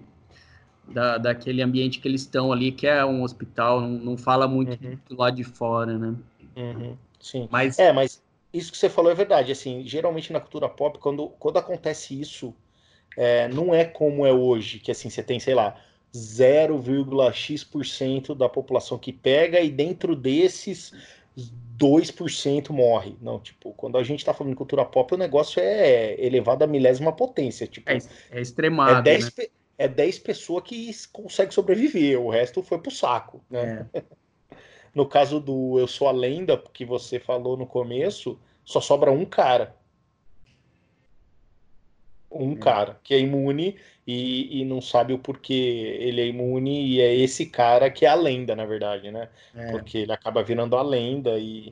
da, 0.91 1.17
daquele 1.17 1.61
ambiente 1.61 1.99
que 1.99 2.07
eles 2.07 2.21
estão 2.21 2.51
ali, 2.51 2.71
que 2.71 2.87
é 2.87 3.05
um 3.05 3.23
hospital, 3.23 3.81
não, 3.81 3.89
não 3.89 4.17
fala 4.17 4.47
muito 4.47 4.83
uhum. 4.83 4.97
do 5.07 5.17
lado 5.17 5.35
de 5.35 5.43
fora, 5.43 5.97
né? 5.97 6.15
Uhum. 6.55 6.95
Sim. 7.19 7.47
Mas... 7.51 7.77
É, 7.79 7.91
mas 7.91 8.21
isso 8.53 8.71
que 8.71 8.77
você 8.77 8.89
falou 8.89 9.11
é 9.11 9.15
verdade. 9.15 9.51
Assim, 9.51 9.83
geralmente 9.85 10.33
na 10.33 10.39
cultura 10.39 10.67
pop, 10.67 10.97
quando, 10.99 11.27
quando 11.39 11.57
acontece 11.57 12.19
isso, 12.19 12.53
é, 13.15 13.47
não 13.47 13.73
é 13.73 13.85
como 13.85 14.25
é 14.25 14.33
hoje, 14.33 14.79
que 14.79 14.91
assim, 14.91 15.09
você 15.09 15.21
tem, 15.21 15.39
sei 15.39 15.55
lá, 15.55 15.75
0,x% 16.13 18.35
da 18.35 18.49
população 18.49 18.97
que 18.97 19.13
pega, 19.13 19.59
e 19.59 19.69
dentro 19.69 20.15
desses 20.15 20.91
2% 21.77 22.71
morre. 22.71 23.15
Não, 23.21 23.39
tipo, 23.39 23.71
quando 23.73 23.97
a 23.97 24.03
gente 24.03 24.25
tá 24.25 24.33
falando 24.33 24.51
de 24.51 24.57
cultura 24.57 24.83
pop, 24.83 25.13
o 25.13 25.17
negócio 25.17 25.61
é 25.61 26.19
elevado 26.19 26.63
à 26.63 26.67
milésima 26.67 27.11
potência. 27.11 27.67
Tipo, 27.67 27.91
é, 27.91 27.99
é 28.31 28.41
extremado. 28.41 28.99
É 28.99 29.01
10, 29.01 29.25
né? 29.37 29.45
É 29.79 29.87
10 29.87 30.19
pessoas 30.19 30.63
que 30.65 30.91
conseguem 31.13 31.53
sobreviver, 31.53 32.19
o 32.19 32.29
resto 32.29 32.61
foi 32.61 32.77
pro 32.79 32.91
saco, 32.91 33.41
né? 33.49 33.87
É. 33.93 34.03
No 34.93 35.05
caso 35.05 35.39
do 35.39 35.77
Eu 35.77 35.87
Sou 35.87 36.07
a 36.07 36.11
Lenda, 36.11 36.57
que 36.73 36.83
você 36.83 37.19
falou 37.19 37.55
no 37.55 37.67
começo, 37.67 38.39
só 38.65 38.81
sobra 38.81 39.11
um 39.11 39.23
cara. 39.23 39.75
Um 42.29 42.53
é. 42.53 42.55
cara 42.55 42.99
que 43.03 43.13
é 43.13 43.19
imune 43.19 43.77
e, 44.05 44.61
e, 44.61 44.65
não 44.65 44.81
sabe 44.81 45.13
o 45.13 45.19
porquê 45.19 45.53
ele 45.99 46.21
é 46.21 46.25
imune, 46.25 46.87
e 46.87 46.99
é 46.99 47.15
esse 47.15 47.45
cara 47.45 47.91
que 47.91 48.03
é 48.03 48.09
a 48.09 48.15
lenda, 48.15 48.55
na 48.55 48.65
verdade, 48.65 49.11
né? 49.11 49.29
É. 49.53 49.69
Porque 49.69 49.99
ele 49.99 50.11
acaba 50.11 50.41
virando 50.41 50.75
a 50.75 50.81
lenda 50.81 51.37
e. 51.37 51.71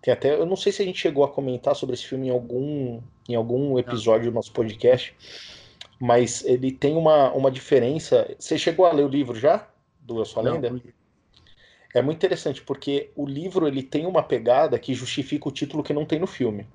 Tem 0.00 0.14
até. 0.14 0.32
Eu 0.32 0.46
não 0.46 0.56
sei 0.56 0.70
se 0.70 0.82
a 0.82 0.84
gente 0.84 1.00
chegou 1.00 1.24
a 1.24 1.28
comentar 1.28 1.74
sobre 1.74 1.94
esse 1.94 2.06
filme 2.06 2.28
em 2.28 2.30
algum, 2.30 3.02
em 3.28 3.34
algum 3.34 3.76
episódio 3.76 4.30
do 4.30 4.34
nosso 4.34 4.52
podcast, 4.52 5.16
mas 6.02 6.44
ele 6.44 6.72
tem 6.72 6.96
uma, 6.96 7.32
uma 7.32 7.48
diferença. 7.48 8.28
Você 8.36 8.58
chegou 8.58 8.84
a 8.84 8.92
ler 8.92 9.04
o 9.04 9.08
livro 9.08 9.38
já? 9.38 9.68
Do 10.00 10.18
Eu 10.18 10.24
Sou 10.24 10.44
a 10.44 10.50
Lenda? 10.50 10.68
Não, 10.68 10.80
é 11.94 12.02
muito 12.02 12.16
interessante 12.16 12.60
porque 12.60 13.12
o 13.14 13.24
livro 13.24 13.68
ele 13.68 13.84
tem 13.84 14.04
uma 14.04 14.20
pegada 14.20 14.76
que 14.80 14.94
justifica 14.94 15.48
o 15.48 15.52
título 15.52 15.80
que 15.80 15.92
não 15.92 16.04
tem 16.04 16.18
no 16.18 16.26
filme. 16.26 16.66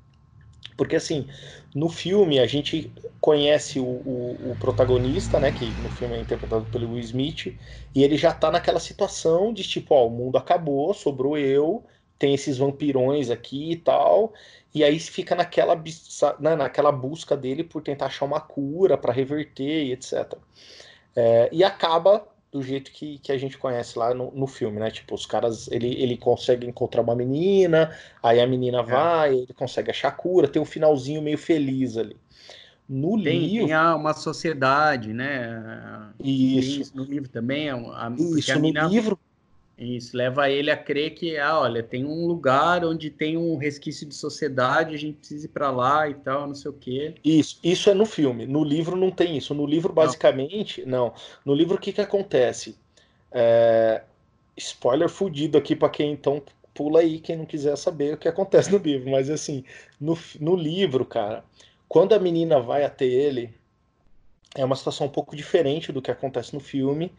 Porque 0.77 0.95
assim, 0.95 1.27
no 1.75 1.89
filme 1.89 2.39
a 2.39 2.47
gente 2.47 2.89
conhece 3.19 3.81
o, 3.81 3.85
o, 3.85 4.51
o, 4.51 4.55
protagonista, 4.55 5.41
né? 5.41 5.51
Que 5.51 5.75
no 5.81 5.89
filme 5.89 6.15
é 6.15 6.21
interpretado 6.21 6.63
pelo 6.67 6.93
Will 6.93 6.99
Smith, 6.99 7.47
e 7.93 8.03
ele 8.03 8.15
já 8.15 8.31
tá 8.31 8.49
naquela 8.49 8.79
situação 8.79 9.51
de 9.51 9.63
tipo, 9.63 9.93
ó, 9.93 10.07
o 10.07 10.09
mundo 10.09 10.37
acabou, 10.37 10.93
sobrou 10.93 11.37
eu, 11.37 11.83
tem 12.17 12.33
esses 12.33 12.57
vampirões 12.57 13.29
aqui 13.29 13.71
e 13.71 13.75
tal. 13.77 14.33
E 14.73 14.83
aí 14.83 14.99
fica 14.99 15.35
naquela, 15.35 15.75
né, 16.39 16.55
naquela 16.55 16.91
busca 16.91 17.35
dele 17.35 17.63
por 17.63 17.81
tentar 17.81 18.07
achar 18.07 18.25
uma 18.25 18.39
cura 18.39 18.97
para 18.97 19.13
reverter 19.13 19.85
e 19.85 19.93
etc. 19.93 20.33
É, 21.15 21.49
e 21.51 21.63
acaba 21.63 22.27
do 22.51 22.61
jeito 22.61 22.91
que, 22.91 23.19
que 23.19 23.31
a 23.31 23.37
gente 23.37 23.57
conhece 23.57 23.97
lá 23.99 24.13
no, 24.13 24.31
no 24.31 24.47
filme, 24.47 24.79
né? 24.79 24.89
Tipo, 24.89 25.15
os 25.15 25.25
caras, 25.25 25.67
ele, 25.69 25.93
ele 26.01 26.17
consegue 26.17 26.65
encontrar 26.65 27.01
uma 27.01 27.15
menina, 27.15 27.95
aí 28.21 28.39
a 28.39 28.47
menina 28.47 28.79
é. 28.79 28.83
vai, 28.83 29.33
ele 29.35 29.53
consegue 29.53 29.91
achar 29.91 30.11
cura, 30.11 30.47
tem 30.47 30.61
um 30.61 30.65
finalzinho 30.65 31.21
meio 31.21 31.37
feliz 31.37 31.97
ali. 31.97 32.15
No 32.87 33.21
tem, 33.21 33.39
livro. 33.41 33.67
Tem 33.67 33.75
uma 33.75 34.13
sociedade, 34.13 35.11
né? 35.11 36.13
Isso. 36.23 36.81
isso 36.81 36.97
no 36.97 37.03
livro 37.03 37.29
também. 37.29 37.69
A, 37.69 38.13
isso, 38.17 38.53
no 38.53 38.61
menina... 38.61 38.87
livro 38.87 39.19
isso 39.77 40.17
leva 40.17 40.49
ele 40.49 40.71
a 40.71 40.77
crer 40.77 41.11
que, 41.11 41.37
ah, 41.37 41.59
olha, 41.59 41.83
tem 41.83 42.03
um 42.03 42.25
lugar 42.25 42.83
onde 42.83 43.11
tem 43.11 43.37
um 43.37 43.57
resquício 43.57 44.07
de 44.07 44.15
sociedade, 44.15 44.95
a 44.95 44.97
gente 44.97 45.17
precisa 45.17 45.45
ir 45.45 45.49
para 45.49 45.69
lá 45.69 46.09
e 46.09 46.15
tal, 46.15 46.47
não 46.47 46.55
sei 46.55 46.71
o 46.71 46.73
quê. 46.73 47.13
Isso, 47.23 47.59
isso 47.63 47.89
é 47.89 47.93
no 47.93 48.05
filme. 48.05 48.47
No 48.47 48.63
livro 48.63 48.95
não 48.95 49.11
tem 49.11 49.37
isso. 49.37 49.53
No 49.53 49.67
livro, 49.67 49.93
basicamente, 49.93 50.83
não. 50.83 51.05
não. 51.07 51.13
No 51.45 51.53
livro, 51.53 51.75
o 51.75 51.79
que 51.79 51.93
que 51.93 52.01
acontece? 52.01 52.75
É... 53.31 54.01
Spoiler 54.57 55.07
fudido 55.07 55.59
aqui 55.59 55.75
para 55.75 55.89
quem 55.89 56.11
então 56.11 56.41
pula 56.73 57.01
aí, 57.01 57.19
quem 57.19 57.37
não 57.37 57.45
quiser 57.45 57.75
saber 57.75 58.15
o 58.15 58.17
que 58.17 58.27
acontece 58.27 58.71
no 58.71 58.79
livro. 58.79 59.11
Mas 59.11 59.29
assim, 59.29 59.63
no, 60.01 60.17
no 60.39 60.55
livro, 60.55 61.05
cara, 61.05 61.43
quando 61.87 62.13
a 62.13 62.19
menina 62.19 62.59
vai 62.59 62.83
até 62.83 63.05
ele, 63.05 63.53
é 64.55 64.65
uma 64.65 64.75
situação 64.75 65.05
um 65.05 65.09
pouco 65.11 65.35
diferente 65.35 65.91
do 65.91 66.01
que 66.01 66.09
acontece 66.09 66.53
no 66.53 66.59
filme. 66.59 67.11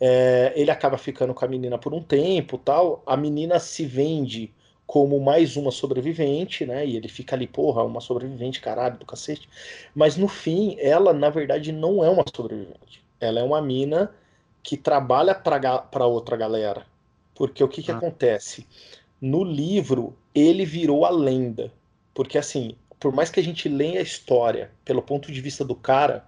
É, 0.00 0.52
ele 0.54 0.70
acaba 0.70 0.98
ficando 0.98 1.32
com 1.32 1.44
a 1.44 1.48
menina 1.48 1.78
por 1.78 1.94
um 1.94 2.02
tempo, 2.02 2.58
tal. 2.58 3.02
A 3.06 3.16
menina 3.16 3.58
se 3.58 3.84
vende 3.86 4.52
como 4.86 5.18
mais 5.20 5.56
uma 5.56 5.70
sobrevivente, 5.70 6.64
né? 6.64 6.86
E 6.86 6.96
ele 6.96 7.08
fica 7.08 7.34
ali, 7.34 7.46
porra, 7.46 7.82
uma 7.82 8.00
sobrevivente, 8.00 8.60
caralho, 8.60 8.98
do 8.98 9.06
cacete. 9.06 9.48
Mas 9.94 10.16
no 10.16 10.28
fim, 10.28 10.76
ela 10.78 11.12
na 11.12 11.28
verdade 11.28 11.72
não 11.72 12.04
é 12.04 12.08
uma 12.08 12.24
sobrevivente. 12.34 13.02
Ela 13.20 13.40
é 13.40 13.42
uma 13.42 13.60
mina 13.60 14.14
que 14.62 14.76
trabalha 14.76 15.34
para 15.34 16.06
outra 16.06 16.36
galera. 16.36 16.86
Porque 17.34 17.62
o 17.62 17.68
que, 17.68 17.82
que 17.82 17.90
ah. 17.90 17.96
acontece? 17.96 18.66
No 19.20 19.42
livro, 19.42 20.14
ele 20.34 20.64
virou 20.64 21.04
a 21.04 21.10
lenda. 21.10 21.72
Porque 22.14 22.38
assim, 22.38 22.76
por 22.98 23.12
mais 23.12 23.30
que 23.30 23.40
a 23.40 23.42
gente 23.42 23.68
leia 23.68 24.00
a 24.00 24.02
história 24.02 24.70
pelo 24.84 25.02
ponto 25.02 25.30
de 25.32 25.40
vista 25.40 25.64
do 25.64 25.74
cara, 25.74 26.24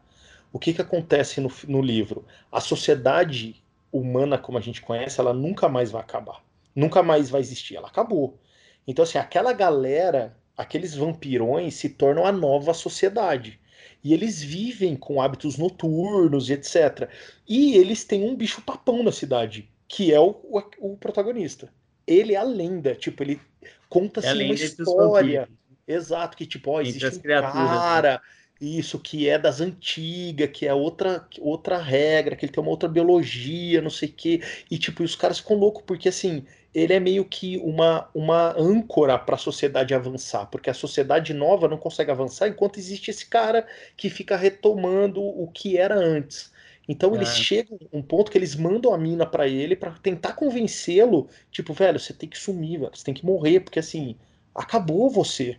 o 0.53 0.59
que, 0.59 0.73
que 0.73 0.81
acontece 0.81 1.41
no, 1.41 1.51
no 1.67 1.81
livro? 1.81 2.25
A 2.51 2.61
sociedade 2.61 3.63
humana 3.93 4.39
como 4.39 4.59
a 4.59 4.61
gente 4.61 4.83
conhece, 4.83 5.21
ela 5.21 5.33
nunca 5.33 5.69
mais 5.69 5.91
vai 5.91 6.01
acabar. 6.01 6.43
Nunca 6.75 7.03
mais 7.03 7.31
vai 7.31 7.41
existir. 7.41 7.77
Ela 7.77 7.89
acabou. 7.89 8.39
Então, 8.87 9.03
assim, 9.03 9.19
aquela 9.19 9.53
galera, 9.53 10.37
aqueles 10.57 10.95
vampirões 10.95 11.75
se 11.75 11.89
tornam 11.91 12.25
a 12.25 12.33
nova 12.33 12.73
sociedade. 12.73 13.61
E 14.03 14.15
eles 14.15 14.43
vivem 14.43 14.97
com 14.97 15.21
hábitos 15.21 15.59
noturnos 15.59 16.49
e 16.49 16.53
etc. 16.53 17.09
E 17.47 17.75
eles 17.77 18.05
têm 18.05 18.25
um 18.25 18.37
bicho 18.37 18.63
papão 18.63 19.03
na 19.03 19.13
cidade, 19.13 19.69
que 19.87 20.13
é 20.13 20.21
o, 20.21 20.31
o, 20.45 20.63
o 20.79 20.97
protagonista. 20.97 21.73
Ele 22.07 22.35
é 22.35 22.37
a 22.37 22.43
lenda, 22.43 22.95
tipo, 22.95 23.23
ele 23.23 23.41
conta 23.89 24.21
assim, 24.21 24.43
é 24.43 24.45
uma 24.45 24.55
história. 24.55 25.49
Exato, 25.87 26.37
que 26.37 26.47
tipo, 26.47 26.71
ó, 26.71 26.81
existe 26.81 27.07
um 27.07 27.29
né? 27.29 27.41
cara 27.41 28.21
isso, 28.61 28.99
que 28.99 29.29
é 29.29 29.39
das 29.39 29.61
antigas, 29.61 30.51
que 30.53 30.67
é 30.67 30.75
outra, 30.75 31.27
outra 31.41 31.79
regra, 31.79 32.35
que 32.37 32.45
ele 32.45 32.53
tem 32.53 32.63
uma 32.63 32.71
outra 32.71 32.89
biologia, 32.89 33.81
não 33.81 33.91
sei 33.91 34.09
o 34.09 34.13
quê. 34.13 34.43
E, 34.71 34.79
tipo, 34.79 35.03
os 35.03 35.15
caras 35.15 35.39
ficam 35.39 35.57
loucos, 35.57 35.85
porque, 35.87 36.09
assim, 36.09 36.45
ele 36.75 36.93
é 36.93 37.01
meio 37.01 37.25
que 37.25 37.57
uma, 37.59 38.09
uma 38.15 38.55
âncora 38.59 39.19
para 39.19 39.37
a 39.37 39.39
sociedade 39.39 39.95
avançar, 39.95 40.47
porque 40.47 40.71
a 40.71 40.75
sociedade 40.75 41.33
nova 41.33 41.69
não 41.69 41.79
consegue 41.79 42.11
avançar 42.11 42.49
enquanto 42.49 42.79
existe 42.79 43.11
esse 43.11 43.27
cara 43.27 43.67
que 43.97 44.11
fica 44.11 44.37
retomando 44.37 45.23
o 45.23 45.49
que 45.49 45.77
era 45.79 45.95
antes. 45.97 46.53
Então 46.89 47.15
eles 47.15 47.31
é. 47.31 47.35
chegam 47.35 47.79
um 47.93 48.03
ponto 48.03 48.31
que 48.31 48.39
eles 48.39 48.57
mandam 48.57 48.95
a 48.95 48.99
mina 48.99 49.27
para 49.27 49.47
ele 49.47 49.77
para 49.77 49.93
tentar 49.93 50.33
convencê-lo, 50.33 51.29
tipo, 51.51 51.73
velho, 51.75 51.99
você 52.01 52.15
tem 52.15 52.29
que 52.29 52.39
sumir, 52.39 52.81
velho, 52.81 52.91
você 52.95 53.05
tem 53.05 53.15
que 53.15 53.27
morrer, 53.27 53.61
porque 53.61 53.79
assim, 53.79 54.17
acabou 54.55 55.11
você. 55.11 55.59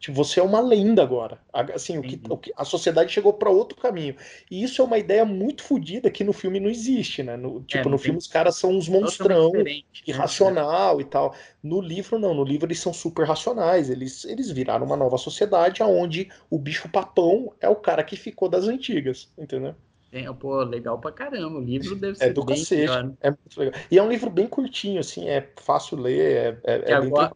Tipo, 0.00 0.14
você 0.14 0.40
é 0.40 0.42
uma 0.42 0.60
lenda 0.60 1.02
agora. 1.02 1.38
Assim, 1.52 1.98
o 1.98 2.02
que, 2.02 2.18
o 2.26 2.38
que 2.38 2.50
a 2.56 2.64
sociedade 2.64 3.12
chegou 3.12 3.34
para 3.34 3.50
outro 3.50 3.76
caminho. 3.76 4.16
E 4.50 4.62
isso 4.62 4.80
é 4.80 4.84
uma 4.84 4.96
ideia 4.96 5.26
muito 5.26 5.62
fodida 5.62 6.10
que 6.10 6.24
no 6.24 6.32
filme 6.32 6.58
não 6.58 6.70
existe, 6.70 7.22
né? 7.22 7.36
No, 7.36 7.62
tipo, 7.64 7.86
é, 7.86 7.90
no 7.90 7.98
filme 7.98 8.18
os 8.18 8.26
caras 8.26 8.56
são 8.56 8.70
uns 8.70 8.88
monstrão, 8.88 9.52
né? 9.52 9.82
irracional 10.06 10.96
né? 10.96 11.02
e 11.02 11.04
tal. 11.04 11.34
No 11.62 11.82
livro, 11.82 12.18
não. 12.18 12.32
No 12.32 12.42
livro 12.42 12.66
eles 12.66 12.80
são 12.80 12.94
super 12.94 13.26
racionais. 13.26 13.90
Eles, 13.90 14.24
eles 14.24 14.50
viraram 14.50 14.86
uma 14.86 14.96
nova 14.96 15.18
sociedade 15.18 15.82
onde 15.82 16.30
o 16.48 16.58
bicho 16.58 16.88
papão 16.88 17.52
é 17.60 17.68
o 17.68 17.76
cara 17.76 18.02
que 18.02 18.16
ficou 18.16 18.48
das 18.48 18.64
antigas, 18.64 19.30
entendeu? 19.36 19.74
É, 20.10 20.32
pô, 20.32 20.62
legal 20.62 20.98
pra 20.98 21.12
caramba. 21.12 21.58
O 21.58 21.62
livro 21.62 21.94
deve 21.94 22.12
é 22.12 22.16
ser 22.16 22.30
é 22.30 22.32
do 22.32 22.42
bem 22.42 22.56
cacete. 22.56 23.14
É 23.20 23.28
muito 23.28 23.60
legal. 23.60 23.80
E 23.90 23.98
é 23.98 24.02
um 24.02 24.08
livro 24.08 24.30
bem 24.30 24.46
curtinho, 24.46 24.98
assim, 24.98 25.28
é 25.28 25.46
fácil 25.60 25.98
ler, 25.98 26.58
é, 26.64 26.72
é, 26.72 26.78
que, 26.78 26.90
é 26.90 26.94
agora, 26.94 27.32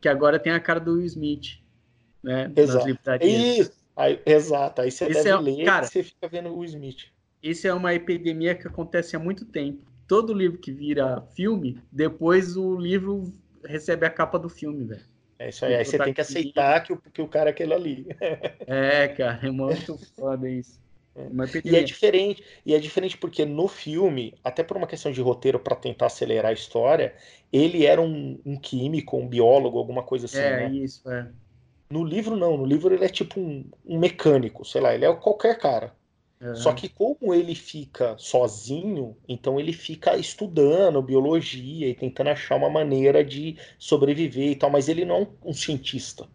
que 0.00 0.08
agora 0.08 0.38
tem 0.38 0.52
a 0.54 0.58
cara 0.58 0.80
do 0.80 0.94
Will 0.94 1.04
Smith 1.04 1.65
né? 2.26 2.52
Exato. 2.56 2.98
Isso. 3.24 3.72
Aí, 3.94 4.20
exato. 4.26 4.82
Aí 4.82 4.90
você 4.90 5.06
deve 5.06 5.28
é, 5.28 5.36
ler 5.36 5.64
cara, 5.64 5.86
você 5.86 6.02
fica 6.02 6.28
vendo 6.28 6.54
o 6.54 6.64
Smith. 6.64 7.06
Isso 7.42 7.68
é 7.68 7.72
uma 7.72 7.94
epidemia 7.94 8.54
que 8.54 8.66
acontece 8.66 9.14
há 9.14 9.18
muito 9.18 9.44
tempo. 9.44 9.86
Todo 10.08 10.34
livro 10.34 10.58
que 10.58 10.72
vira 10.72 11.22
filme, 11.34 11.80
depois 11.90 12.56
o 12.56 12.76
livro 12.76 13.32
recebe 13.64 14.04
a 14.04 14.10
capa 14.10 14.38
do 14.38 14.48
filme, 14.48 14.84
velho. 14.84 15.04
É 15.38 15.48
isso 15.50 15.64
aí. 15.64 15.76
Aí 15.76 15.84
você 15.84 15.98
tem 15.98 16.12
que 16.12 16.20
aceitar 16.20 16.82
que 16.82 16.92
o, 16.92 16.96
que 16.96 17.22
o 17.22 17.28
cara 17.28 17.50
é 17.50 17.52
aquele 17.52 17.72
ali. 17.72 18.06
é, 18.66 19.08
cara, 19.08 19.40
é 19.46 19.50
muito 19.50 19.96
foda 20.16 20.48
isso. 20.48 20.80
É 21.14 21.28
e 21.64 21.74
é 21.74 21.82
diferente, 21.82 22.44
e 22.64 22.74
é 22.74 22.78
diferente 22.78 23.16
porque 23.16 23.46
no 23.46 23.68
filme, 23.68 24.34
até 24.44 24.62
por 24.62 24.76
uma 24.76 24.86
questão 24.86 25.10
de 25.10 25.22
roteiro 25.22 25.58
para 25.58 25.74
tentar 25.74 26.06
acelerar 26.06 26.50
a 26.50 26.54
história, 26.54 27.14
ele 27.50 27.86
era 27.86 28.02
um, 28.02 28.38
um, 28.44 28.54
químico, 28.60 29.16
um 29.16 29.26
biólogo, 29.26 29.78
alguma 29.78 30.02
coisa 30.02 30.26
assim. 30.26 30.38
É, 30.38 30.68
né? 30.68 30.74
isso, 30.74 31.10
é. 31.10 31.26
No 31.88 32.04
livro, 32.04 32.36
não. 32.36 32.56
No 32.56 32.64
livro, 32.64 32.94
ele 32.94 33.04
é 33.04 33.08
tipo 33.08 33.40
um, 33.40 33.64
um 33.84 33.98
mecânico, 33.98 34.64
sei 34.64 34.80
lá, 34.80 34.94
ele 34.94 35.04
é 35.04 35.14
qualquer 35.14 35.58
cara. 35.58 35.94
Uhum. 36.40 36.54
Só 36.54 36.72
que, 36.72 36.88
como 36.88 37.32
ele 37.32 37.54
fica 37.54 38.14
sozinho, 38.18 39.16
então 39.26 39.58
ele 39.58 39.72
fica 39.72 40.16
estudando 40.16 41.00
biologia 41.00 41.88
e 41.88 41.94
tentando 41.94 42.30
achar 42.30 42.56
uma 42.56 42.68
maneira 42.68 43.24
de 43.24 43.56
sobreviver 43.78 44.50
e 44.50 44.56
tal, 44.56 44.70
mas 44.70 44.88
ele 44.88 45.04
não 45.04 45.16
é 45.16 45.20
um, 45.20 45.50
um 45.50 45.52
cientista. 45.54 46.28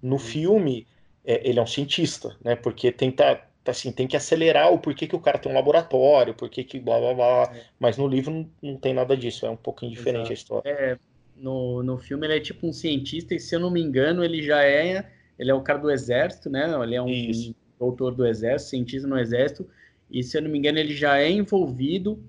No 0.00 0.12
uhum. 0.12 0.18
filme, 0.18 0.86
é, 1.24 1.46
ele 1.48 1.58
é 1.58 1.62
um 1.62 1.66
cientista, 1.66 2.36
né? 2.42 2.56
Porque 2.56 2.90
tenta 2.90 3.42
assim, 3.70 3.90
tem 3.90 4.06
que 4.06 4.16
acelerar 4.16 4.72
o 4.72 4.78
porquê 4.78 5.06
que 5.06 5.16
o 5.16 5.20
cara 5.20 5.38
tem 5.38 5.50
um 5.50 5.54
laboratório, 5.54 6.34
porquê 6.34 6.64
que 6.64 6.78
blá 6.78 6.98
blá 6.98 7.14
blá. 7.14 7.42
É. 7.54 7.64
Mas 7.78 7.96
no 7.96 8.06
livro 8.06 8.30
não, 8.32 8.50
não, 8.62 8.76
tem 8.76 8.92
nada 8.92 9.16
disso, 9.16 9.46
é 9.46 9.50
um 9.50 9.56
pouquinho 9.56 9.92
diferente 9.92 10.32
Exato. 10.32 10.32
a 10.32 10.34
história. 10.34 10.68
É, 10.70 10.98
no, 11.36 11.82
no 11.82 11.98
filme 11.98 12.26
ele 12.26 12.36
é 12.36 12.40
tipo 12.40 12.66
um 12.66 12.72
cientista 12.72 13.34
e 13.34 13.40
se 13.40 13.54
eu 13.54 13.60
não 13.60 13.70
me 13.70 13.80
engano 13.80 14.24
ele 14.24 14.42
já 14.42 14.64
é 14.64 15.10
ele 15.38 15.50
é 15.50 15.54
o 15.54 15.62
cara 15.62 15.80
do 15.80 15.90
exército, 15.90 16.48
né? 16.48 16.72
Ele 16.82 16.94
é 16.94 17.02
um 17.02 17.08
Isso. 17.08 17.54
doutor 17.78 18.14
do 18.14 18.24
exército, 18.24 18.70
cientista 18.70 19.08
no 19.08 19.18
exército 19.18 19.68
e 20.10 20.22
se 20.22 20.36
eu 20.36 20.42
não 20.42 20.50
me 20.50 20.58
engano 20.58 20.78
ele 20.78 20.94
já 20.94 21.18
é 21.18 21.30
envolvido 21.30 22.22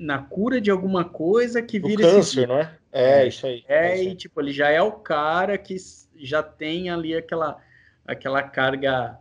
na 0.00 0.18
cura 0.18 0.60
de 0.60 0.70
alguma 0.70 1.04
coisa 1.04 1.60
que 1.60 1.78
vira 1.78 2.06
o 2.06 2.12
câncer, 2.12 2.40
esse... 2.40 2.46
não 2.46 2.58
é? 2.58 2.78
é? 2.92 3.22
É, 3.22 3.26
isso 3.26 3.46
aí. 3.46 3.64
É, 3.68 3.74
é 3.74 3.94
isso 3.94 4.02
aí. 4.02 4.08
e 4.08 4.14
tipo, 4.14 4.40
ele 4.40 4.52
já 4.52 4.70
é 4.70 4.80
o 4.80 4.92
cara 4.92 5.58
que 5.58 5.76
já 6.16 6.42
tem 6.42 6.88
ali 6.88 7.14
aquela, 7.14 7.60
aquela 8.06 8.42
carga 8.42 9.18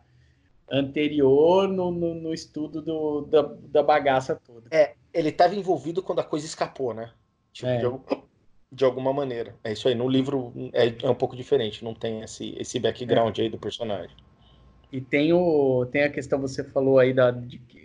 anterior 0.70 1.68
no, 1.68 1.92
no, 1.92 2.16
no 2.16 2.34
estudo 2.34 2.82
do, 2.82 3.22
da, 3.22 3.42
da 3.42 3.84
bagaça 3.84 4.36
toda. 4.36 4.68
É, 4.72 4.96
ele 5.14 5.30
estava 5.30 5.56
envolvido 5.56 6.02
quando 6.02 6.20
a 6.20 6.24
coisa 6.24 6.46
escapou, 6.46 6.94
né? 6.94 7.12
Tipo, 7.52 7.70
é. 7.70 7.78
de, 7.78 7.86
de, 8.72 8.84
alguma 8.84 9.14
maneira. 9.14 9.56
É 9.64 9.74
isso 9.74 9.88
aí. 9.88 9.96
No 9.96 10.08
livro 10.08 10.54
é, 10.74 10.94
é 11.04 11.10
um 11.10 11.16
pouco 11.16 11.36
diferente, 11.36 11.84
não 11.84 11.94
tem 11.94 12.22
esse, 12.22 12.56
esse 12.58 12.80
background 12.80 13.38
é. 13.38 13.44
aí 13.44 13.50
do 13.50 13.58
personagem. 13.58 14.16
E 14.92 15.02
tem, 15.02 15.34
o, 15.34 15.86
tem 15.92 16.04
a 16.04 16.10
questão, 16.10 16.40
você 16.40 16.64
falou 16.64 17.00
aí 17.00 17.14
da 17.14 17.36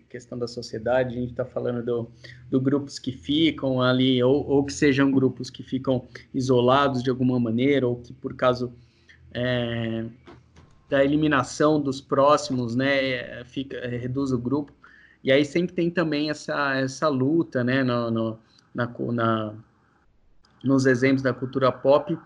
questão 0.08 0.36
da 0.36 0.48
sociedade, 0.48 1.16
a 1.16 1.20
gente 1.20 1.30
está 1.30 1.44
falando 1.44 1.84
do, 1.84 2.10
do 2.50 2.60
grupos 2.60 2.98
que 2.98 3.12
ficam 3.12 3.80
ali, 3.80 4.22
ou, 4.22 4.46
ou 4.46 4.64
que 4.64 4.72
sejam 4.72 5.10
grupos 5.10 5.48
que 5.48 5.62
ficam 5.62 6.06
isolados 6.34 7.02
de 7.02 7.10
alguma 7.10 7.38
maneira, 7.38 7.86
ou 7.86 7.96
que 7.96 8.12
por 8.12 8.34
caso 8.34 8.72
é, 9.32 10.04
da 10.88 11.04
eliminação 11.04 11.80
dos 11.80 12.00
próximos, 12.00 12.74
né, 12.74 13.44
fica, 13.44 13.80
reduz 13.86 14.32
o 14.32 14.38
grupo. 14.38 14.72
E 15.22 15.30
aí 15.30 15.44
sempre 15.44 15.74
tem 15.74 15.90
também 15.90 16.28
essa, 16.28 16.74
essa 16.76 17.08
luta, 17.08 17.62
né, 17.62 17.84
no, 17.84 18.10
no 18.10 18.38
na, 18.74 18.86
na, 19.12 19.54
nos 20.62 20.86
exemplos 20.86 21.22
da 21.22 21.32
cultura 21.32 21.70
pop, 21.72 22.16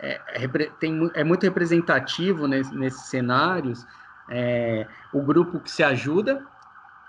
é, 0.00 0.20
é, 0.34 0.48
tem, 0.78 1.10
é 1.14 1.24
muito 1.24 1.42
representativo 1.42 2.46
nesse, 2.46 2.74
nesses 2.74 3.06
cenários 3.06 3.84
é, 4.30 4.86
o 5.12 5.20
grupo 5.20 5.60
que 5.60 5.70
se 5.70 5.82
ajuda, 5.82 6.44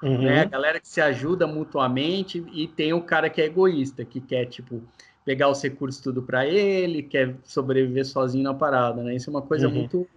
uhum. 0.02 0.23
né, 0.23 0.41
a 0.41 0.45
galera 0.45 0.80
que 0.80 0.88
se 0.88 1.02
ajuda 1.02 1.47
mutuamente, 1.47 2.45
e 2.52 2.67
tem 2.67 2.93
o 2.93 3.02
cara 3.02 3.30
que 3.30 3.41
é 3.41 3.45
egoísta, 3.45 4.04
que 4.04 4.19
quer, 4.19 4.45
tipo, 4.45 4.82
pegar 5.23 5.49
os 5.49 5.62
recursos 5.62 6.02
tudo 6.02 6.21
para 6.21 6.45
ele, 6.45 7.04
quer 7.04 7.36
sobreviver 7.43 8.06
sozinho 8.06 8.43
na 8.43 8.54
parada, 8.54 9.02
né? 9.02 9.15
Isso 9.15 9.30
é 9.30 9.32
uma 9.32 9.41
coisa 9.41 9.67
uhum. 9.67 9.73
muito, 9.73 10.08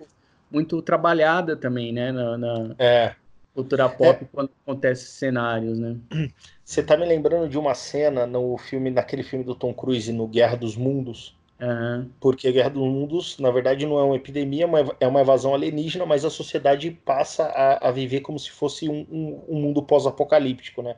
muito 0.50 0.82
trabalhada 0.82 1.56
também, 1.56 1.92
né, 1.92 2.10
na, 2.10 2.36
na 2.36 2.74
é. 2.78 3.14
Cultura 3.56 3.88
pop, 3.88 4.22
é. 4.22 4.28
quando 4.32 4.50
acontece 4.62 5.06
cenários, 5.06 5.78
né? 5.78 5.96
Você 6.64 6.82
tá 6.82 6.96
me 6.96 7.06
lembrando 7.06 7.48
de 7.48 7.58
uma 7.58 7.74
cena 7.74 8.26
no 8.26 8.56
filme, 8.58 8.90
naquele 8.90 9.22
filme 9.22 9.44
do 9.44 9.54
Tom 9.54 9.72
Cruise, 9.72 10.12
no 10.12 10.26
Guerra 10.28 10.56
dos 10.56 10.76
Mundos, 10.76 11.36
Uhum. 11.60 12.10
Porque 12.20 12.48
a 12.48 12.52
Guerra 12.52 12.68
dos 12.68 12.82
Mundos, 12.82 13.38
na 13.38 13.50
verdade, 13.50 13.86
não 13.86 13.98
é 13.98 14.02
uma 14.02 14.16
epidemia, 14.16 14.66
é 15.00 15.06
uma 15.06 15.20
evasão 15.20 15.54
alienígena, 15.54 16.04
mas 16.04 16.24
a 16.24 16.30
sociedade 16.30 16.90
passa 16.90 17.44
a, 17.44 17.88
a 17.88 17.90
viver 17.90 18.20
como 18.20 18.38
se 18.38 18.50
fosse 18.50 18.88
um, 18.88 19.06
um, 19.10 19.44
um 19.48 19.60
mundo 19.62 19.82
pós-apocalíptico, 19.82 20.82
né? 20.82 20.96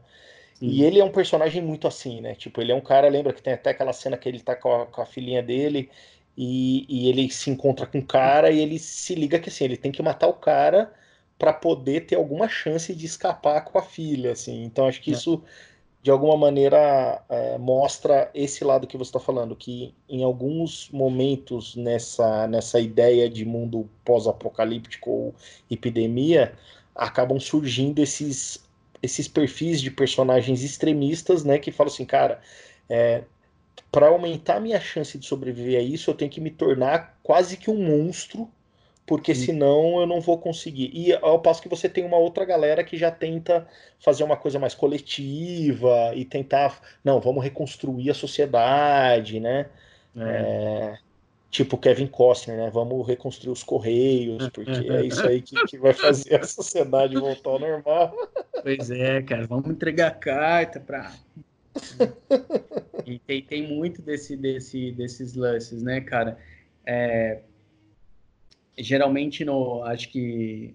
Sim. 0.55 0.67
E 0.67 0.83
ele 0.83 0.99
é 0.99 1.05
um 1.05 1.13
personagem 1.13 1.63
muito 1.63 1.87
assim, 1.87 2.21
né? 2.21 2.35
Tipo, 2.35 2.61
ele 2.61 2.73
é 2.73 2.75
um 2.75 2.81
cara, 2.81 3.09
lembra 3.09 3.33
que 3.33 3.43
tem 3.43 3.53
até 3.53 3.71
aquela 3.71 3.93
cena 3.93 4.17
que 4.17 4.29
ele 4.29 4.41
tá 4.41 4.57
com 4.57 4.83
a, 4.83 4.87
com 4.87 5.01
a 5.01 5.07
filhinha 5.07 5.43
dele 5.43 5.89
e, 6.37 6.85
e, 6.89 7.09
ele 7.09 7.31
se 7.31 7.51
encontra 7.51 7.87
com 7.87 7.99
o 7.99 8.05
cara 8.05 8.51
e 8.51 8.61
ele 8.61 8.79
se 8.79 9.15
liga 9.15 9.39
que 9.39 9.49
assim, 9.49 9.65
ele 9.65 9.77
tem 9.77 9.93
que 9.93 10.03
matar 10.03 10.27
o 10.29 10.35
cara 10.35 10.93
para 11.39 11.53
poder 11.53 12.07
ter 12.07 12.17
alguma 12.17 12.49
chance 12.49 12.95
de 12.95 13.07
escapar 13.07 13.65
com 13.65 13.79
a 13.79 13.83
filha, 13.83 14.33
assim. 14.33 14.65
Então 14.65 14.87
acho 14.87 15.01
que 15.01 15.11
é. 15.11 15.15
isso 15.15 15.43
de 16.03 16.11
alguma 16.11 16.37
maneira 16.37 17.23
é, 17.29 17.59
mostra 17.59 18.31
esse 18.35 18.65
lado 18.65 18.87
que 18.87 18.97
você 18.97 19.09
está 19.09 19.21
falando, 19.21 19.55
que 19.57 19.95
em 20.09 20.23
alguns 20.25 20.89
momentos 20.91 21.75
nessa, 21.77 22.47
nessa 22.47 22.81
ideia 22.81 23.29
de 23.29 23.45
mundo 23.45 23.89
pós-apocalíptico 24.05 25.11
ou 25.11 25.35
epidemia, 25.71 26.55
acabam 26.95 27.39
surgindo 27.39 28.01
esses, 28.01 28.65
esses 29.03 29.29
perfis 29.29 29.81
de 29.81 29.91
personagens 29.91 30.63
extremistas, 30.63 31.45
né, 31.45 31.59
que 31.59 31.71
falam 31.71 31.93
assim, 31.93 32.05
cara, 32.05 32.41
é, 32.89 33.25
para 33.91 34.09
aumentar 34.09 34.61
minha 34.61 34.81
chance 34.81 35.19
de 35.19 35.27
sobreviver 35.27 35.79
a 35.79 35.83
isso, 35.83 36.11
eu 36.11 36.15
tenho 36.15 36.31
que 36.31 36.41
me 36.41 36.51
tornar 36.51 37.19
quase 37.23 37.57
que 37.57 37.71
um 37.71 37.83
monstro 37.85 38.51
porque 39.09 39.35
senão 39.35 39.99
eu 39.99 40.07
não 40.07 40.21
vou 40.21 40.39
conseguir. 40.39 40.91
E 40.93 41.15
ao 41.15 41.41
passo 41.41 41.63
que 41.63 41.69
você 41.69 41.89
tem 41.89 42.05
uma 42.05 42.19
outra 42.19 42.45
galera 42.45 42.85
que 42.85 42.95
já 42.95 43.11
tenta 43.11 43.67
fazer 43.99 44.23
uma 44.23 44.37
coisa 44.37 44.59
mais 44.59 44.75
coletiva 44.75 46.13
e 46.15 46.27
tentar, 46.27 46.79
não, 47.03 47.19
vamos 47.19 47.43
reconstruir 47.43 48.11
a 48.11 48.15
sociedade, 48.15 49.41
né? 49.41 49.71
É. 50.15 50.21
É, 50.21 50.99
tipo 51.51 51.79
Kevin 51.79 52.07
Costner, 52.07 52.59
né? 52.59 52.71
Vamos 52.71 53.09
reconstruir 53.09 53.51
os 53.51 53.63
correios, 53.63 54.47
porque 54.53 54.71
é 54.71 55.07
isso 55.07 55.27
aí 55.27 55.41
que, 55.41 55.57
que 55.65 55.79
vai 55.79 55.95
fazer 55.95 56.43
a 56.43 56.47
sociedade 56.47 57.15
voltar 57.17 57.49
ao 57.49 57.59
normal. 57.59 58.15
Pois 58.63 58.91
é, 58.91 59.23
cara, 59.23 59.47
vamos 59.47 59.71
entregar 59.71 60.11
carta 60.19 60.79
para 60.79 61.15
e 63.07 63.19
tem, 63.21 63.43
tem 63.43 63.67
muito 63.67 64.03
desse, 64.03 64.37
desse, 64.37 64.93
desses 64.93 65.35
lances, 65.35 65.83
né, 65.83 66.03
cara? 66.03 66.37
É, 66.85 67.41
geralmente 68.79 69.45
no 69.45 69.83
acho 69.85 70.11
que 70.11 70.75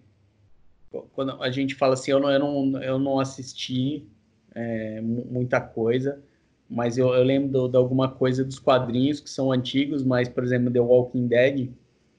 quando 1.13 1.42
a 1.42 1.50
gente 1.50 1.76
fala 1.76 1.94
assim 1.94 2.12
eu 2.12 2.20
não 2.20 2.30
eu 2.30 2.39
não, 2.39 2.84
eu 2.84 3.00
não 3.00 3.20
assisti 3.20 4.06
é, 4.54 5.02
muita 5.02 5.60
coisa 5.60 6.22
mas 6.70 6.98
eu, 6.98 7.13
eu 7.13 7.24
lembro 7.24 7.68
de 7.68 7.78
alguma 7.78 8.10
coisa 8.10 8.44
dos 8.44 8.60
quadrinhos 8.60 9.20
que 9.20 9.30
são 9.30 9.52
antigos 9.52 10.04
mas 10.04 10.30
por 10.30 10.44
exemplo 10.44 10.72
The 10.72 10.80
Walking 10.80 11.28
Dead 11.28 11.70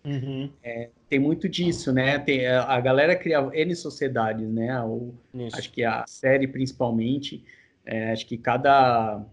uhum. 0.05 0.51
é, 0.63 0.91
tem 1.09 1.19
muito 1.19 1.49
disso 1.49 1.93
né? 1.93 2.19
Tem 2.19 2.47
a 2.47 2.81
galera 2.81 3.15
cria 3.15 3.49
n 3.53 3.77
sociedades 3.77 4.49
né? 4.49 4.81
Ou, 4.83 5.15
acho 5.53 5.71
que 5.71 5.85
a 5.85 6.05
série 6.07 6.49
principalmente 6.49 7.45
é, 7.87 8.13
acho 8.13 8.27
que 8.27 8.37
cada 8.37 9.25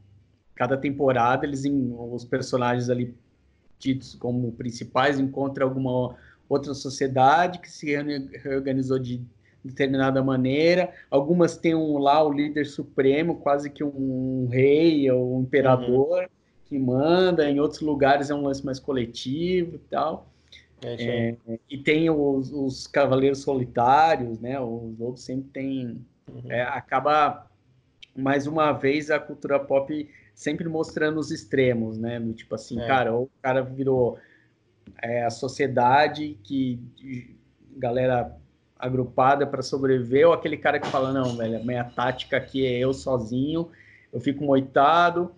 cada 0.53 0.77
temporada 0.77 1.45
eles 1.45 1.63
os 1.65 2.23
personagens 2.23 2.89
ali 2.89 3.15
tidos 3.81 4.13
como 4.13 4.51
principais 4.51 5.19
encontram 5.19 5.67
alguma 5.67 6.15
outra 6.53 6.73
sociedade 6.73 7.59
que 7.59 7.71
se 7.71 7.87
reorganizou 8.43 8.99
de 8.99 9.21
determinada 9.63 10.23
maneira. 10.23 10.91
Algumas 11.09 11.55
têm 11.55 11.75
um, 11.75 11.97
lá 11.97 12.23
o 12.23 12.33
líder 12.33 12.65
supremo, 12.65 13.35
quase 13.37 13.69
que 13.69 13.83
um 13.83 14.47
rei 14.51 15.09
ou 15.09 15.37
um 15.37 15.41
imperador 15.41 16.23
uhum. 16.23 16.27
que 16.65 16.79
manda. 16.79 17.49
Em 17.49 17.59
outros 17.59 17.81
lugares 17.81 18.29
é 18.29 18.35
um 18.35 18.41
lance 18.41 18.65
mais 18.65 18.79
coletivo 18.79 19.75
e 19.75 19.79
tal. 19.89 20.27
É, 20.83 21.35
é, 21.47 21.59
e 21.69 21.77
tem 21.77 22.09
os, 22.09 22.51
os, 22.51 22.87
cavaleiros 22.87 23.39
solitários, 23.39 24.39
né? 24.39 24.59
Os 24.59 24.99
outros 24.99 25.23
sempre 25.23 25.49
tem. 25.51 26.01
Uhum. 26.27 26.51
É, 26.51 26.63
acaba 26.63 27.47
mais 28.15 28.47
uma 28.47 28.71
vez 28.71 29.11
a 29.11 29.19
cultura 29.19 29.59
pop 29.59 30.09
sempre 30.33 30.67
mostrando 30.67 31.19
os 31.19 31.29
extremos, 31.29 31.99
né? 31.99 32.19
Tipo 32.35 32.55
assim, 32.55 32.81
é. 32.81 32.87
cara, 32.87 33.13
ou 33.13 33.25
o 33.25 33.31
cara 33.43 33.61
virou 33.61 34.17
é, 35.01 35.23
a 35.23 35.29
sociedade 35.29 36.37
que 36.43 36.79
galera 37.77 38.35
agrupada 38.77 39.45
para 39.45 39.61
sobreviver, 39.61 40.27
ou 40.27 40.33
aquele 40.33 40.57
cara 40.57 40.79
que 40.79 40.87
fala, 40.87 41.13
não, 41.13 41.35
velho, 41.37 41.63
minha 41.63 41.83
tática 41.83 42.37
aqui 42.37 42.65
é 42.65 42.79
eu 42.79 42.93
sozinho, 42.93 43.69
eu 44.11 44.19
fico 44.19 44.43
moitado, 44.43 45.31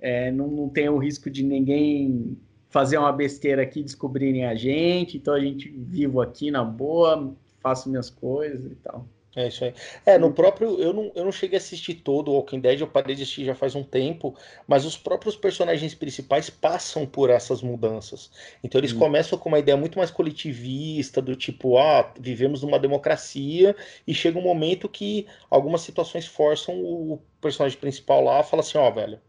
é, 0.00 0.30
não, 0.30 0.46
não 0.46 0.68
tenho 0.68 0.92
o 0.94 0.98
risco 0.98 1.28
de 1.28 1.42
ninguém 1.42 2.38
fazer 2.70 2.98
uma 2.98 3.12
besteira 3.12 3.62
aqui, 3.62 3.82
descobrirem 3.82 4.46
a 4.46 4.54
gente, 4.54 5.16
então 5.16 5.34
a 5.34 5.40
gente 5.40 5.68
vivo 5.68 6.20
aqui 6.20 6.50
na 6.50 6.64
boa, 6.64 7.34
faço 7.60 7.88
minhas 7.88 8.10
coisas 8.10 8.70
e 8.70 8.74
tal. 8.76 9.06
É 9.36 9.48
isso 9.48 9.64
aí. 9.64 9.74
É, 10.06 10.16
no 10.16 10.32
próprio. 10.32 10.78
Eu 10.80 10.92
não, 10.92 11.10
eu 11.14 11.24
não 11.24 11.32
cheguei 11.32 11.58
a 11.58 11.60
assistir 11.60 11.94
todo 11.94 12.30
o 12.30 12.34
Walking 12.34 12.60
Dead, 12.60 12.80
eu 12.80 12.86
parei 12.86 13.16
de 13.16 13.22
assistir 13.22 13.44
já 13.44 13.54
faz 13.54 13.74
um 13.74 13.82
tempo, 13.82 14.36
mas 14.66 14.84
os 14.84 14.96
próprios 14.96 15.36
personagens 15.36 15.94
principais 15.94 16.48
passam 16.48 17.04
por 17.04 17.30
essas 17.30 17.60
mudanças. 17.60 18.30
Então 18.62 18.80
eles 18.80 18.92
hum. 18.92 18.98
começam 18.98 19.38
com 19.38 19.48
uma 19.48 19.58
ideia 19.58 19.76
muito 19.76 19.98
mais 19.98 20.10
coletivista, 20.10 21.20
do 21.20 21.34
tipo, 21.34 21.78
ah, 21.78 22.12
vivemos 22.18 22.62
numa 22.62 22.78
democracia, 22.78 23.74
e 24.06 24.14
chega 24.14 24.38
um 24.38 24.42
momento 24.42 24.88
que 24.88 25.26
algumas 25.50 25.80
situações 25.80 26.26
forçam 26.26 26.80
o 26.80 27.20
personagem 27.40 27.78
principal 27.78 28.22
lá 28.22 28.40
a 28.40 28.42
falar 28.44 28.60
assim, 28.60 28.78
ó, 28.78 28.88
oh, 28.88 28.92
velho 28.92 29.20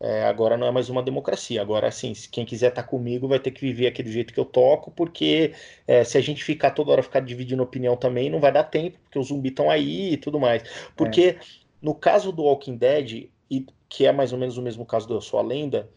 é, 0.00 0.24
agora 0.24 0.56
não 0.56 0.66
é 0.66 0.70
mais 0.70 0.88
uma 0.88 1.02
democracia. 1.02 1.60
Agora, 1.60 1.88
assim, 1.88 2.12
quem 2.30 2.44
quiser 2.44 2.68
estar 2.68 2.82
tá 2.82 2.88
comigo 2.88 3.26
vai 3.26 3.40
ter 3.40 3.50
que 3.50 3.60
viver 3.60 3.88
aqui 3.88 4.02
do 4.02 4.10
jeito 4.10 4.32
que 4.32 4.38
eu 4.38 4.44
toco, 4.44 4.92
porque 4.92 5.54
é, 5.86 6.04
se 6.04 6.16
a 6.16 6.20
gente 6.20 6.44
ficar 6.44 6.70
toda 6.70 6.92
hora 6.92 7.02
ficar 7.02 7.20
dividindo 7.20 7.62
opinião 7.62 7.96
também, 7.96 8.30
não 8.30 8.40
vai 8.40 8.52
dar 8.52 8.64
tempo, 8.64 8.98
porque 9.02 9.18
os 9.18 9.28
zumbis 9.28 9.50
estão 9.50 9.68
aí 9.68 10.12
e 10.12 10.16
tudo 10.16 10.38
mais. 10.38 10.62
Porque 10.96 11.22
é. 11.22 11.38
no 11.82 11.94
caso 11.94 12.30
do 12.30 12.44
Walking 12.44 12.76
Dead, 12.76 13.28
e, 13.50 13.66
que 13.88 14.06
é 14.06 14.12
mais 14.12 14.32
ou 14.32 14.38
menos 14.38 14.56
o 14.56 14.62
mesmo 14.62 14.86
caso 14.86 15.08
do 15.08 15.14
Eu 15.14 15.20
Sou 15.20 15.40
a 15.40 15.42
Lenda, 15.42 15.90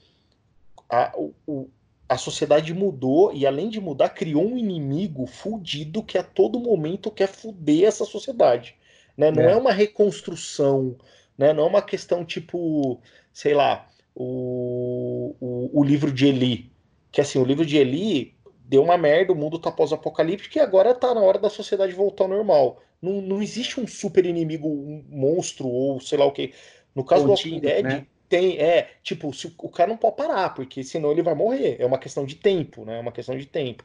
a, 0.89 1.13
o, 1.15 1.69
a 2.09 2.17
sociedade 2.17 2.73
mudou 2.73 3.31
e, 3.31 3.45
além 3.45 3.69
de 3.69 3.79
mudar, 3.79 4.09
criou 4.09 4.45
um 4.45 4.57
inimigo 4.57 5.27
fudido 5.27 6.01
que 6.01 6.17
a 6.17 6.23
todo 6.23 6.59
momento 6.59 7.11
quer 7.11 7.27
fuder 7.27 7.87
essa 7.87 8.03
sociedade. 8.03 8.75
Né? 9.15 9.29
Não 9.29 9.43
é. 9.43 9.51
é 9.51 9.55
uma 9.55 9.71
reconstrução, 9.71 10.97
né? 11.37 11.53
não 11.53 11.65
é 11.65 11.67
uma 11.67 11.81
questão 11.83 12.25
tipo, 12.25 12.99
sei 13.31 13.53
lá 13.53 13.90
o, 14.15 15.35
o, 15.39 15.79
o, 15.79 15.83
livro 15.83 16.11
de 16.11 16.27
Eli. 16.27 16.71
Que 17.11 17.21
assim, 17.21 17.39
o 17.39 17.45
livro 17.45 17.65
de 17.65 17.77
Eli 17.77 18.33
deu 18.65 18.83
uma 18.83 18.97
merda, 18.97 19.33
o 19.33 19.35
mundo 19.35 19.59
tá 19.59 19.71
pós-apocalíptico 19.71 20.57
e 20.57 20.61
agora 20.61 20.93
tá 20.93 21.13
na 21.13 21.21
hora 21.21 21.39
da 21.39 21.49
sociedade 21.49 21.93
voltar 21.93 22.25
ao 22.25 22.29
normal. 22.29 22.81
Não, 23.01 23.21
não 23.21 23.41
existe 23.41 23.79
um 23.79 23.87
super 23.87 24.25
inimigo, 24.25 24.67
um 24.67 25.03
monstro 25.09 25.67
ou 25.67 25.99
sei 25.99 26.17
lá 26.17 26.25
o 26.25 26.31
que. 26.31 26.53
No 26.95 27.03
caso 27.03 27.25
Contigo, 27.25 27.59
do 27.59 27.67
Walking 27.67 27.81
Dead, 27.81 27.83
né? 27.83 28.07
tem, 28.29 28.57
é, 28.59 28.91
tipo, 29.03 29.33
se 29.33 29.53
o 29.57 29.69
cara 29.69 29.89
não 29.89 29.97
pode 29.97 30.15
parar, 30.15 30.53
porque 30.53 30.83
senão 30.83 31.11
ele 31.11 31.21
vai 31.21 31.35
morrer. 31.35 31.77
É 31.79 31.85
uma 31.85 31.97
questão 31.97 32.25
de 32.25 32.35
tempo, 32.35 32.85
né? 32.85 32.97
É 32.97 33.01
uma 33.01 33.11
questão 33.11 33.37
de 33.37 33.45
tempo. 33.45 33.83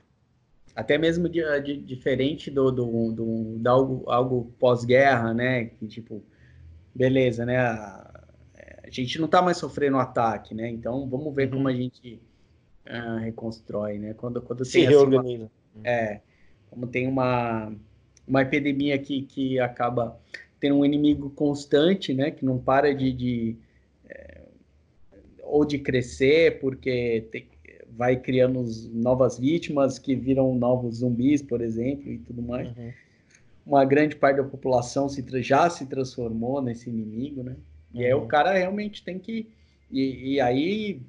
Até 0.75 0.99
mesmo 0.99 1.29
de, 1.29 1.43
de 1.63 1.77
diferente 1.79 2.51
do, 2.51 2.71
do, 2.71 3.13
do, 3.13 3.59
do 3.59 3.69
algo, 3.69 4.05
algo 4.07 4.53
pós-guerra, 4.59 5.33
né? 5.33 5.65
Que, 5.65 5.87
tipo, 5.87 6.23
beleza, 6.95 7.47
né? 7.47 7.59
A, 7.59 8.16
a, 8.87 8.91
gente 8.91 9.21
não 9.21 9.29
tá 9.29 9.43
mais 9.43 9.57
sofrendo 9.57 9.99
ataque, 9.99 10.55
né? 10.55 10.69
Então 10.69 11.09
vamos 11.09 11.35
ver 11.35 11.49
uhum. 11.49 11.57
como 11.57 11.69
a 11.69 11.73
gente 11.73 12.21
uh, 12.87 13.19
reconstrói, 13.19 13.99
né? 13.99 14.15
Quando, 14.15 14.41
quando 14.41 14.65
Se 14.65 14.81
reorganiza. 14.81 15.45
Assim, 15.45 15.51
uma, 15.75 15.89
é, 15.89 16.21
como 16.71 16.87
tem 16.87 17.07
uma, 17.09 17.73
uma 18.27 18.43
epidemia 18.43 18.99
que, 18.99 19.23
que 19.23 19.59
acaba 19.59 20.19
tendo 20.61 20.77
um 20.77 20.85
inimigo 20.85 21.31
constante, 21.31 22.15
né? 22.15 22.31
Que 22.31 22.45
não 22.45 22.59
para 22.59 22.95
de, 22.95 23.13
de 23.13 23.57
é, 24.09 24.43
ou 25.43 25.65
de 25.65 25.79
crescer, 25.79 26.61
porque 26.61 27.27
tem, 27.31 27.49
vai 27.97 28.17
criando 28.17 28.65
novas 28.93 29.39
vítimas 29.39 29.99
que 29.99 30.15
viram 30.15 30.55
novos 30.55 30.99
zumbis, 30.99 31.43
por 31.43 31.61
exemplo, 31.61 32.13
e 32.13 32.19
tudo 32.19 32.43
mais. 32.43 32.69
Uhum. 32.77 32.93
Uma 33.65 33.85
grande 33.85 34.15
parte 34.15 34.37
da 34.37 34.45
população 34.45 35.09
se, 35.09 35.25
já 35.43 35.69
se 35.69 35.87
transformou 35.87 36.63
nesse 36.63 36.89
inimigo, 36.89 37.43
né? 37.43 37.57
E 37.97 38.05
aí 38.05 38.13
o 38.13 38.21
uhum. 38.21 38.29
cara 38.29 38.53
realmente 38.53 39.03
tem 39.03 39.19
que. 39.19 39.49
E, 39.91 40.35
e, 40.35 40.41
aí 40.41 41.01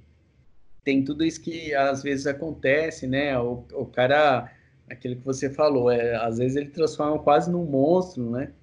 tem 0.83 1.03
tudo 1.03 1.25
isso 1.25 1.41
que 1.41 1.73
às 1.75 2.01
vezes 2.01 2.25
acontece, 2.25 3.05
né? 3.05 3.37
O, 3.37 3.65
o 3.73 3.85
cara, 3.85 4.49
aquilo 4.89 5.17
que 5.17 5.25
você 5.25 5.49
falou, 5.49 5.91
é, 5.91 6.15
às 6.15 6.37
vezes 6.37 6.55
ele 6.55 6.69
transforma 6.69 7.19
quase 7.19 7.51
num 7.51 7.65
monstro, 7.65 8.29
né? 8.29 8.53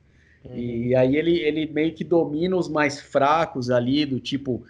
Uhum. 0.42 0.56
E 0.56 0.94
aí 0.94 1.16
ele, 1.16 1.38
ele 1.38 1.66
meio 1.66 1.94
que 1.94 2.02
domina 2.02 2.56
os 2.56 2.68
mais 2.68 2.98
fracos 2.98 3.70
ali, 3.70 4.06
do 4.06 4.18
tipo, 4.18 4.64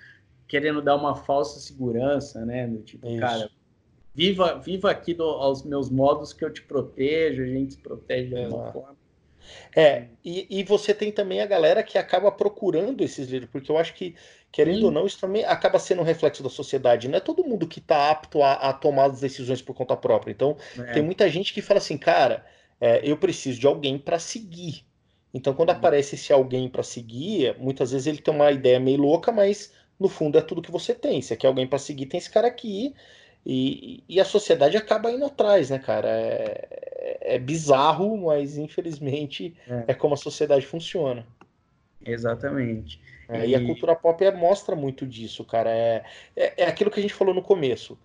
querendo 0.49 0.83
dar 0.83 0.97
uma 0.97 1.15
falsa 1.15 1.61
segurança, 1.61 2.45
né? 2.45 2.67
Do 2.67 2.79
tipo, 2.79 3.07
Isso. 3.07 3.21
cara, 3.21 3.49
viva, 4.13 4.59
viva 4.59 4.91
aqui 4.91 5.15
do, 5.15 5.23
aos 5.23 5.63
meus 5.63 5.89
modos 5.89 6.33
que 6.33 6.45
eu 6.45 6.53
te 6.53 6.63
protejo, 6.63 7.43
a 7.43 7.47
gente 7.47 7.75
se 7.75 7.79
protege 7.79 8.31
de 8.31 8.45
alguma 8.45 8.73
forma. 8.73 9.04
É, 9.75 10.05
e, 10.25 10.47
e 10.49 10.65
você 10.65 10.95
tem 10.95 11.11
também 11.11 11.41
a 11.41 11.47
galera 11.47 11.83
que 11.83 11.99
acaba 11.99 12.31
procurando 12.31 13.03
esses 13.03 13.27
líderes, 13.27 13.49
porque 13.51 13.71
eu 13.71 13.79
acho 13.79 13.95
que, 13.95 14.15
querendo 14.53 14.79
Sim. 14.79 14.85
ou 14.85 14.91
não, 14.91 15.07
isso 15.07 15.21
também 15.21 15.45
acaba 15.45 15.79
sendo 15.79 16.01
um 16.01 16.05
reflexo 16.05 16.43
da 16.43 16.49
sociedade. 16.49 17.09
Não 17.09 17.17
é 17.17 17.21
todo 17.21 17.45
mundo 17.45 17.67
que 17.67 17.79
está 17.79 18.11
apto 18.11 18.43
a, 18.43 18.55
a, 18.55 18.73
tomar 18.73 19.11
as 19.11 19.21
decisões 19.21 19.61
por 19.61 19.75
conta 19.75 19.97
própria. 19.97 20.33
Então, 20.33 20.57
é. 20.79 20.93
tem 20.93 21.03
muita 21.03 21.29
gente 21.29 21.53
que 21.53 21.63
fala 21.63 21.79
assim, 21.79 21.99
cara, 21.99 22.45
é, 22.81 23.01
eu 23.03 23.17
preciso 23.17 23.59
de 23.59 23.67
alguém 23.67 23.99
para 23.99 24.19
seguir. 24.19 24.85
Então, 25.33 25.53
quando 25.53 25.71
uhum. 25.71 25.77
aparece 25.77 26.15
esse 26.15 26.33
alguém 26.33 26.69
para 26.69 26.83
seguir, 26.83 27.57
muitas 27.59 27.91
vezes 27.91 28.07
ele 28.07 28.19
tem 28.19 28.33
uma 28.33 28.53
ideia 28.53 28.79
meio 28.79 29.01
louca, 29.01 29.33
mas 29.33 29.73
no 29.99 30.09
fundo 30.09 30.39
é 30.39 30.41
tudo 30.41 30.63
que 30.63 30.71
você 30.71 30.95
tem. 30.95 31.21
Você 31.21 31.37
quer 31.37 31.49
alguém 31.49 31.67
para 31.67 31.79
seguir, 31.79 32.07
tem 32.07 32.19
esse 32.19 32.31
cara 32.31 32.47
aqui. 32.47 32.95
E, 33.47 34.03
e, 34.09 34.19
a 34.19 34.25
sociedade 34.25 34.77
acaba 34.77 35.11
indo 35.11 35.27
atrás, 35.27 35.69
né, 35.69 35.79
cara? 35.79 36.09
É, 36.09 37.35
é 37.35 37.39
bizarro, 37.39 38.17
mas 38.17 38.57
infelizmente 38.57 39.55
é. 39.69 39.85
é. 39.89 39.95
como 39.95 40.15
a 40.15 40.17
sociedade 40.17 40.67
funciona. 40.67 41.27
Exatamente. 42.05 43.01
É, 43.29 43.47
e... 43.47 43.51
e... 43.51 43.55
a 43.55 43.65
cultura 43.65 43.95
pop 43.95 44.31
mostra 44.33 44.75
muito 44.75 45.07
disso, 45.07 45.45
cara. 45.45 45.71
É, 45.71 46.05
é, 46.35 46.63
é 46.63 46.67
aquilo 46.67 46.91
que 46.91 46.99
a 46.99 47.03
gente 47.03 47.15
falou 47.15 47.35
no 47.35 47.43
começo 47.43 47.99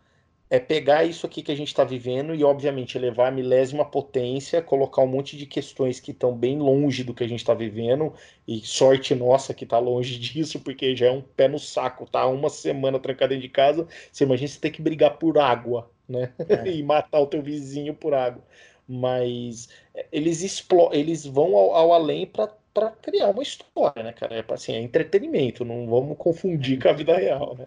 é 0.49 0.59
pegar 0.59 1.03
isso 1.03 1.27
aqui 1.27 1.43
que 1.43 1.51
a 1.51 1.55
gente 1.55 1.67
está 1.67 1.83
vivendo 1.83 2.33
e, 2.33 2.43
obviamente, 2.43 2.97
levar 2.97 3.27
a 3.27 3.31
milésima 3.31 3.85
potência, 3.85 4.61
colocar 4.61 5.03
um 5.03 5.07
monte 5.07 5.37
de 5.37 5.45
questões 5.45 5.99
que 5.99 6.09
estão 6.09 6.35
bem 6.35 6.57
longe 6.57 7.03
do 7.03 7.13
que 7.13 7.23
a 7.23 7.27
gente 7.27 7.39
está 7.39 7.53
vivendo, 7.53 8.13
e 8.47 8.59
sorte 8.61 9.13
nossa 9.13 9.53
que 9.53 9.63
está 9.63 9.77
longe 9.77 10.17
disso, 10.19 10.59
porque 10.59 10.95
já 10.95 11.07
é 11.07 11.11
um 11.11 11.21
pé 11.21 11.47
no 11.47 11.59
saco, 11.59 12.09
tá? 12.09 12.25
Uma 12.25 12.49
semana 12.49 12.99
trancado 12.99 13.29
dentro 13.29 13.47
de 13.47 13.49
casa, 13.49 13.87
você 14.11 14.23
imagina 14.23 14.47
você 14.47 14.59
ter 14.59 14.71
que 14.71 14.81
brigar 14.81 15.17
por 15.17 15.37
água, 15.37 15.89
né? 16.07 16.33
É. 16.47 16.67
e 16.71 16.81
matar 16.81 17.19
o 17.19 17.27
teu 17.27 17.41
vizinho 17.43 17.93
por 17.93 18.15
água. 18.15 18.43
Mas 18.87 19.69
é, 19.93 20.07
eles, 20.11 20.41
explo 20.41 20.89
eles 20.91 21.25
vão 21.25 21.55
ao, 21.55 21.75
ao 21.75 21.93
além 21.93 22.25
para 22.25 22.49
para 22.71 22.91
criar 22.91 23.29
uma 23.29 23.41
história, 23.41 24.03
né, 24.03 24.13
cara? 24.13 24.35
É, 24.35 24.45
assim, 24.53 24.73
é 24.73 24.79
entretenimento, 24.79 25.65
não 25.65 25.87
vamos 25.87 26.15
confundir 26.17 26.79
com 26.79 26.87
a 26.87 26.93
vida 26.93 27.17
real, 27.17 27.55
né? 27.57 27.65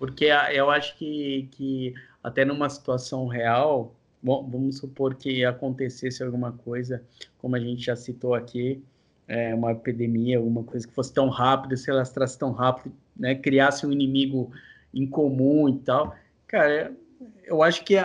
Porque 0.00 0.24
eu 0.54 0.70
acho 0.70 0.96
que, 0.96 1.46
que 1.52 1.94
até 2.24 2.42
numa 2.42 2.70
situação 2.70 3.26
real, 3.26 3.94
bom, 4.22 4.48
vamos 4.50 4.78
supor 4.78 5.14
que 5.14 5.44
acontecesse 5.44 6.22
alguma 6.22 6.52
coisa, 6.52 7.02
como 7.36 7.54
a 7.54 7.60
gente 7.60 7.84
já 7.84 7.94
citou 7.94 8.34
aqui, 8.34 8.82
é, 9.28 9.54
uma 9.54 9.72
epidemia, 9.72 10.38
alguma 10.38 10.64
coisa 10.64 10.88
que 10.88 10.94
fosse 10.94 11.12
tão 11.12 11.28
rápida, 11.28 11.76
se 11.76 11.90
ela 11.90 12.02
traz 12.02 12.34
tão 12.34 12.50
rápido, 12.50 12.94
né, 13.14 13.34
criasse 13.34 13.86
um 13.86 13.92
inimigo 13.92 14.50
em 14.94 15.06
comum 15.06 15.68
e 15.68 15.76
tal. 15.80 16.16
Cara, 16.46 16.96
eu 17.44 17.62
acho 17.62 17.84
que 17.84 17.96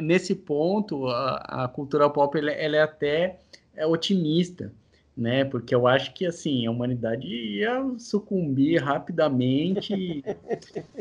nesse 0.00 0.36
ponto 0.36 1.08
a, 1.08 1.64
a 1.64 1.68
cultura 1.68 2.08
pop 2.08 2.38
ela, 2.38 2.52
ela 2.52 2.76
é 2.76 2.82
até 2.82 3.40
é 3.74 3.84
otimista, 3.84 4.72
né? 5.16 5.44
Porque 5.44 5.74
eu 5.74 5.86
acho 5.86 6.12
que 6.14 6.26
assim 6.26 6.66
a 6.66 6.70
humanidade 6.70 7.26
ia 7.26 7.82
sucumbir 7.98 8.82
rapidamente, 8.82 10.24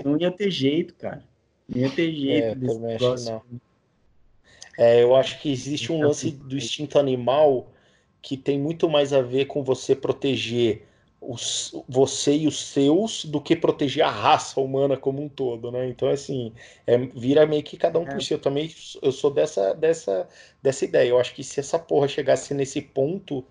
não 0.03 0.17
ia 0.17 0.31
ter 0.31 0.51
jeito, 0.51 0.93
cara. 0.95 1.23
Não 1.67 1.81
ia 1.81 1.89
ter 1.89 2.11
jeito 2.13 2.47
é, 2.47 2.55
desse 2.55 2.79
negócio. 2.79 3.41
É, 4.77 5.03
eu 5.03 5.15
acho 5.15 5.39
que 5.41 5.51
existe 5.51 5.91
um 5.91 6.01
lance 6.01 6.31
do 6.31 6.57
instinto 6.57 6.97
animal 6.97 7.71
que 8.21 8.37
tem 8.37 8.59
muito 8.59 8.89
mais 8.89 9.13
a 9.13 9.21
ver 9.21 9.45
com 9.45 9.63
você 9.63 9.95
proteger 9.95 10.85
os, 11.21 11.71
você 11.87 12.35
e 12.35 12.47
os 12.47 12.59
seus 12.59 13.25
do 13.25 13.39
que 13.39 13.55
proteger 13.55 14.03
a 14.03 14.09
raça 14.09 14.59
humana 14.59 14.97
como 14.97 15.21
um 15.21 15.29
todo, 15.29 15.71
né? 15.71 15.87
Então, 15.87 16.09
assim, 16.09 16.51
é, 16.87 16.97
vira 16.97 17.45
meio 17.45 17.61
que 17.61 17.77
cada 17.77 17.99
um 17.99 18.05
por 18.05 18.17
é. 18.17 18.19
si. 18.19 18.33
Eu 18.33 18.39
também 18.39 18.73
eu 19.01 19.11
sou 19.11 19.31
dessa, 19.31 19.73
dessa, 19.73 20.27
dessa 20.63 20.83
ideia. 20.83 21.09
Eu 21.09 21.19
acho 21.19 21.35
que 21.35 21.43
se 21.43 21.59
essa 21.59 21.77
porra 21.77 22.07
chegasse 22.07 22.53
nesse 22.53 22.81
ponto, 22.81 23.45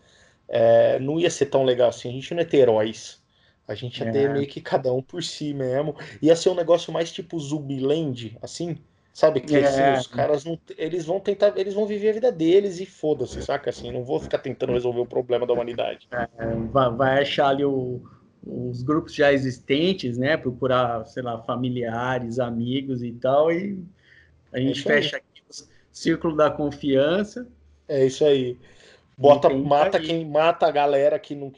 é, 0.51 0.99
não 0.99 1.19
ia 1.19 1.31
ser 1.31 1.47
tão 1.47 1.65
legal 1.65 1.89
assim. 1.89 2.09
A 2.09 2.13
gente 2.13 2.35
não 2.35 2.43
ia 2.43 2.49
ter 2.49 2.59
heróis. 2.59 3.23
A 3.69 3.75
gente 3.75 4.01
ia 4.01 4.09
é. 4.09 4.11
ter 4.11 4.31
meio 4.31 4.49
que 4.49 4.61
cada 4.61 4.93
um 4.93 5.01
por 5.01 5.23
si 5.23 5.55
mesmo. 5.55 5.95
Ia 6.21 6.35
ser 6.35 6.49
um 6.49 6.57
negócio 6.57 6.93
mais 6.93 7.13
tipo 7.13 7.39
Zumbiland, 7.39 8.37
assim. 8.43 8.77
Sabe? 9.13 9.41
Que 9.41 9.57
é. 9.57 9.65
assim, 9.65 10.01
os 10.01 10.07
caras 10.09 10.45
não. 10.45 10.59
Eles 10.77 11.07
vão 11.07 11.21
tentar. 11.21 11.57
Eles 11.57 11.73
vão 11.73 11.87
viver 11.87 12.11
a 12.11 12.13
vida 12.15 12.33
deles 12.33 12.81
e 12.81 12.87
foda-se, 12.87 13.41
saca? 13.43 13.71
Assim, 13.71 13.93
não 13.93 14.05
vou 14.05 14.19
ficar 14.19 14.39
tentando 14.39 14.73
resolver 14.73 15.01
o 15.01 15.07
problema 15.07 15.47
da 15.47 15.53
humanidade. 15.53 16.09
É, 16.11 16.27
vai, 16.73 16.91
vai, 16.91 17.23
achar 17.23 17.49
ali 17.49 17.65
o, 17.65 18.03
os 18.45 18.83
grupos 18.83 19.15
já 19.15 19.33
existentes, 19.33 20.19
né? 20.19 20.37
Procurar, 20.37 21.07
sei 21.07 21.23
lá, 21.23 21.41
familiares, 21.43 22.41
amigos 22.41 23.05
e 23.05 23.13
tal. 23.13 23.53
E 23.53 23.79
a 24.53 24.59
é 24.59 24.63
gente 24.63 24.83
fecha 24.83 25.17
aqui 25.19 25.43
o 25.49 25.55
círculo 25.93 26.37
da 26.37 26.51
confiança. 26.51 27.47
É 27.87 28.05
isso 28.05 28.25
aí. 28.25 28.59
Bota, 29.21 29.51
mata 29.51 30.01
quem 30.01 30.25
mata 30.25 30.67
a 30.67 30.71
galera 30.71 31.19
que 31.19 31.35
não 31.35 31.53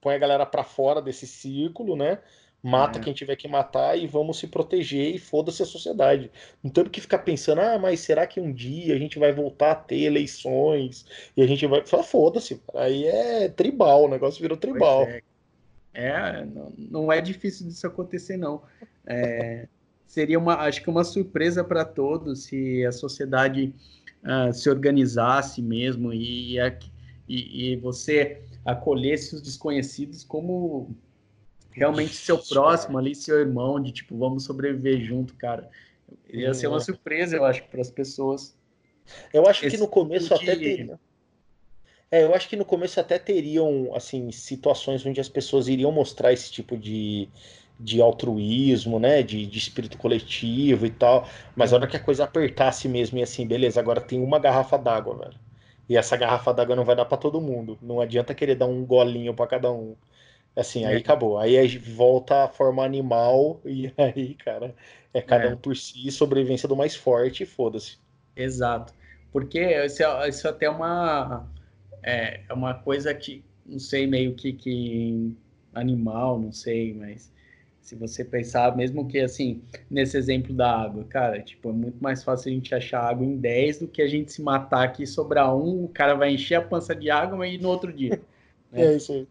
põe 0.00 0.14
a 0.14 0.18
galera 0.18 0.44
para 0.44 0.64
fora 0.64 1.00
desse 1.00 1.24
círculo, 1.24 1.94
né? 1.94 2.18
Mata 2.60 2.98
é. 2.98 3.02
quem 3.02 3.12
tiver 3.12 3.36
que 3.36 3.46
matar 3.46 3.96
e 3.96 4.06
vamos 4.06 4.38
se 4.38 4.48
proteger 4.48 5.14
e 5.14 5.18
foda-se 5.18 5.62
a 5.62 5.66
sociedade. 5.66 6.32
Não 6.62 6.70
temos 6.70 6.90
que 6.90 7.00
ficar 7.00 7.18
pensando, 7.18 7.60
ah, 7.60 7.78
mas 7.78 8.00
será 8.00 8.26
que 8.26 8.40
um 8.40 8.50
dia 8.50 8.94
a 8.94 8.98
gente 8.98 9.18
vai 9.18 9.32
voltar 9.32 9.70
a 9.70 9.74
ter 9.76 10.00
eleições 10.00 11.06
e 11.36 11.42
a 11.42 11.46
gente 11.46 11.64
vai. 11.66 11.84
Foda-se, 11.84 12.60
aí 12.74 13.06
é 13.06 13.48
tribal, 13.50 14.04
o 14.04 14.08
negócio 14.08 14.40
virou 14.40 14.56
tribal. 14.56 15.04
É. 15.04 15.22
é, 15.92 16.46
não 16.76 17.12
é 17.12 17.20
difícil 17.20 17.68
disso 17.68 17.86
acontecer, 17.86 18.36
não. 18.36 18.62
É, 19.06 19.68
seria 20.06 20.38
uma, 20.38 20.54
acho 20.56 20.82
que 20.82 20.90
uma 20.90 21.04
surpresa 21.04 21.62
para 21.62 21.84
todos 21.84 22.44
se 22.44 22.84
a 22.84 22.92
sociedade 22.92 23.72
uh, 24.24 24.52
se 24.52 24.68
organizasse 24.68 25.62
mesmo 25.62 26.12
e, 26.12 26.58
e, 26.58 27.72
e, 27.72 27.76
você 27.76 28.42
acolhesse 28.64 29.34
os 29.34 29.42
desconhecidos 29.42 30.24
como 30.24 30.94
realmente 31.70 32.14
seu 32.14 32.38
próximo 32.38 32.98
ali, 32.98 33.14
seu 33.14 33.40
irmão, 33.40 33.80
de 33.80 33.92
tipo, 33.92 34.16
vamos 34.16 34.44
sobreviver 34.44 35.00
junto, 35.00 35.34
cara. 35.34 35.68
Ia 36.28 36.54
ser 36.54 36.68
uma 36.68 36.80
surpresa, 36.80 37.36
eu 37.36 37.44
acho, 37.44 37.64
para 37.64 37.80
as 37.80 37.90
pessoas. 37.90 38.56
Eu 39.32 39.46
acho 39.46 39.68
que 39.68 39.76
no 39.76 39.88
começo 39.88 40.28
tipo 40.28 40.36
até 40.36 40.56
teria. 40.56 40.98
É, 42.10 42.22
eu 42.22 42.34
acho 42.34 42.48
que 42.48 42.56
no 42.56 42.64
começo 42.64 43.00
até 43.00 43.18
teriam, 43.18 43.92
assim, 43.94 44.30
situações 44.30 45.04
onde 45.04 45.20
as 45.20 45.28
pessoas 45.28 45.66
iriam 45.66 45.90
mostrar 45.90 46.32
esse 46.32 46.50
tipo 46.50 46.76
de, 46.76 47.28
de 47.78 48.00
altruísmo, 48.00 48.98
né, 48.98 49.22
de, 49.22 49.46
de 49.46 49.58
espírito 49.58 49.98
coletivo 49.98 50.86
e 50.86 50.90
tal, 50.90 51.28
mas 51.56 51.72
a 51.72 51.76
hora 51.76 51.86
que 51.86 51.96
a 51.96 52.00
coisa 52.00 52.24
apertasse 52.24 52.88
mesmo 52.88 53.18
e 53.18 53.22
assim, 53.22 53.46
beleza, 53.46 53.80
agora 53.80 54.00
tem 54.00 54.22
uma 54.22 54.38
garrafa 54.38 54.78
d'água, 54.78 55.16
velho. 55.16 55.40
E 55.88 55.96
essa 55.96 56.16
garrafa 56.16 56.52
d'água 56.52 56.76
não 56.76 56.84
vai 56.84 56.96
dar 56.96 57.04
para 57.04 57.18
todo 57.18 57.40
mundo. 57.40 57.78
Não 57.82 58.00
adianta 58.00 58.34
querer 58.34 58.54
dar 58.54 58.66
um 58.66 58.84
golinho 58.86 59.34
para 59.34 59.46
cada 59.46 59.70
um. 59.70 59.94
Assim, 60.56 60.84
aí 60.84 60.94
é. 60.94 60.98
acabou. 60.98 61.36
Aí 61.38 61.58
a 61.58 61.62
gente 61.66 61.78
volta 61.78 62.44
a 62.44 62.48
forma 62.48 62.84
animal 62.84 63.60
e 63.66 63.92
aí, 63.98 64.34
cara, 64.34 64.74
é 65.12 65.20
cada 65.20 65.46
é. 65.46 65.54
um 65.54 65.56
por 65.56 65.76
si, 65.76 66.10
sobrevivência 66.10 66.68
do 66.68 66.76
mais 66.76 66.94
forte, 66.94 67.44
foda-se. 67.44 67.98
Exato. 68.36 68.94
Porque 69.32 69.60
isso, 69.84 70.02
é, 70.02 70.28
isso 70.28 70.48
até 70.48 70.66
é 70.66 70.70
uma 70.70 71.46
é, 72.02 72.42
é 72.48 72.52
uma 72.52 72.74
coisa 72.74 73.12
que 73.14 73.44
não 73.66 73.78
sei 73.78 74.06
meio 74.06 74.34
que, 74.34 74.52
que 74.52 75.36
animal, 75.74 76.38
não 76.38 76.52
sei, 76.52 76.94
mas 76.94 77.32
se 77.84 77.94
você 77.94 78.24
pensar, 78.24 78.74
mesmo 78.74 79.06
que 79.06 79.20
assim, 79.20 79.60
nesse 79.90 80.16
exemplo 80.16 80.54
da 80.54 80.74
água, 80.74 81.04
cara, 81.04 81.42
tipo, 81.42 81.68
é 81.68 81.72
muito 81.72 82.02
mais 82.02 82.24
fácil 82.24 82.50
a 82.50 82.54
gente 82.54 82.74
achar 82.74 83.02
água 83.02 83.26
em 83.26 83.36
10 83.36 83.80
do 83.80 83.88
que 83.88 84.00
a 84.00 84.08
gente 84.08 84.32
se 84.32 84.40
matar 84.40 84.84
aqui 84.84 85.06
sobrar 85.06 85.54
um, 85.54 85.84
o 85.84 85.88
cara 85.88 86.14
vai 86.14 86.32
encher 86.32 86.54
a 86.54 86.62
pança 86.62 86.94
de 86.94 87.10
água, 87.10 87.36
mas 87.36 87.52
ir 87.52 87.60
no 87.60 87.68
outro 87.68 87.92
dia. 87.92 88.20
Né? 88.72 88.86
É 88.86 88.96
isso 88.96 89.12
aí. 89.12 89.28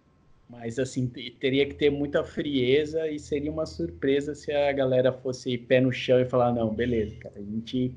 Mas 0.48 0.80
assim, 0.80 1.06
teria 1.08 1.66
que 1.66 1.74
ter 1.74 1.90
muita 1.90 2.24
frieza 2.24 3.10
e 3.10 3.20
seria 3.20 3.52
uma 3.52 3.66
surpresa 3.66 4.34
se 4.34 4.54
a 4.54 4.72
galera 4.72 5.12
fosse 5.12 5.58
pé 5.58 5.82
no 5.82 5.92
chão 5.92 6.18
e 6.22 6.26
falar, 6.26 6.54
não, 6.54 6.74
beleza, 6.74 7.14
cara, 7.18 7.36
a 7.36 7.42
gente 7.42 7.94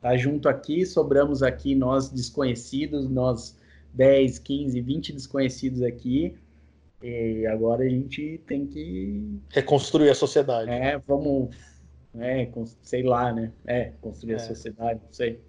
tá 0.00 0.16
junto 0.16 0.48
aqui, 0.48 0.86
sobramos 0.86 1.42
aqui 1.42 1.74
nós 1.74 2.08
desconhecidos, 2.08 3.10
nós 3.10 3.58
10, 3.92 4.38
15, 4.38 4.80
20 4.80 5.12
desconhecidos 5.12 5.82
aqui, 5.82 6.34
e 7.02 7.46
agora 7.46 7.82
a 7.82 7.88
gente 7.88 8.40
tem 8.46 8.66
que. 8.66 9.40
Reconstruir 9.50 10.10
a 10.10 10.14
sociedade. 10.14 10.70
É, 10.70 10.98
vamos. 10.98 11.54
É, 12.18 12.48
sei 12.82 13.02
lá, 13.02 13.32
né? 13.32 13.52
É, 13.66 13.92
construir 14.00 14.32
é. 14.32 14.36
a 14.36 14.40
sociedade, 14.40 15.00
não 15.02 15.12
sei. 15.12 15.40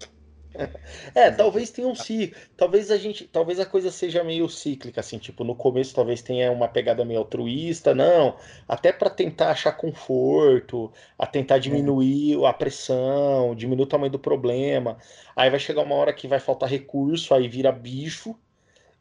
É, 1.14 1.30
talvez 1.30 1.70
tenha 1.70 1.88
um 1.88 1.94
ciclo. 1.94 2.38
Talvez 2.58 2.90
a 2.90 2.98
gente. 2.98 3.24
Talvez 3.26 3.58
a 3.58 3.64
coisa 3.64 3.90
seja 3.90 4.22
meio 4.22 4.46
cíclica, 4.50 5.00
assim, 5.00 5.16
tipo, 5.16 5.44
no 5.44 5.54
começo 5.54 5.94
talvez 5.94 6.20
tenha 6.20 6.52
uma 6.52 6.68
pegada 6.68 7.06
meio 7.06 7.20
altruísta, 7.20 7.94
não. 7.94 8.36
Até 8.68 8.92
para 8.92 9.08
tentar 9.08 9.50
achar 9.50 9.72
conforto, 9.72 10.92
a 11.18 11.26
tentar 11.26 11.56
diminuir 11.56 12.44
a 12.44 12.52
pressão, 12.52 13.54
diminuir 13.54 13.84
o 13.84 13.88
tamanho 13.88 14.12
do 14.12 14.18
problema. 14.18 14.98
Aí 15.34 15.48
vai 15.48 15.58
chegar 15.58 15.82
uma 15.82 15.94
hora 15.94 16.12
que 16.12 16.28
vai 16.28 16.38
faltar 16.38 16.68
recurso, 16.68 17.34
aí 17.34 17.48
vira 17.48 17.72
bicho 17.72 18.36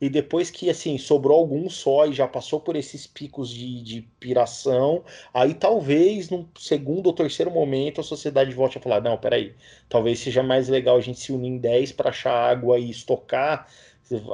e 0.02 0.10
depois 0.10 0.50
que 0.50 0.68
assim 0.68 0.98
sobrou 0.98 1.38
algum 1.38 1.70
só 1.70 2.08
e 2.08 2.14
já 2.14 2.28
passou 2.28 2.60
por 2.60 2.76
esses 2.76 3.06
picos 3.06 3.50
de, 3.50 3.84
de 3.84 4.02
piração, 4.20 5.04
aí 5.32 5.54
talvez 5.54 6.32
no 6.32 6.50
segundo 6.58 7.06
ou 7.06 7.14
terceiro 7.14 7.52
momento 7.52 8.02
a 8.02 8.04
sociedade 8.04 8.52
volte 8.52 8.80
a 8.80 8.82
falar: 8.82 9.00
não, 9.00 9.16
peraí, 9.16 9.54
talvez 9.88 10.18
seja 10.20 10.42
mais 10.42 10.68
legal 10.68 10.98
a 10.98 11.02
gente 11.02 11.20
se 11.20 11.32
unir 11.32 11.50
em 11.50 11.58
10 11.60 11.92
para 11.92 12.10
achar 12.10 12.34
água 12.34 12.80
e 12.80 12.90
estocar. 12.90 13.68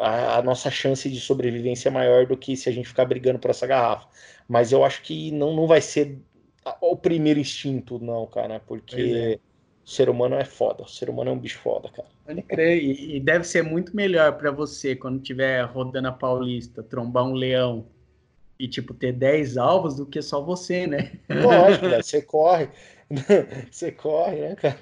A, 0.02 0.38
a, 0.38 0.42
nossa 0.42 0.72
chance 0.72 1.08
de 1.08 1.20
sobrevivência 1.20 1.90
é 1.90 1.92
maior 1.92 2.26
do 2.26 2.36
que 2.36 2.56
se 2.58 2.68
a 2.68 2.72
gente 2.72 2.88
ficar 2.88 3.06
brigando 3.06 3.38
por 3.38 3.52
essa 3.52 3.68
garrafa. 3.68 4.08
Mas 4.48 4.72
eu 4.72 4.84
acho 4.84 5.04
que 5.04 5.30
não, 5.32 5.54
não 5.54 5.68
vai 5.68 5.82
ser 5.82 6.18
o 6.82 6.96
primeiro 6.96 7.40
instinto, 7.40 8.00
não, 8.00 8.26
cara, 8.26 8.60
porque 8.62 9.40
o 9.86 9.90
ser 9.90 10.10
humano 10.10 10.36
é 10.36 10.46
foda. 10.46 10.84
O 10.84 10.88
ser 10.88 11.10
humano 11.10 11.30
é 11.30 11.34
um 11.34 11.38
bicho 11.38 11.60
foda, 11.60 11.90
cara. 11.90 12.17
Pode 12.28 12.42
crer. 12.42 12.84
E, 12.84 13.20
deve 13.22 13.46
ser 13.46 13.64
muito 13.64 13.96
melhor 13.96 14.38
para 14.38 14.52
você 14.52 14.96
quando 14.96 15.22
tiver 15.22 15.64
rodando 15.64 16.10
a 16.10 16.12
Paulista, 16.12 16.84
trombar 16.84 17.24
um 17.24 17.34
leão 17.34 17.86
e, 18.60 18.68
tipo, 18.68 18.94
ter 18.94 19.14
10 19.14 19.58
alvos 19.58 19.96
do 19.96 20.06
que 20.06 20.22
só 20.22 20.42
você, 20.42 20.86
né? 20.86 21.14
Lógico, 21.30 21.88
né? 21.88 22.02
você 22.04 22.22
corre. 22.22 22.70
você 23.72 23.94
corre, 23.94 24.42
né, 24.42 24.56
cara? 24.56 24.78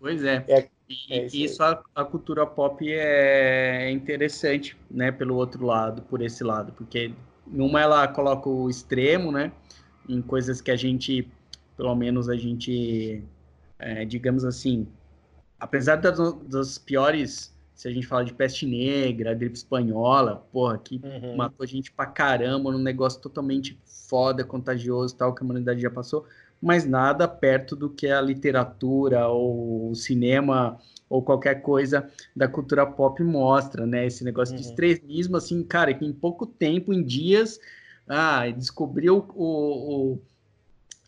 Pois 0.00 0.24
é. 0.24 0.42
é, 0.48 0.68
e, 0.88 1.12
é 1.12 1.26
isso, 1.26 1.36
isso 1.36 1.62
a, 1.62 1.82
a, 1.94 2.04
cultura 2.06 2.46
pop 2.46 2.90
é 2.90 3.90
interessante, 3.90 4.74
né, 4.90 5.12
pelo 5.12 5.36
outro 5.36 5.66
lado, 5.66 6.00
por 6.02 6.22
esse 6.22 6.42
lado, 6.42 6.72
porque 6.72 7.12
numa 7.46 7.82
ela 7.82 8.08
coloca 8.08 8.48
o 8.48 8.68
extremo, 8.68 9.30
né, 9.30 9.52
em 10.08 10.20
coisas 10.20 10.60
que 10.60 10.72
a 10.72 10.76
gente, 10.76 11.28
pelo 11.76 11.94
menos 11.94 12.28
a 12.28 12.34
gente 12.34 13.22
é, 13.78 14.04
digamos 14.04 14.44
assim, 14.44 14.88
apesar 15.62 15.94
das, 15.94 16.18
das, 16.48 16.76
piores, 16.76 17.56
se 17.72 17.86
a 17.86 17.92
gente 17.92 18.04
fala 18.04 18.24
de 18.24 18.34
peste 18.34 18.66
negra, 18.66 19.32
gripe 19.32 19.56
espanhola, 19.56 20.44
porra, 20.52 20.76
que 20.76 21.00
uhum. 21.04 21.36
matou 21.36 21.64
gente 21.64 21.92
pra 21.92 22.04
caramba, 22.04 22.72
num 22.72 22.78
negócio 22.78 23.20
totalmente 23.20 23.78
foda, 23.84 24.42
contagioso 24.42 25.16
tal, 25.16 25.32
que 25.32 25.40
a 25.40 25.44
humanidade 25.44 25.80
já 25.80 25.88
passou, 25.88 26.26
mas 26.60 26.84
nada 26.84 27.28
perto 27.28 27.76
do 27.76 27.88
que 27.88 28.08
a 28.08 28.20
literatura 28.20 29.28
ou 29.28 29.90
o 29.90 29.94
cinema 29.94 30.80
ou 31.08 31.22
qualquer 31.22 31.62
coisa 31.62 32.10
da 32.34 32.48
cultura 32.48 32.84
pop 32.84 33.22
mostra, 33.22 33.86
né? 33.86 34.04
Esse 34.04 34.24
negócio 34.24 34.56
uhum. 34.56 34.60
de 34.60 34.66
extremismo, 34.66 35.36
assim, 35.36 35.62
cara, 35.62 35.94
que 35.94 36.04
em 36.04 36.12
pouco 36.12 36.44
tempo, 36.44 36.92
em 36.92 37.04
dias, 37.04 37.60
ah, 38.08 38.50
descobriu 38.50 39.28
o, 39.36 40.14
o 40.14 40.22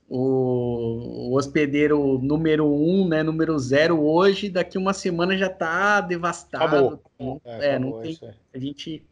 o, 0.09 1.30
o 1.30 1.36
hospedeiro 1.36 2.18
número 2.18 2.66
um, 2.66 3.09
né, 3.09 3.22
número 3.22 3.59
zero 3.59 4.02
hoje, 4.02 4.48
daqui 4.48 4.76
uma 4.76 4.92
semana 4.92 5.36
já 5.36 5.46
está 5.46 6.00
devastado. 6.00 7.00
Acabou. 7.18 7.42
É, 7.44 7.74
é 7.74 7.78
não 7.78 8.00
tem, 8.00 8.18
a 8.52 8.59
gente 8.59 9.07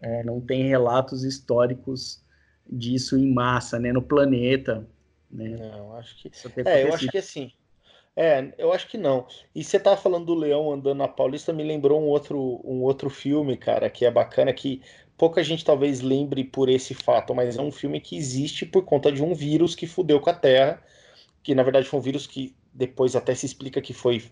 é, 0.00 0.22
não 0.24 0.40
tem 0.40 0.68
relatos 0.68 1.24
históricos 1.24 2.22
disso 2.70 3.16
em 3.16 3.32
massa, 3.32 3.78
né, 3.78 3.92
no 3.92 4.02
planeta. 4.02 4.86
Né? 5.30 5.56
Não, 5.56 5.96
acho 5.96 6.16
que. 6.16 6.30
É, 6.66 6.84
eu 6.84 6.94
acho 6.94 7.08
que 7.08 7.18
assim. 7.18 7.52
É, 8.14 8.52
eu 8.58 8.72
acho 8.72 8.88
que 8.88 8.98
não. 8.98 9.26
E 9.54 9.64
você 9.64 9.80
tava 9.80 9.96
falando 9.96 10.26
do 10.26 10.34
leão 10.34 10.70
andando 10.70 10.98
na 10.98 11.08
Paulista, 11.08 11.50
me 11.50 11.64
lembrou 11.64 11.98
um 11.98 12.06
outro, 12.06 12.60
um 12.62 12.82
outro 12.82 13.08
filme, 13.08 13.56
cara, 13.56 13.88
que 13.88 14.04
é 14.04 14.10
bacana, 14.10 14.52
que 14.52 14.82
pouca 15.22 15.44
gente 15.44 15.64
talvez 15.64 16.00
lembre 16.00 16.42
por 16.42 16.68
esse 16.68 16.94
fato, 16.94 17.32
mas 17.32 17.56
é 17.56 17.62
um 17.62 17.70
filme 17.70 18.00
que 18.00 18.16
existe 18.16 18.66
por 18.66 18.84
conta 18.84 19.12
de 19.12 19.22
um 19.22 19.32
vírus 19.32 19.72
que 19.72 19.86
fudeu 19.86 20.18
com 20.18 20.28
a 20.28 20.34
Terra, 20.34 20.82
que 21.44 21.54
na 21.54 21.62
verdade 21.62 21.86
foi 21.86 22.00
um 22.00 22.02
vírus 22.02 22.26
que 22.26 22.56
depois 22.74 23.14
até 23.14 23.32
se 23.32 23.46
explica 23.46 23.80
que 23.80 23.94
foi 23.94 24.24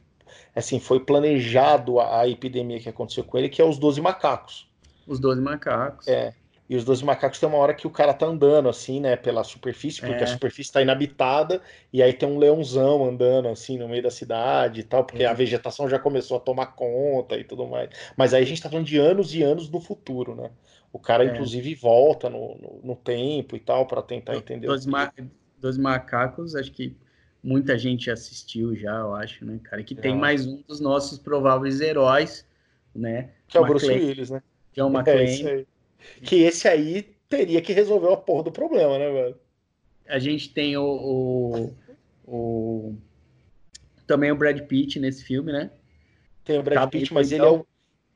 assim, 0.52 0.80
foi 0.80 0.98
planejado 0.98 2.00
a, 2.00 2.22
a 2.22 2.28
epidemia 2.28 2.80
que 2.80 2.88
aconteceu 2.88 3.22
com 3.22 3.38
ele, 3.38 3.48
que 3.48 3.62
é 3.62 3.64
os 3.64 3.78
12 3.78 4.00
macacos. 4.00 4.68
Os 5.06 5.20
12 5.20 5.40
macacos. 5.40 6.08
É. 6.08 6.34
E 6.68 6.74
os 6.74 6.84
12 6.84 7.04
macacos 7.04 7.38
tem 7.38 7.48
uma 7.48 7.58
hora 7.58 7.72
que 7.72 7.86
o 7.86 7.90
cara 7.90 8.12
tá 8.12 8.26
andando 8.26 8.68
assim, 8.68 8.98
né, 8.98 9.14
pela 9.14 9.44
superfície, 9.44 10.00
porque 10.00 10.22
é. 10.22 10.24
a 10.24 10.26
superfície 10.26 10.72
tá 10.72 10.82
inabitada, 10.82 11.62
e 11.92 12.02
aí 12.02 12.12
tem 12.12 12.28
um 12.28 12.38
leãozão 12.38 13.08
andando 13.08 13.46
assim 13.46 13.78
no 13.78 13.88
meio 13.88 14.02
da 14.02 14.10
cidade 14.10 14.80
e 14.80 14.84
tal, 14.84 15.04
porque 15.04 15.22
é. 15.22 15.26
a 15.26 15.32
vegetação 15.32 15.88
já 15.88 16.00
começou 16.00 16.36
a 16.36 16.40
tomar 16.40 16.66
conta 16.66 17.36
e 17.36 17.44
tudo 17.44 17.64
mais. 17.64 17.90
Mas 18.16 18.34
aí 18.34 18.42
a 18.42 18.46
gente 18.46 18.60
tá 18.60 18.68
falando 18.68 18.86
de 18.86 18.98
anos 18.98 19.32
e 19.36 19.42
anos 19.42 19.68
do 19.68 19.80
futuro, 19.80 20.34
né? 20.34 20.50
O 20.92 20.98
cara, 20.98 21.24
é. 21.24 21.28
inclusive, 21.32 21.74
volta 21.74 22.28
no, 22.28 22.56
no, 22.58 22.80
no, 22.82 22.96
tempo 22.96 23.56
e 23.56 23.60
tal, 23.60 23.86
para 23.86 24.02
tentar 24.02 24.36
entender. 24.36 24.66
Dos, 24.66 24.86
ma 24.86 25.12
dos 25.58 25.78
macacos, 25.78 26.54
acho 26.56 26.72
que 26.72 26.96
muita 27.42 27.78
gente 27.78 28.10
assistiu 28.10 28.74
já, 28.74 28.98
eu 28.98 29.14
acho, 29.14 29.44
né, 29.44 29.60
cara? 29.62 29.82
Que 29.82 29.94
tem 29.94 30.12
é. 30.12 30.16
mais 30.16 30.46
um 30.46 30.62
dos 30.66 30.80
nossos 30.80 31.18
prováveis 31.18 31.80
heróis, 31.80 32.46
né? 32.94 33.30
Que 33.46 33.56
é 33.56 33.60
o 33.60 33.66
Bruce 33.66 33.86
Willis, 33.86 34.30
né? 34.30 34.42
Que 34.72 34.80
é 34.80 34.84
o 34.84 34.88
McClane. 34.88 35.66
É 36.22 36.24
que 36.24 36.36
esse 36.36 36.66
aí 36.66 37.14
teria 37.28 37.60
que 37.60 37.74
resolver 37.74 38.10
a 38.10 38.16
porra 38.16 38.44
do 38.44 38.52
problema, 38.52 38.98
né, 38.98 39.10
velho? 39.10 39.36
A 40.08 40.18
gente 40.18 40.48
tem 40.48 40.74
o, 40.74 40.82
o, 40.82 41.74
o, 42.26 42.96
também 44.06 44.32
o 44.32 44.34
Brad 44.34 44.58
Pitt 44.62 44.98
nesse 44.98 45.22
filme, 45.22 45.52
né? 45.52 45.70
Tem 46.42 46.58
o 46.58 46.62
Brad 46.62 46.88
Pitt, 46.88 47.12
mas 47.12 47.32
ele 47.32 47.44
é 47.44 47.48
o, 47.48 47.66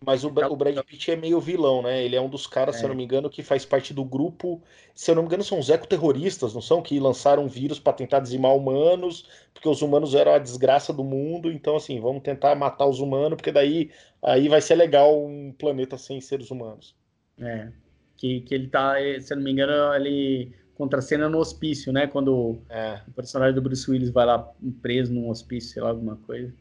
mas 0.05 0.25
o, 0.25 0.29
o, 0.29 0.57
Brad 0.57 0.79
Pitt 0.85 1.11
é 1.11 1.17
meio 1.17 1.41
vilão, 1.41 1.83
né? 1.83 2.05
Ele 2.05 2.17
é 2.17 2.21
um 2.21 2.29
dos 2.29 2.47
caras, 2.47 2.77
é. 2.77 2.79
se 2.79 2.85
eu 2.85 2.89
não 2.89 2.97
me 2.97 3.05
engano, 3.05 3.31
que 3.31 3.43
faz 3.43 3.65
parte 3.65 3.93
do 3.93 4.05
grupo. 4.05 4.63
Se 4.95 5.11
eu 5.11 5.15
não 5.15 5.23
me 5.23 5.29
engano, 5.29 5.43
são 5.43 5.59
os 5.59 5.71
ecoterroristas, 5.71 6.55
não 6.55 6.61
são? 6.61 6.83
Que 6.83 6.99
lançaram 7.01 7.45
um 7.45 7.49
vírus 7.49 7.79
para 7.79 7.93
tentar 7.93 8.21
dizimar 8.21 8.55
humanos, 8.55 9.29
porque 9.53 9.69
os 9.69 9.83
humanos 9.83 10.15
eram 10.15 10.35
a 10.35 10.39
desgraça 10.39 10.93
do 10.93 11.03
mundo. 11.03 11.51
Então, 11.51 11.77
assim, 11.77 12.01
vamos 12.01 12.23
tentar 12.23 12.55
matar 12.55 12.87
os 12.87 13.01
humanos, 13.01 13.37
porque 13.37 13.53
daí 13.53 13.91
aí 14.23 14.49
vai 14.49 14.61
ser 14.61 14.75
legal 14.75 15.25
um 15.25 15.53
planeta 15.53 15.99
sem 15.99 16.21
seres 16.21 16.51
humanos. 16.51 16.95
É. 17.39 17.69
Que, 18.17 18.41
que 18.43 18.55
ele 18.55 18.69
tá, 18.69 18.95
se 19.21 19.33
eu 19.33 19.37
não 19.37 19.45
me 19.45 19.53
engano, 19.53 19.95
ele 19.95 20.53
contracena 20.75 21.29
no 21.29 21.39
hospício, 21.39 21.93
né? 21.93 22.07
Quando 22.07 22.59
é. 22.69 23.01
o 23.07 23.13
personagem 23.13 23.55
do 23.55 23.63
Bruce 23.63 23.91
Willis 23.91 24.11
vai 24.11 24.27
lá 24.27 24.53
preso 24.83 25.13
num 25.13 25.29
hospício, 25.29 25.71
sei 25.71 25.83
lá, 25.83 25.91
alguma 25.91 26.17
coisa. 26.17 26.53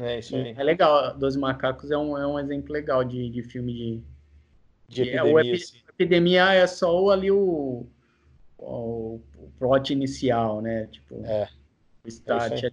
É 0.00 0.18
isso 0.18 0.34
aí. 0.36 0.54
É 0.56 0.62
legal. 0.62 1.16
Doze 1.16 1.38
Macacos 1.38 1.90
é 1.90 1.98
um, 1.98 2.16
é 2.16 2.26
um 2.26 2.38
exemplo 2.38 2.72
legal 2.72 3.04
de, 3.04 3.28
de 3.30 3.42
filme 3.42 3.72
de. 3.72 4.02
De 4.88 5.02
epidemia. 5.02 5.40
É, 5.40 5.54
epi, 5.54 5.64
epidemia 5.88 6.52
é 6.52 6.66
só 6.66 7.10
ali 7.10 7.30
o, 7.30 7.86
o, 8.58 9.20
o 9.36 9.50
plot 9.58 9.92
inicial, 9.92 10.60
né? 10.60 10.88
Tipo, 10.90 11.24
é. 11.24 11.48
o 12.04 12.08
start 12.08 12.64
é 12.64 12.72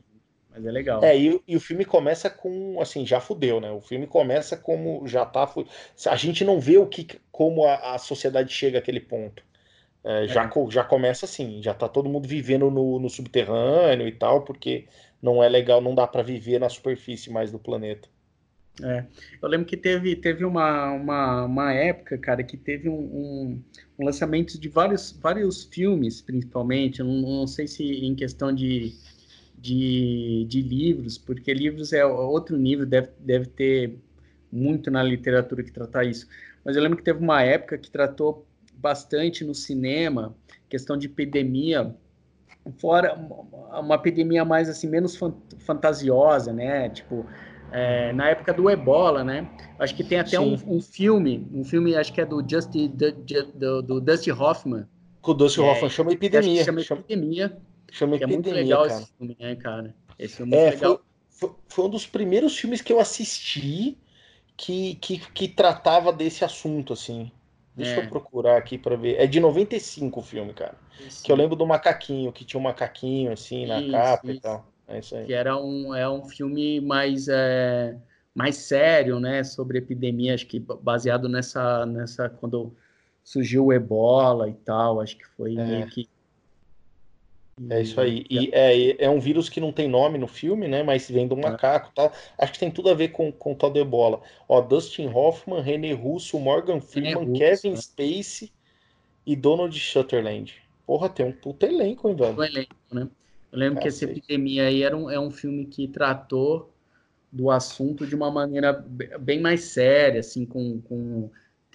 mas 0.57 0.65
é 0.65 0.71
legal. 0.71 1.03
É, 1.03 1.15
e, 1.15 1.39
e, 1.47 1.55
o 1.55 1.59
filme 1.59 1.85
começa 1.85 2.31
com, 2.31 2.81
assim, 2.81 3.05
já 3.05 3.19
fudeu, 3.19 3.61
né? 3.61 3.71
O 3.71 3.79
filme 3.79 4.07
começa 4.07 4.57
como 4.57 5.07
já 5.07 5.23
tá. 5.23 5.47
A 6.07 6.15
gente 6.15 6.43
não 6.43 6.59
vê 6.59 6.79
o 6.79 6.87
que, 6.87 7.07
como 7.31 7.63
a, 7.65 7.93
a 7.93 7.97
sociedade 7.99 8.51
chega 8.51 8.79
àquele 8.79 8.99
ponto. 8.99 9.43
É, 10.03 10.25
é. 10.25 10.27
Já, 10.27 10.49
já 10.69 10.83
começa 10.83 11.25
assim, 11.25 11.61
já 11.61 11.73
tá 11.75 11.87
todo 11.87 12.09
mundo 12.09 12.27
vivendo 12.27 12.71
no, 12.71 12.99
no 12.99 13.09
subterrâneo 13.09 14.07
e 14.07 14.11
tal, 14.11 14.41
porque 14.43 14.87
não 15.21 15.43
é 15.43 15.49
legal, 15.49 15.81
não 15.81 15.95
dá 15.95 16.05
para 16.07 16.23
viver 16.23 16.59
na 16.59 16.69
superfície 16.69 17.31
mais 17.31 17.51
do 17.51 17.59
planeta. 17.59 18.07
É, 18.83 19.05
eu 19.41 19.49
lembro 19.49 19.65
que 19.65 19.75
teve, 19.75 20.15
teve 20.15 20.45
uma, 20.45 20.91
uma, 20.91 21.45
uma 21.45 21.73
época, 21.73 22.17
cara, 22.17 22.43
que 22.43 22.55
teve 22.55 22.87
um, 22.87 22.93
um, 22.93 23.63
um 23.97 24.05
lançamento 24.05 24.59
de 24.59 24.69
vários, 24.69 25.11
vários 25.11 25.63
filmes, 25.63 26.21
principalmente, 26.21 27.01
não, 27.01 27.21
não 27.21 27.47
sei 27.47 27.67
se 27.67 27.83
em 27.83 28.13
questão 28.13 28.53
de, 28.53 28.93
de, 29.57 30.45
de 30.47 30.61
livros, 30.61 31.17
porque 31.17 31.51
livros 31.53 31.91
é 31.91 32.05
outro 32.05 32.55
nível, 32.55 32.85
deve, 32.85 33.09
deve 33.19 33.47
ter 33.47 33.97
muito 34.51 34.91
na 34.91 35.01
literatura 35.01 35.63
que 35.63 35.71
tratar 35.71 36.03
isso. 36.03 36.27
Mas 36.63 36.75
eu 36.75 36.83
lembro 36.83 36.97
que 36.97 37.03
teve 37.03 37.19
uma 37.19 37.41
época 37.41 37.77
que 37.77 37.89
tratou 37.89 38.45
bastante 38.75 39.43
no 39.43 39.55
cinema, 39.55 40.35
questão 40.69 40.95
de 40.95 41.07
epidemia, 41.07 41.95
fora 42.77 43.15
uma 43.79 43.95
epidemia 43.95 44.43
mais 44.43 44.69
assim 44.69 44.87
menos 44.87 45.17
fantasiosa, 45.59 46.53
né? 46.53 46.89
Tipo 46.89 47.25
é, 47.71 48.13
na 48.13 48.29
época 48.29 48.53
do 48.53 48.69
Ebola, 48.69 49.23
né? 49.23 49.49
Acho 49.77 49.95
que 49.95 50.03
tem 50.03 50.19
até 50.19 50.39
um, 50.39 50.53
um, 50.67 50.81
filme, 50.81 51.47
um 51.53 51.63
filme 51.63 51.95
acho 51.95 52.13
que 52.13 52.21
é 52.21 52.25
do 52.25 52.43
Justy, 52.47 52.87
do, 52.87 53.11
do, 53.53 53.81
do 53.81 54.01
Dusty 54.01 54.31
Hoffman. 54.31 54.85
Com 55.21 55.31
o 55.31 55.33
Dusty 55.33 55.59
é, 55.59 55.63
Hoffman 55.63 55.89
chama 55.89 56.13
Epidemia. 56.13 56.63
Chama 56.63 56.81
Epidemia. 56.81 57.57
Chama 57.91 58.15
Epidemia. 58.15 58.35
É 58.35 58.37
muito 58.37 58.51
legal 58.51 58.87
cara. 58.87 58.93
esse 58.93 59.11
filme, 59.17 59.37
né, 59.39 59.55
cara? 59.55 59.95
Esse 60.17 60.37
filme 60.37 60.55
é, 60.55 60.67
é 60.67 60.69
legal. 60.71 61.01
Foi, 61.29 61.51
foi, 61.67 61.85
um 61.85 61.89
dos 61.89 62.07
primeiros 62.07 62.57
filmes 62.57 62.81
que 62.81 62.91
eu 62.91 62.99
assisti 62.99 63.97
que, 64.55 64.95
que, 64.95 65.19
que 65.19 65.47
tratava 65.47 66.11
desse 66.11 66.43
assunto, 66.43 66.93
assim. 66.93 67.31
Deixa 67.77 68.01
é. 68.01 68.03
eu 68.03 68.09
procurar 68.09 68.57
aqui 68.57 68.75
para 68.75 68.95
ver. 68.95 69.17
É 69.19 69.27
de 69.27 69.39
95 69.39 70.19
o 70.19 70.23
filme, 70.23 70.51
cara. 70.51 70.73
Isso. 70.99 71.23
Que 71.23 71.31
eu 71.31 71.35
lembro 71.35 71.55
do 71.55 71.65
macaquinho, 71.65 72.33
que 72.33 72.43
tinha 72.43 72.59
um 72.59 72.63
macaquinho 72.63 73.31
assim 73.31 73.67
na 73.67 73.79
isso, 73.79 73.91
capa 73.91 74.27
isso. 74.27 74.37
e 74.37 74.41
tal. 74.41 74.67
É 74.87 74.99
isso 74.99 75.15
aí. 75.15 75.25
Que 75.25 75.33
era 75.33 75.55
um, 75.55 75.93
é 75.93 76.09
um 76.09 76.23
filme 76.23 76.81
mais, 76.81 77.27
é, 77.27 77.95
mais 78.33 78.55
sério, 78.55 79.19
né? 79.19 79.43
Sobre 79.43 79.77
epidemia, 79.77 80.33
acho 80.33 80.47
que 80.47 80.59
baseado 80.59 81.29
nessa, 81.29 81.85
nessa. 81.85 82.27
Quando 82.27 82.75
surgiu 83.23 83.65
o 83.65 83.73
ebola 83.73 84.49
e 84.49 84.53
tal, 84.53 84.99
acho 84.99 85.15
que 85.15 85.27
foi 85.27 85.55
é. 85.55 85.63
meio 85.63 85.87
que 85.87 86.09
é 87.69 87.81
isso 87.81 87.99
aí. 87.99 88.25
E 88.29 88.49
é, 88.53 89.05
é 89.05 89.09
um 89.09 89.19
vírus 89.19 89.49
que 89.49 89.59
não 89.59 89.71
tem 89.71 89.87
nome 89.87 90.17
no 90.17 90.27
filme, 90.27 90.67
né? 90.67 90.83
Mas 90.83 91.09
vem 91.09 91.27
do 91.27 91.35
é. 91.35 91.41
macaco 91.41 91.91
tal. 91.93 92.11
Acho 92.37 92.53
que 92.53 92.59
tem 92.59 92.69
tudo 92.69 92.89
a 92.89 92.93
ver 92.93 93.09
com, 93.09 93.31
com 93.31 93.53
o 93.53 93.55
tal 93.55 93.71
do 93.71 93.79
ebola. 93.79 94.21
Ó, 94.47 94.61
Dustin 94.61 95.07
Hoffman, 95.07 95.61
René 95.61 95.93
Russo, 95.93 96.39
Morgan 96.39 96.79
Freeman, 96.79 97.33
Kevin 97.33 97.71
né? 97.71 97.77
Spacey 97.77 98.51
e 99.25 99.35
Donald 99.35 99.77
Sutherland. 99.79 100.53
Porra, 100.85 101.09
tem 101.09 101.25
um 101.25 101.31
puta 101.31 101.65
elenco, 101.65 102.07
hein, 102.07 102.15
velho? 102.15 102.37
Um 102.37 102.43
elenco, 102.43 102.75
né? 102.91 103.07
Eu 103.51 103.59
lembro 103.59 103.81
que 103.81 103.87
essa 103.87 104.05
epidemia 104.05 104.67
aí 104.67 104.83
era 104.83 104.95
um, 104.95 105.09
é 105.09 105.19
um 105.19 105.31
filme 105.31 105.65
que 105.65 105.87
tratou 105.87 106.71
do 107.31 107.49
assunto 107.49 108.05
de 108.05 108.15
uma 108.15 108.31
maneira 108.31 108.73
bem 109.19 109.39
mais 109.39 109.63
séria, 109.65 110.19
assim, 110.19 110.45
com, 110.45 110.79
com 110.81 111.29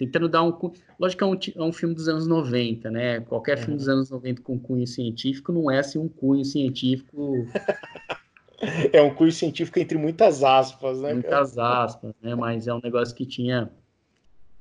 tentando 0.05 0.29
dar 0.29 0.43
um. 0.43 0.53
Lógico 0.99 1.17
que 1.17 1.23
é 1.23 1.61
um, 1.61 1.65
é 1.65 1.69
um 1.69 1.73
filme 1.73 1.95
dos 1.95 2.07
anos 2.07 2.27
90, 2.27 2.91
né? 2.91 3.19
Qualquer 3.21 3.57
filme 3.57 3.75
dos 3.75 3.87
uhum. 3.87 3.93
anos 3.93 4.09
90 4.09 4.41
com 4.41 4.59
cunho 4.59 4.87
científico 4.87 5.51
não 5.51 5.69
é 5.69 5.79
assim 5.79 5.99
um 5.99 6.07
cunho 6.07 6.43
científico. 6.43 7.45
é 8.91 9.01
um 9.01 9.13
cunho 9.13 9.31
científico 9.31 9.79
entre 9.79 9.97
muitas 9.97 10.43
aspas, 10.43 11.01
né? 11.01 11.13
Muitas 11.13 11.57
aspas, 11.57 12.13
né? 12.21 12.35
Mas 12.35 12.67
é 12.67 12.73
um 12.73 12.81
negócio 12.81 13.15
que 13.15 13.25
tinha. 13.25 13.69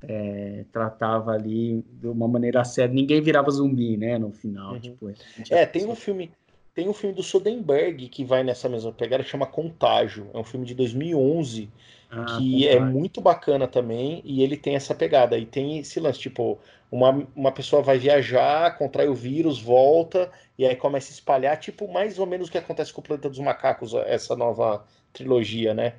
É, 0.04 0.64
tratava 0.72 1.30
ali 1.30 1.84
de 1.92 2.08
uma 2.08 2.26
maneira 2.26 2.64
séria. 2.64 2.92
Ninguém 2.92 3.20
virava 3.20 3.48
zumbi, 3.50 3.96
né? 3.96 4.18
No 4.18 4.32
final. 4.32 4.74
Uhum. 4.74 4.80
Tipo, 4.80 5.12
é, 5.50 5.64
tem 5.66 5.86
um 5.86 5.94
filme. 5.94 6.30
Tem 6.74 6.88
um 6.88 6.94
filme 6.94 7.14
do 7.14 7.22
Soderbergh 7.22 8.08
que 8.08 8.24
vai 8.24 8.42
nessa 8.42 8.66
mesma 8.66 8.90
pegada, 8.90 9.22
chama 9.22 9.46
Contágio. 9.46 10.30
É 10.32 10.38
um 10.38 10.44
filme 10.44 10.64
de 10.64 10.74
2011 10.74 11.68
ah, 12.12 12.36
que 12.36 12.68
é 12.68 12.78
muito 12.78 13.20
bacana 13.20 13.66
também, 13.66 14.20
e 14.24 14.42
ele 14.42 14.56
tem 14.56 14.76
essa 14.76 14.94
pegada. 14.94 15.38
E 15.38 15.46
tem 15.46 15.78
esse 15.78 15.98
lance, 15.98 16.18
tipo, 16.18 16.58
uma, 16.90 17.26
uma 17.34 17.50
pessoa 17.50 17.82
vai 17.82 17.98
viajar, 17.98 18.76
contrai 18.76 19.08
o 19.08 19.14
vírus, 19.14 19.58
volta, 19.60 20.30
e 20.58 20.66
aí 20.66 20.76
começa 20.76 21.10
a 21.10 21.14
espalhar, 21.14 21.58
tipo, 21.58 21.90
mais 21.90 22.18
ou 22.18 22.26
menos 22.26 22.48
o 22.48 22.52
que 22.52 22.58
acontece 22.58 22.92
com 22.92 23.00
o 23.00 23.04
Planeta 23.04 23.30
dos 23.30 23.38
Macacos, 23.38 23.94
essa 23.94 24.36
nova 24.36 24.84
trilogia, 25.12 25.72
né? 25.72 25.94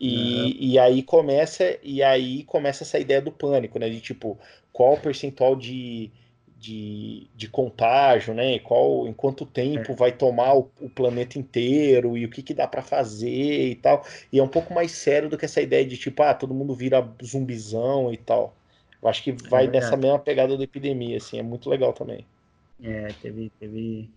E, 0.00 0.16
uhum. 0.18 0.56
e 0.58 0.78
aí 0.80 1.00
começa 1.00 1.78
e 1.80 2.02
aí 2.02 2.42
começa 2.42 2.82
essa 2.82 2.98
ideia 2.98 3.22
do 3.22 3.30
pânico, 3.30 3.78
né? 3.78 3.88
De 3.88 4.00
tipo, 4.00 4.36
qual 4.72 4.94
o 4.94 5.00
percentual 5.00 5.54
de 5.54 6.10
de, 6.66 7.28
de 7.36 7.48
contágio, 7.48 8.34
né? 8.34 8.56
E 8.56 8.60
qual, 8.60 9.06
em 9.06 9.12
quanto 9.12 9.46
tempo 9.46 9.92
é. 9.92 9.94
vai 9.94 10.10
tomar 10.10 10.54
o, 10.56 10.68
o, 10.80 10.90
planeta 10.90 11.38
inteiro 11.38 12.16
e 12.16 12.24
o 12.24 12.28
que, 12.28 12.42
que 12.42 12.52
dá 12.52 12.66
para 12.66 12.82
fazer 12.82 13.68
e 13.68 13.76
tal. 13.76 14.04
E 14.32 14.40
é 14.40 14.42
um 14.42 14.48
pouco 14.48 14.74
mais 14.74 14.90
sério 14.90 15.28
do 15.28 15.38
que 15.38 15.44
essa 15.44 15.60
ideia 15.60 15.86
de 15.86 15.96
tipo, 15.96 16.22
ah, 16.24 16.34
todo 16.34 16.52
mundo 16.52 16.74
vira 16.74 17.08
zumbizão 17.24 18.12
e 18.12 18.16
tal. 18.16 18.52
Eu 19.00 19.08
acho 19.08 19.22
que 19.22 19.30
vai 19.30 19.66
é 19.66 19.70
nessa 19.70 19.96
mesma 19.96 20.18
pegada 20.18 20.56
da 20.56 20.64
epidemia, 20.64 21.18
assim, 21.18 21.38
é 21.38 21.42
muito 21.42 21.70
legal 21.70 21.92
também. 21.92 22.26
É, 22.82 23.06
teve, 23.22 23.52
teve, 23.60 24.10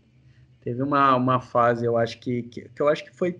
teve 0.61 0.81
uma, 0.81 1.15
uma 1.15 1.39
fase, 1.39 1.85
eu 1.85 1.97
acho 1.97 2.19
que, 2.19 2.43
que, 2.43 2.61
que 2.67 2.81
eu 2.81 2.87
acho 2.87 3.03
que 3.03 3.15
foi 3.15 3.39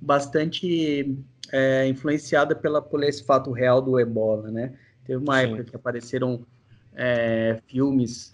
bastante 0.00 1.18
é, 1.50 1.88
influenciada 1.88 2.54
pela, 2.54 2.80
por 2.80 3.02
esse 3.02 3.24
fato 3.24 3.50
real 3.50 3.82
do 3.82 3.98
ebola, 3.98 4.48
né? 4.48 4.74
Teve 5.04 5.20
uma 5.20 5.40
Sim. 5.40 5.46
época 5.46 5.64
que 5.64 5.76
apareceram 5.76 6.46
é, 6.98 7.60
filmes 7.68 8.32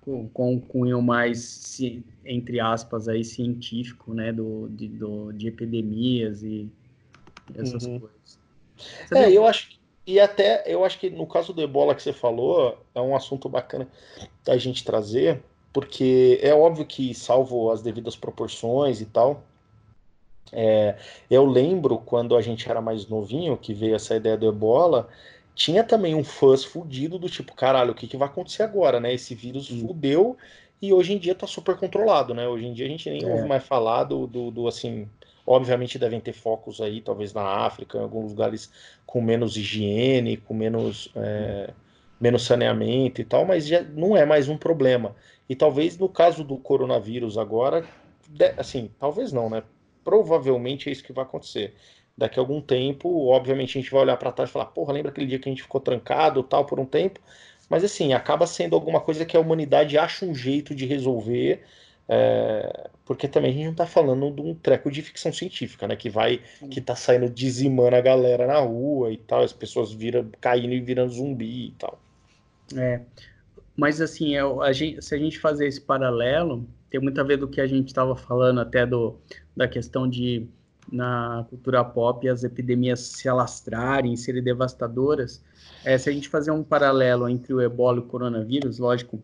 com, 0.00 0.28
com 0.28 0.60
cunho 0.60 1.02
mais, 1.02 1.78
entre 2.24 2.60
aspas, 2.60 3.08
aí, 3.08 3.24
científico, 3.24 4.14
né, 4.14 4.32
do, 4.32 4.68
de, 4.68 4.88
do, 4.88 5.32
de 5.32 5.48
epidemias 5.48 6.42
e 6.42 6.70
essas 7.56 7.84
uhum. 7.84 7.98
coisas. 7.98 8.38
Você 9.06 9.18
é, 9.18 9.32
eu 9.32 9.44
acho 9.44 9.82
e 10.06 10.20
até 10.20 10.62
eu 10.66 10.84
acho 10.84 10.98
que 10.98 11.08
no 11.08 11.26
caso 11.26 11.52
do 11.52 11.62
ebola 11.62 11.94
que 11.94 12.02
você 12.02 12.12
falou, 12.12 12.78
é 12.94 13.00
um 13.00 13.16
assunto 13.16 13.48
bacana 13.48 13.88
da 14.44 14.56
gente 14.58 14.84
trazer, 14.84 15.42
porque 15.72 16.38
é 16.42 16.54
óbvio 16.54 16.84
que, 16.84 17.14
salvo 17.14 17.70
as 17.70 17.80
devidas 17.80 18.14
proporções 18.14 19.00
e 19.00 19.06
tal, 19.06 19.42
é, 20.52 20.96
eu 21.30 21.46
lembro 21.46 21.98
quando 21.98 22.36
a 22.36 22.42
gente 22.42 22.68
era 22.68 22.82
mais 22.82 23.08
novinho, 23.08 23.56
que 23.56 23.72
veio 23.72 23.96
essa 23.96 24.14
ideia 24.14 24.36
do 24.36 24.46
ebola, 24.46 25.08
tinha 25.54 25.84
também 25.84 26.14
um 26.14 26.24
fãs 26.24 26.64
fudido 26.64 27.18
do 27.18 27.28
tipo, 27.28 27.54
caralho, 27.54 27.92
o 27.92 27.94
que, 27.94 28.06
que 28.06 28.16
vai 28.16 28.28
acontecer 28.28 28.62
agora, 28.62 28.98
né? 28.98 29.14
Esse 29.14 29.34
vírus 29.34 29.70
hum. 29.70 29.86
fudeu 29.86 30.36
e 30.82 30.92
hoje 30.92 31.12
em 31.12 31.18
dia 31.18 31.34
tá 31.34 31.46
super 31.46 31.76
controlado, 31.76 32.34
né? 32.34 32.46
Hoje 32.48 32.66
em 32.66 32.72
dia 32.72 32.86
a 32.86 32.88
gente 32.88 33.08
nem 33.08 33.24
é. 33.24 33.26
ouve 33.26 33.48
mais 33.48 33.64
falar 33.64 34.04
do, 34.04 34.26
do, 34.26 34.50
do, 34.50 34.68
assim. 34.68 35.08
Obviamente 35.46 35.98
devem 35.98 36.20
ter 36.20 36.32
focos 36.32 36.80
aí, 36.80 37.00
talvez 37.00 37.32
na 37.32 37.42
África, 37.42 37.98
em 37.98 38.02
alguns 38.02 38.32
lugares 38.32 38.70
com 39.06 39.20
menos 39.20 39.56
higiene, 39.56 40.38
com 40.38 40.54
menos, 40.54 41.10
é, 41.14 41.70
menos 42.18 42.44
saneamento 42.44 43.20
e 43.20 43.24
tal, 43.24 43.44
mas 43.44 43.66
já 43.66 43.82
não 43.82 44.16
é 44.16 44.24
mais 44.24 44.48
um 44.48 44.56
problema. 44.56 45.14
E 45.48 45.54
talvez 45.54 45.98
no 45.98 46.08
caso 46.08 46.42
do 46.42 46.56
coronavírus 46.56 47.38
agora, 47.38 47.84
assim, 48.56 48.90
talvez 48.98 49.32
não, 49.32 49.48
né? 49.48 49.62
Provavelmente 50.02 50.88
é 50.88 50.92
isso 50.92 51.04
que 51.04 51.12
vai 51.12 51.24
acontecer 51.24 51.74
daqui 52.16 52.38
a 52.38 52.42
algum 52.42 52.60
tempo, 52.60 53.26
obviamente 53.26 53.76
a 53.76 53.80
gente 53.80 53.90
vai 53.90 54.02
olhar 54.02 54.16
para 54.16 54.32
trás 54.32 54.50
e 54.50 54.52
falar, 54.52 54.66
porra, 54.66 54.92
lembra 54.92 55.10
aquele 55.10 55.26
dia 55.26 55.38
que 55.38 55.48
a 55.48 55.52
gente 55.52 55.62
ficou 55.62 55.80
trancado 55.80 56.42
tal 56.42 56.64
por 56.64 56.78
um 56.78 56.86
tempo? 56.86 57.20
Mas 57.68 57.82
assim, 57.82 58.12
acaba 58.12 58.46
sendo 58.46 58.74
alguma 58.76 59.00
coisa 59.00 59.24
que 59.24 59.36
a 59.36 59.40
humanidade 59.40 59.98
acha 59.98 60.24
um 60.24 60.34
jeito 60.34 60.74
de 60.74 60.86
resolver, 60.86 61.62
é, 62.08 62.90
porque 63.04 63.26
também 63.26 63.50
a 63.50 63.54
gente 63.54 63.64
não 63.64 63.72
está 63.72 63.86
falando 63.86 64.30
de 64.30 64.42
um 64.42 64.54
treco 64.54 64.90
de 64.90 65.02
ficção 65.02 65.32
científica, 65.32 65.88
né? 65.88 65.96
Que 65.96 66.10
vai, 66.10 66.40
que 66.70 66.80
tá 66.80 66.94
saindo 66.94 67.28
dizimando 67.28 67.96
a 67.96 68.00
galera 68.00 68.46
na 68.46 68.58
rua 68.58 69.10
e 69.10 69.16
tal, 69.16 69.42
as 69.42 69.52
pessoas 69.52 69.92
viram, 69.92 70.28
caindo 70.40 70.74
e 70.74 70.80
virando 70.80 71.12
zumbi 71.12 71.68
e 71.68 71.70
tal. 71.72 71.98
É, 72.76 73.00
mas 73.76 74.00
assim, 74.00 74.36
é, 74.36 74.40
a 74.40 74.72
gente, 74.72 75.02
se 75.02 75.14
a 75.14 75.18
gente 75.18 75.38
fazer 75.38 75.66
esse 75.66 75.80
paralelo, 75.80 76.66
tem 76.90 77.00
muito 77.00 77.20
a 77.20 77.24
ver 77.24 77.38
do 77.38 77.48
que 77.48 77.60
a 77.60 77.66
gente 77.66 77.88
estava 77.88 78.14
falando 78.14 78.60
até 78.60 78.86
do, 78.86 79.18
da 79.56 79.66
questão 79.66 80.08
de 80.08 80.46
na 80.94 81.44
cultura 81.50 81.84
pop 81.84 82.28
as 82.28 82.44
epidemias 82.44 83.00
se 83.00 83.28
alastrarem, 83.28 84.16
serem 84.16 84.42
devastadoras, 84.42 85.42
é, 85.84 85.98
se 85.98 86.08
a 86.08 86.12
gente 86.12 86.28
fazer 86.28 86.52
um 86.52 86.62
paralelo 86.62 87.28
entre 87.28 87.52
o 87.52 87.60
ebola 87.60 87.98
e 87.98 88.00
o 88.00 88.04
coronavírus, 88.04 88.78
lógico, 88.78 89.20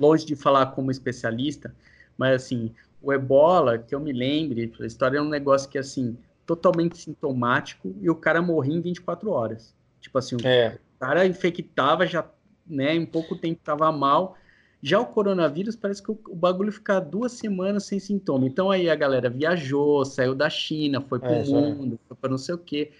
longe 0.00 0.26
de 0.26 0.34
falar 0.34 0.66
como 0.66 0.90
especialista, 0.90 1.74
mas 2.16 2.42
assim, 2.42 2.72
o 3.00 3.12
ebola, 3.12 3.78
que 3.78 3.94
eu 3.94 4.00
me 4.00 4.12
lembre, 4.12 4.72
a 4.80 4.86
história 4.86 5.18
é 5.18 5.22
um 5.22 5.28
negócio 5.28 5.70
que 5.70 5.78
assim, 5.78 6.18
totalmente 6.44 6.98
sintomático 6.98 7.94
e 8.00 8.10
o 8.10 8.16
cara 8.16 8.42
morria 8.42 8.74
em 8.74 8.80
24 8.80 9.30
horas. 9.30 9.76
Tipo 10.00 10.18
assim, 10.18 10.36
é. 10.42 10.78
o 10.96 10.98
cara 10.98 11.26
infectava 11.26 12.06
já, 12.06 12.24
né, 12.66 12.94
em 12.94 13.06
pouco 13.06 13.36
tempo 13.36 13.60
estava 13.60 13.92
mal, 13.92 14.36
já 14.82 15.00
o 15.00 15.06
coronavírus 15.06 15.74
parece 15.74 16.02
que 16.02 16.10
o, 16.10 16.18
o, 16.28 16.36
bagulho 16.36 16.70
fica 16.70 17.00
duas 17.00 17.32
semanas 17.32 17.84
sem 17.84 17.98
sintoma. 17.98 18.46
Então 18.46 18.70
aí 18.70 18.88
a 18.88 18.94
galera 18.94 19.28
viajou, 19.28 20.04
saiu 20.04 20.34
da 20.34 20.48
China, 20.48 21.00
foi 21.00 21.18
para 21.18 21.32
o 21.32 21.34
é, 21.34 21.44
mundo, 21.44 21.98
foi 22.06 22.16
para 22.16 22.30
não 22.30 22.38
sei 22.38 22.54
o 22.54 22.58
quê. 22.58 22.92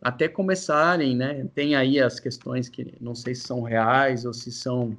Até 0.00 0.28
começarem, 0.28 1.14
né? 1.16 1.46
Tem 1.54 1.74
aí 1.74 2.00
as 2.00 2.18
questões 2.18 2.68
que 2.68 2.94
não 3.00 3.14
sei 3.14 3.34
se 3.34 3.42
são 3.42 3.62
reais 3.62 4.24
ou 4.24 4.32
se 4.32 4.50
são. 4.50 4.96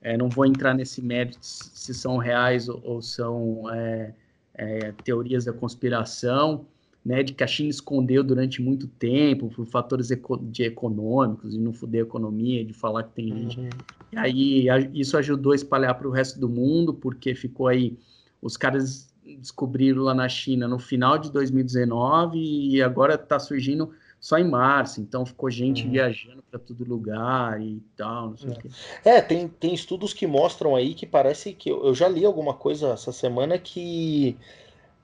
É, 0.00 0.16
não 0.16 0.28
vou 0.28 0.46
entrar 0.46 0.74
nesse 0.74 1.02
mérito 1.02 1.38
se 1.42 1.92
são 1.92 2.18
reais 2.18 2.68
ou, 2.68 2.80
ou 2.84 3.02
são 3.02 3.68
é, 3.74 4.14
é 4.54 4.92
teorias 5.04 5.44
da 5.44 5.52
conspiração 5.52 6.66
né, 7.08 7.22
de 7.22 7.32
que 7.32 7.42
a 7.42 7.46
China 7.46 7.70
escondeu 7.70 8.22
durante 8.22 8.60
muito 8.60 8.86
tempo 8.86 9.48
por 9.48 9.64
fatores 9.64 10.10
eco 10.10 10.36
de 10.36 10.64
econômicos 10.64 11.54
e 11.54 11.58
não 11.58 11.72
fuder 11.72 12.02
a 12.02 12.06
economia, 12.06 12.62
de 12.62 12.74
falar 12.74 13.04
que 13.04 13.12
tem 13.12 13.28
gente. 13.28 13.60
Uhum. 13.60 13.68
E 14.12 14.18
aí 14.18 14.68
a, 14.68 14.78
isso 14.78 15.16
ajudou 15.16 15.52
a 15.52 15.56
espalhar 15.56 15.94
para 15.94 16.06
o 16.06 16.10
resto 16.10 16.38
do 16.38 16.50
mundo, 16.50 16.92
porque 16.92 17.34
ficou 17.34 17.66
aí 17.66 17.96
os 18.42 18.58
caras 18.58 19.08
descobriram 19.24 20.02
lá 20.02 20.14
na 20.14 20.28
China 20.28 20.68
no 20.68 20.78
final 20.78 21.16
de 21.16 21.32
2019 21.32 22.38
e 22.38 22.82
agora 22.82 23.14
está 23.14 23.38
surgindo 23.38 23.90
só 24.20 24.36
em 24.36 24.46
março, 24.46 25.00
então 25.00 25.24
ficou 25.24 25.50
gente 25.50 25.84
uhum. 25.84 25.92
viajando 25.92 26.42
para 26.50 26.60
todo 26.60 26.84
lugar 26.84 27.58
e 27.62 27.80
tal, 27.96 28.30
não 28.30 28.36
sei 28.36 28.50
é. 28.50 28.52
o 28.52 28.56
quê. 28.58 28.68
É, 29.02 29.20
tem, 29.22 29.48
tem 29.48 29.72
estudos 29.72 30.12
que 30.12 30.26
mostram 30.26 30.76
aí 30.76 30.92
que 30.92 31.06
parece 31.06 31.54
que 31.54 31.70
eu, 31.70 31.86
eu 31.86 31.94
já 31.94 32.06
li 32.06 32.26
alguma 32.26 32.52
coisa 32.52 32.88
essa 32.88 33.12
semana 33.12 33.56
que 33.56 34.36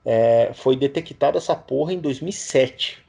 é, 0.05 0.51
foi 0.53 0.75
detectada 0.75 1.37
essa 1.37 1.55
porra 1.55 1.93
em 1.93 1.99
2007. 1.99 3.05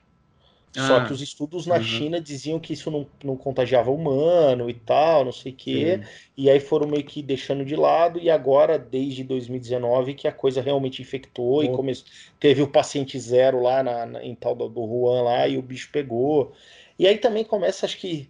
Só 0.76 1.00
que 1.00 1.10
ah, 1.10 1.12
os 1.12 1.22
estudos 1.22 1.66
na 1.66 1.76
uhum. 1.76 1.82
China 1.82 2.20
diziam 2.20 2.60
que 2.60 2.74
isso 2.74 2.90
não, 2.90 3.06
não 3.24 3.34
contagiava 3.34 3.90
humano 3.90 4.68
e 4.68 4.74
tal, 4.74 5.24
não 5.24 5.32
sei 5.32 5.50
o 5.50 5.54
quê. 5.54 6.00
Sim. 6.02 6.08
E 6.36 6.50
aí 6.50 6.60
foram 6.60 6.86
meio 6.86 7.02
que 7.02 7.22
deixando 7.22 7.64
de 7.64 7.74
lado. 7.74 8.18
E 8.18 8.28
agora, 8.28 8.78
desde 8.78 9.24
2019, 9.24 10.12
que 10.12 10.28
a 10.28 10.32
coisa 10.32 10.60
realmente 10.60 11.00
infectou 11.00 11.64
e 11.64 11.70
começou. 11.70 12.06
Teve 12.38 12.60
o 12.60 12.68
paciente 12.68 13.18
zero 13.18 13.62
lá 13.62 13.82
na, 13.82 14.04
na, 14.04 14.22
em 14.22 14.34
tal 14.34 14.54
do, 14.54 14.68
do 14.68 14.82
Wuhan 14.82 15.22
lá 15.22 15.48
e 15.48 15.56
o 15.56 15.62
bicho 15.62 15.88
pegou. 15.90 16.52
E 16.98 17.06
aí 17.06 17.16
também 17.16 17.42
começa, 17.42 17.86
acho 17.86 17.96
que. 17.96 18.28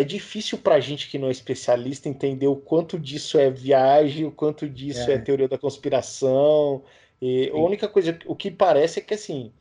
É 0.00 0.04
difícil 0.04 0.58
pra 0.58 0.80
gente 0.80 1.08
que 1.08 1.18
não 1.18 1.28
é 1.28 1.30
especialista 1.30 2.08
entender 2.08 2.46
o 2.46 2.56
quanto 2.56 2.98
disso 2.98 3.38
é 3.38 3.50
viagem, 3.50 4.24
o 4.26 4.32
quanto 4.32 4.68
disso 4.68 5.10
é, 5.10 5.14
é 5.14 5.18
teoria 5.18 5.48
da 5.48 5.58
conspiração. 5.58 6.82
E 7.20 7.50
a 7.50 7.56
única 7.56 7.88
coisa, 7.88 8.16
o 8.26 8.36
que 8.36 8.50
parece 8.50 9.00
é 9.00 9.02
que 9.02 9.14
assim 9.14 9.52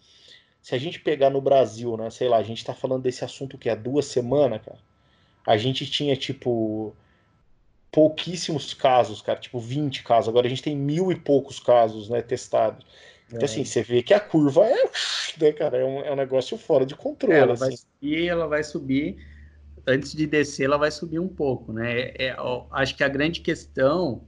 se 0.67 0.75
a 0.75 0.77
gente 0.77 0.99
pegar 0.99 1.29
no 1.29 1.39
Brasil, 1.39 1.95
né, 1.95 2.09
sei 2.09 2.27
lá, 2.27 2.35
a 2.35 2.43
gente 2.43 2.65
tá 2.65 2.73
falando 2.73 3.03
desse 3.03 3.23
assunto 3.23 3.57
que 3.57 3.69
há 3.69 3.75
duas 3.75 4.05
semanas, 4.07 4.61
cara, 4.61 4.77
a 5.45 5.55
gente 5.55 5.89
tinha, 5.89 6.13
tipo, 6.13 6.93
pouquíssimos 7.89 8.73
casos, 8.73 9.21
cara, 9.21 9.39
tipo 9.39 9.61
20 9.61 10.03
casos, 10.03 10.27
agora 10.27 10.45
a 10.45 10.49
gente 10.49 10.61
tem 10.61 10.75
mil 10.75 11.09
e 11.09 11.15
poucos 11.15 11.57
casos, 11.57 12.09
né, 12.09 12.21
testados. 12.21 12.85
Então, 13.29 13.45
assim, 13.45 13.59
é. 13.59 13.61
assim, 13.61 13.71
você 13.71 13.81
vê 13.81 14.03
que 14.03 14.13
a 14.13 14.19
curva 14.19 14.65
é, 14.65 14.89
né, 15.39 15.53
cara, 15.53 15.77
é 15.77 15.85
um, 15.85 16.01
é 16.01 16.11
um 16.11 16.17
negócio 16.17 16.57
fora 16.57 16.85
de 16.85 16.95
controle. 16.95 17.37
ela 17.37 17.53
assim. 17.53 17.63
vai 17.63 17.77
subir, 17.77 18.27
ela 18.27 18.47
vai 18.47 18.63
subir, 18.65 19.25
antes 19.87 20.13
de 20.13 20.27
descer, 20.27 20.65
ela 20.65 20.77
vai 20.77 20.91
subir 20.91 21.19
um 21.19 21.27
pouco, 21.27 21.71
né? 21.71 21.99
É, 21.99 22.27
é, 22.27 22.37
acho 22.71 22.95
que 22.95 23.03
a 23.03 23.07
grande 23.07 23.39
questão 23.39 24.21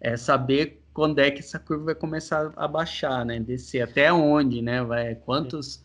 é 0.00 0.16
saber 0.16 0.80
quando 0.94 1.18
é 1.18 1.30
que 1.30 1.40
essa 1.40 1.58
curva 1.58 1.86
vai 1.86 1.94
começar 1.94 2.52
a 2.56 2.68
baixar, 2.68 3.26
né? 3.26 3.40
Descer 3.40 3.82
até 3.82 4.12
onde, 4.12 4.62
né? 4.62 4.82
Vai 4.82 5.14
quantos 5.16 5.84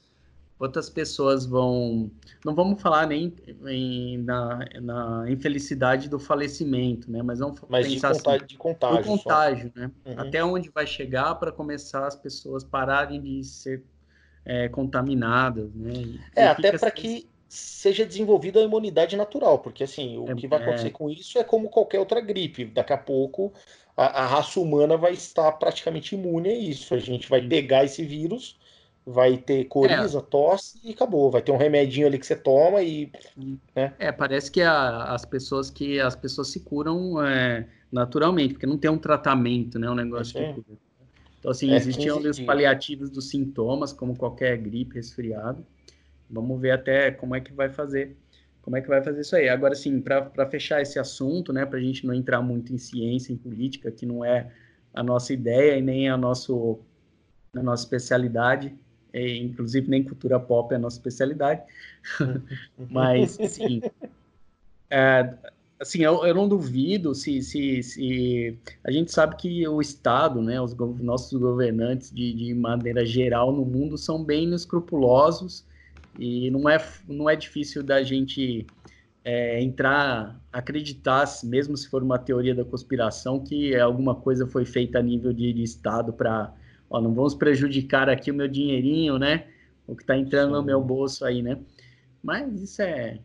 quantas 0.57 0.89
pessoas 0.89 1.45
vão 1.45 2.09
não 2.45 2.55
vamos 2.55 2.81
falar 2.81 3.05
nem 3.07 3.33
em, 3.67 4.19
na, 4.19 4.59
na 4.81 5.25
infelicidade 5.29 6.07
do 6.07 6.17
falecimento, 6.17 7.11
né? 7.11 7.21
Mas 7.21 7.39
vamos 7.39 7.59
Mas 7.67 7.87
pensar 7.87 8.13
de, 8.13 8.19
contágio, 8.19 8.37
assim, 8.37 8.47
de 8.47 8.57
contágio, 8.57 9.01
do 9.01 9.07
contágio, 9.07 9.71
só. 9.73 9.79
né? 9.81 9.91
Uhum. 10.05 10.19
Até 10.19 10.45
onde 10.45 10.69
vai 10.69 10.87
chegar 10.87 11.35
para 11.35 11.51
começar 11.51 12.07
as 12.07 12.15
pessoas 12.15 12.63
pararem 12.63 13.21
de 13.21 13.43
ser 13.43 13.83
é, 14.45 14.69
contaminadas, 14.69 15.73
né? 15.73 15.91
E 15.93 16.19
é 16.35 16.47
até 16.47 16.77
para 16.77 16.87
assim, 16.87 17.01
que 17.01 17.34
seja 17.47 18.05
desenvolvida 18.05 18.59
a 18.59 18.63
imunidade 18.63 19.15
natural, 19.15 19.59
porque 19.59 19.83
assim, 19.83 20.17
o 20.17 20.31
é, 20.31 20.35
que 20.35 20.47
vai 20.47 20.61
acontecer 20.61 20.87
é... 20.87 20.91
com 20.91 21.09
isso 21.09 21.37
é 21.37 21.43
como 21.43 21.69
qualquer 21.69 21.99
outra 21.99 22.19
gripe. 22.19 22.65
Daqui 22.65 22.93
a 22.93 22.97
pouco 22.97 23.53
a, 23.95 24.23
a, 24.23 24.25
raça 24.25 24.59
humana 24.59 24.97
vai 24.97 25.13
estar 25.13 25.51
praticamente 25.53 26.15
imune 26.15 26.49
a 26.49 26.57
isso. 26.57 26.93
A 26.93 26.99
gente 26.99 27.29
vai 27.29 27.41
pegar 27.41 27.85
esse 27.85 28.03
vírus, 28.03 28.57
vai 29.05 29.37
ter 29.37 29.65
coriza, 29.65 30.19
é. 30.19 30.21
tosse 30.21 30.79
e 30.83 30.91
acabou. 30.91 31.31
Vai 31.31 31.41
ter 31.41 31.51
um 31.51 31.57
remedinho 31.57 32.07
ali 32.07 32.17
que 32.17 32.25
você 32.25 32.35
toma 32.35 32.81
e. 32.81 33.11
Né? 33.75 33.93
É, 33.99 34.11
parece 34.11 34.51
que 34.51 34.61
a, 34.61 35.03
as 35.03 35.25
pessoas 35.25 35.69
que 35.69 35.99
as 35.99 36.15
pessoas 36.15 36.49
se 36.49 36.59
curam 36.61 37.23
é, 37.23 37.67
naturalmente, 37.91 38.53
porque 38.53 38.65
não 38.65 38.77
tem 38.77 38.91
um 38.91 38.97
tratamento, 38.97 39.79
né? 39.79 39.89
Um 39.89 39.95
negócio 39.95 40.37
é, 40.37 40.53
que 40.53 40.61
cura. 40.61 40.77
Então, 41.39 41.51
assim, 41.51 41.71
é, 41.71 41.75
existiam 41.75 42.17
os 42.17 42.39
paliativos 42.39 43.09
dos 43.09 43.29
sintomas, 43.29 43.93
como 43.93 44.17
qualquer 44.17 44.57
gripe, 44.57 44.95
resfriado. 44.95 45.63
Vamos 46.29 46.59
ver 46.59 46.71
até 46.71 47.11
como 47.11 47.35
é 47.35 47.41
que 47.41 47.53
vai 47.53 47.69
fazer 47.69 48.15
como 48.65 48.75
é 48.75 48.81
que 48.81 48.87
vai 48.87 48.99
fazer 48.99 49.21
isso 49.21 49.35
aí? 49.35 49.47
Agora, 49.47 49.75
sim, 49.75 50.01
para 50.01 50.49
fechar 50.49 50.81
esse 50.81 50.97
assunto, 50.97 51.53
né, 51.53 51.67
para 51.67 51.77
a 51.77 51.81
gente 51.81 52.03
não 52.03 52.15
entrar 52.15 52.41
muito 52.41 52.73
em 52.73 52.79
ciência, 52.79 53.31
em 53.31 53.37
política, 53.37 53.91
que 53.91 54.07
não 54.07 54.25
é 54.25 54.51
a 54.91 55.03
nossa 55.03 55.31
ideia 55.33 55.77
e 55.77 55.83
nem 55.83 56.09
a, 56.09 56.17
nosso, 56.17 56.79
a 57.53 57.61
nossa 57.61 57.83
especialidade, 57.83 58.73
e, 59.13 59.37
inclusive 59.37 59.87
nem 59.87 60.03
cultura 60.03 60.39
pop 60.39 60.73
é 60.73 60.77
a 60.77 60.79
nossa 60.79 60.97
especialidade, 60.97 61.61
mas, 62.89 63.37
sim, 63.49 63.83
é, 64.89 65.31
assim, 65.79 66.01
eu, 66.01 66.25
eu, 66.25 66.33
não 66.33 66.47
duvido 66.47 67.13
se, 67.13 67.43
se, 67.43 67.83
se, 67.83 68.57
a 68.83 68.91
gente 68.91 69.11
sabe 69.11 69.35
que 69.35 69.67
o 69.67 69.79
Estado, 69.79 70.41
né, 70.41 70.59
os 70.59 70.73
nossos 70.99 71.39
governantes 71.39 72.11
de, 72.11 72.33
de 72.33 72.55
maneira 72.55 73.05
geral 73.05 73.51
no 73.51 73.63
mundo 73.63 73.95
são 73.95 74.23
bem 74.23 74.51
escrupulosos 74.55 75.63
e 76.19 76.49
não 76.51 76.69
é, 76.69 76.77
não 77.07 77.29
é 77.29 77.35
difícil 77.35 77.83
da 77.83 78.03
gente 78.03 78.65
é, 79.23 79.59
entrar, 79.61 80.39
acreditar, 80.53 81.25
mesmo 81.43 81.75
se 81.75 81.89
for 81.89 82.03
uma 82.03 82.19
teoria 82.19 82.53
da 82.53 82.63
conspiração, 82.63 83.39
que 83.39 83.75
alguma 83.75 84.15
coisa 84.15 84.45
foi 84.45 84.65
feita 84.65 84.99
a 84.99 85.01
nível 85.01 85.33
de, 85.33 85.51
de 85.51 85.63
Estado 85.63 86.13
para, 86.13 86.53
ó, 86.89 87.01
não 87.01 87.13
vamos 87.13 87.33
prejudicar 87.33 88.07
aqui 88.07 88.29
o 88.29 88.35
meu 88.35 88.47
dinheirinho, 88.47 89.17
né? 89.17 89.47
O 89.87 89.95
que 89.95 90.03
está 90.03 90.15
entrando 90.15 90.49
Sim. 90.49 90.53
no 90.53 90.63
meu 90.63 90.81
bolso 90.81 91.25
aí, 91.25 91.41
né? 91.41 91.57
Mas 92.21 92.61
isso 92.61 92.81
é. 92.81 93.19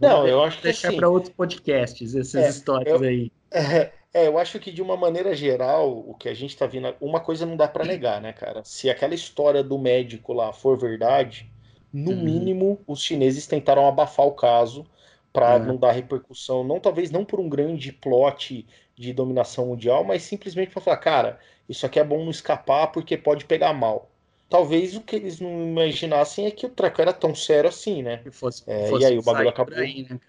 Não, 0.00 0.26
eu 0.26 0.42
acho 0.42 0.58
que 0.58 0.64
deixar 0.64 0.88
assim, 0.88 0.96
para 0.96 1.08
outros 1.08 1.32
podcasts 1.32 2.14
essas 2.14 2.34
é, 2.34 2.48
histórias 2.48 3.00
eu, 3.00 3.08
aí. 3.08 3.32
É, 3.48 3.92
é, 4.12 4.26
eu 4.26 4.38
acho 4.38 4.58
que 4.58 4.72
de 4.72 4.82
uma 4.82 4.96
maneira 4.96 5.34
geral, 5.34 5.98
o 5.98 6.14
que 6.14 6.28
a 6.28 6.34
gente 6.34 6.50
está 6.50 6.66
vendo, 6.66 6.94
uma 7.00 7.20
coisa 7.20 7.46
não 7.46 7.56
dá 7.56 7.68
para 7.68 7.84
negar, 7.84 8.20
né, 8.20 8.32
cara? 8.32 8.62
Se 8.64 8.90
aquela 8.90 9.14
história 9.14 9.62
do 9.62 9.78
médico 9.78 10.32
lá 10.32 10.52
for 10.52 10.76
verdade, 10.76 11.48
no 11.96 12.10
uhum. 12.10 12.22
mínimo, 12.22 12.80
os 12.86 13.02
chineses 13.02 13.46
tentaram 13.46 13.86
abafar 13.86 14.26
o 14.26 14.32
caso 14.32 14.84
para 15.32 15.56
uhum. 15.56 15.64
não 15.64 15.76
dar 15.78 15.92
repercussão, 15.92 16.62
não 16.62 16.78
talvez 16.78 17.10
não 17.10 17.24
por 17.24 17.40
um 17.40 17.48
grande 17.48 17.90
plot 17.90 18.66
de 18.94 19.12
dominação 19.14 19.68
mundial, 19.68 20.04
mas 20.04 20.22
simplesmente 20.22 20.70
para 20.72 20.82
falar, 20.82 20.98
cara, 20.98 21.38
isso 21.66 21.86
aqui 21.86 21.98
é 21.98 22.04
bom 22.04 22.22
não 22.22 22.30
escapar 22.30 22.88
porque 22.88 23.16
pode 23.16 23.46
pegar 23.46 23.72
mal. 23.72 24.10
Talvez 24.46 24.94
o 24.94 25.00
que 25.00 25.16
eles 25.16 25.40
não 25.40 25.62
imaginassem 25.64 26.44
é 26.44 26.50
que 26.50 26.66
o 26.66 26.68
treco 26.68 27.00
era 27.00 27.14
tão 27.14 27.34
sério 27.34 27.70
assim, 27.70 28.02
né? 28.02 28.22
Fosse, 28.30 28.62
é, 28.66 28.88
fosse 28.88 29.02
e 29.02 29.06
aí 29.06 29.18
o 29.18 29.22
bagulho 29.22 29.48
acabou. 29.48 29.76
Aí, 29.76 30.06
né? 30.08 30.20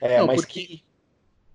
É, 0.00 0.18
não, 0.18 0.26
mas 0.26 0.40
porque... 0.40 0.66
que 0.66 0.84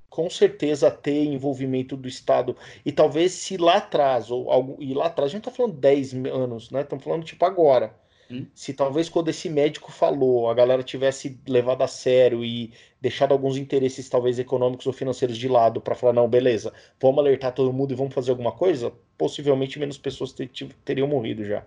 com 0.10 0.30
certeza 0.30 0.89
ter 0.89 1.26
envolvimento 1.26 1.97
do 1.97 2.07
Estado. 2.07 2.55
E 2.86 2.91
talvez 2.93 3.34
se 3.34 3.57
lá 3.57 3.76
atrás, 3.76 4.32
ou 4.32 4.49
algo. 4.49 4.78
E 4.80 4.93
lá 4.93 5.07
atrás, 5.07 5.32
a 5.32 5.34
gente 5.34 5.43
tá 5.43 5.51
falando 5.51 5.76
10 5.76 6.14
anos, 6.28 6.72
né? 6.72 6.82
Estamos 6.82 7.03
falando 7.03 7.26
tipo 7.26 7.45
agora. 7.45 7.93
Hum? 8.30 8.46
Se 8.54 8.74
talvez 8.74 9.10
quando 9.10 9.30
esse 9.30 9.50
médico 9.50 9.92
falou, 9.92 10.50
a 10.50 10.54
galera 10.54 10.84
tivesse 10.84 11.40
levado 11.48 11.82
a 11.82 11.88
sério 11.88 12.46
e 12.46 12.72
deixado 13.02 13.32
alguns 13.32 13.58
interesses, 13.58 14.08
talvez 14.08 14.38
econômicos 14.38 14.86
ou 14.86 14.94
financeiros, 14.94 15.38
de 15.38 15.48
lado 15.48 15.82
para 15.82 15.96
falar, 15.96 16.14
não, 16.14 16.28
beleza, 16.28 16.72
vamos 17.02 17.20
alertar 17.20 17.54
todo 17.54 17.74
mundo 17.74 17.92
e 17.92 17.96
vamos 17.96 18.14
fazer 18.14 18.32
alguma 18.32 18.52
coisa, 18.52 18.94
possivelmente 19.18 19.80
menos 19.80 19.98
pessoas 19.98 20.32
ter, 20.32 20.50
teriam 20.86 21.08
morrido 21.08 21.44
já. 21.44 21.64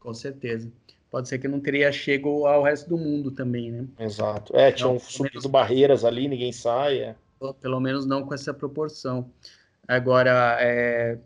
Com 0.00 0.12
certeza. 0.12 0.70
Pode 1.10 1.28
ser 1.28 1.38
que 1.38 1.46
não 1.46 1.60
teria 1.60 1.92
chego 1.92 2.46
ao 2.46 2.62
resto 2.62 2.88
do 2.88 2.96
mundo 2.96 3.30
também, 3.30 3.70
né? 3.70 3.86
Exato. 3.98 4.56
É, 4.56 4.72
tinham 4.72 4.98
subido 4.98 5.34
menos... 5.34 5.46
barreiras 5.46 6.04
ali, 6.06 6.26
ninguém 6.26 6.52
sai. 6.52 7.00
É. 7.00 7.14
Pelo 7.60 7.78
menos 7.80 8.06
não 8.06 8.24
com 8.24 8.32
essa 8.32 8.54
proporção. 8.54 9.30
Agora, 9.86 10.56
é, 10.58 11.18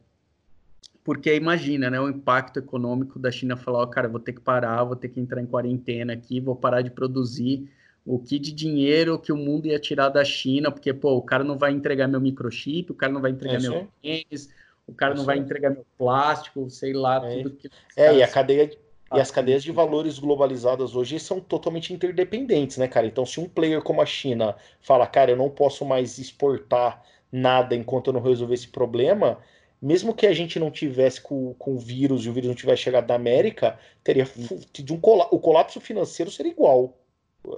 porque 1.06 1.32
imagina, 1.36 1.88
né, 1.88 2.00
o 2.00 2.08
impacto 2.08 2.58
econômico 2.58 3.16
da 3.16 3.30
China 3.30 3.56
falar, 3.56 3.78
ó, 3.78 3.86
cara, 3.86 4.08
vou 4.08 4.18
ter 4.18 4.32
que 4.32 4.40
parar, 4.40 4.82
vou 4.82 4.96
ter 4.96 5.08
que 5.08 5.20
entrar 5.20 5.40
em 5.40 5.46
quarentena 5.46 6.12
aqui, 6.12 6.40
vou 6.40 6.56
parar 6.56 6.82
de 6.82 6.90
produzir 6.90 7.70
o 8.04 8.18
que 8.18 8.40
de 8.40 8.50
dinheiro 8.50 9.16
que 9.16 9.30
o 9.30 9.36
mundo 9.36 9.68
ia 9.68 9.78
tirar 9.78 10.08
da 10.08 10.24
China, 10.24 10.68
porque, 10.68 10.92
pô, 10.92 11.12
o 11.12 11.22
cara 11.22 11.44
não 11.44 11.56
vai 11.56 11.70
entregar 11.70 12.08
meu 12.08 12.20
microchip, 12.20 12.90
o 12.90 12.94
cara 12.94 13.12
não 13.12 13.20
vai 13.20 13.30
entregar 13.30 13.54
é 13.54 13.60
meu 13.60 13.88
tênis, 14.02 14.50
o 14.84 14.92
cara 14.92 15.14
é 15.14 15.16
não 15.16 15.24
vai 15.24 15.38
entregar 15.38 15.70
meu 15.70 15.86
plástico, 15.96 16.68
sei 16.68 16.92
lá, 16.92 17.24
é. 17.24 17.36
tudo 17.36 17.50
que... 17.50 17.70
É, 17.96 18.12
e 18.16 18.22
a 18.22 18.26
cadeia... 18.26 18.68
E 19.14 19.20
as 19.20 19.30
cadeias 19.30 19.62
de 19.62 19.70
valores 19.70 20.18
globalizadas 20.18 20.96
hoje 20.96 21.20
são 21.20 21.38
totalmente 21.38 21.94
interdependentes, 21.94 22.76
né, 22.76 22.88
cara? 22.88 23.06
Então, 23.06 23.24
se 23.24 23.38
um 23.38 23.48
player 23.48 23.80
como 23.80 24.02
a 24.02 24.06
China 24.06 24.56
fala, 24.80 25.06
cara, 25.06 25.30
eu 25.30 25.36
não 25.36 25.48
posso 25.48 25.84
mais 25.84 26.18
exportar 26.18 27.00
nada 27.30 27.76
enquanto 27.76 28.08
eu 28.08 28.14
não 28.14 28.20
resolver 28.20 28.54
esse 28.54 28.66
problema, 28.66 29.38
mesmo 29.80 30.14
que 30.14 30.26
a 30.26 30.32
gente 30.32 30.58
não 30.58 30.70
tivesse 30.70 31.20
com, 31.20 31.54
com 31.54 31.74
o 31.74 31.78
vírus 31.78 32.24
e 32.24 32.30
o 32.30 32.32
vírus 32.32 32.48
não 32.48 32.54
tivesse 32.54 32.82
chegado 32.82 33.06
da 33.06 33.14
América, 33.14 33.78
teria 34.02 34.26
de 34.72 34.92
um 34.92 34.98
cola 34.98 35.28
o 35.30 35.38
colapso 35.38 35.80
financeiro 35.80 36.30
seria 36.30 36.52
igual. 36.52 36.98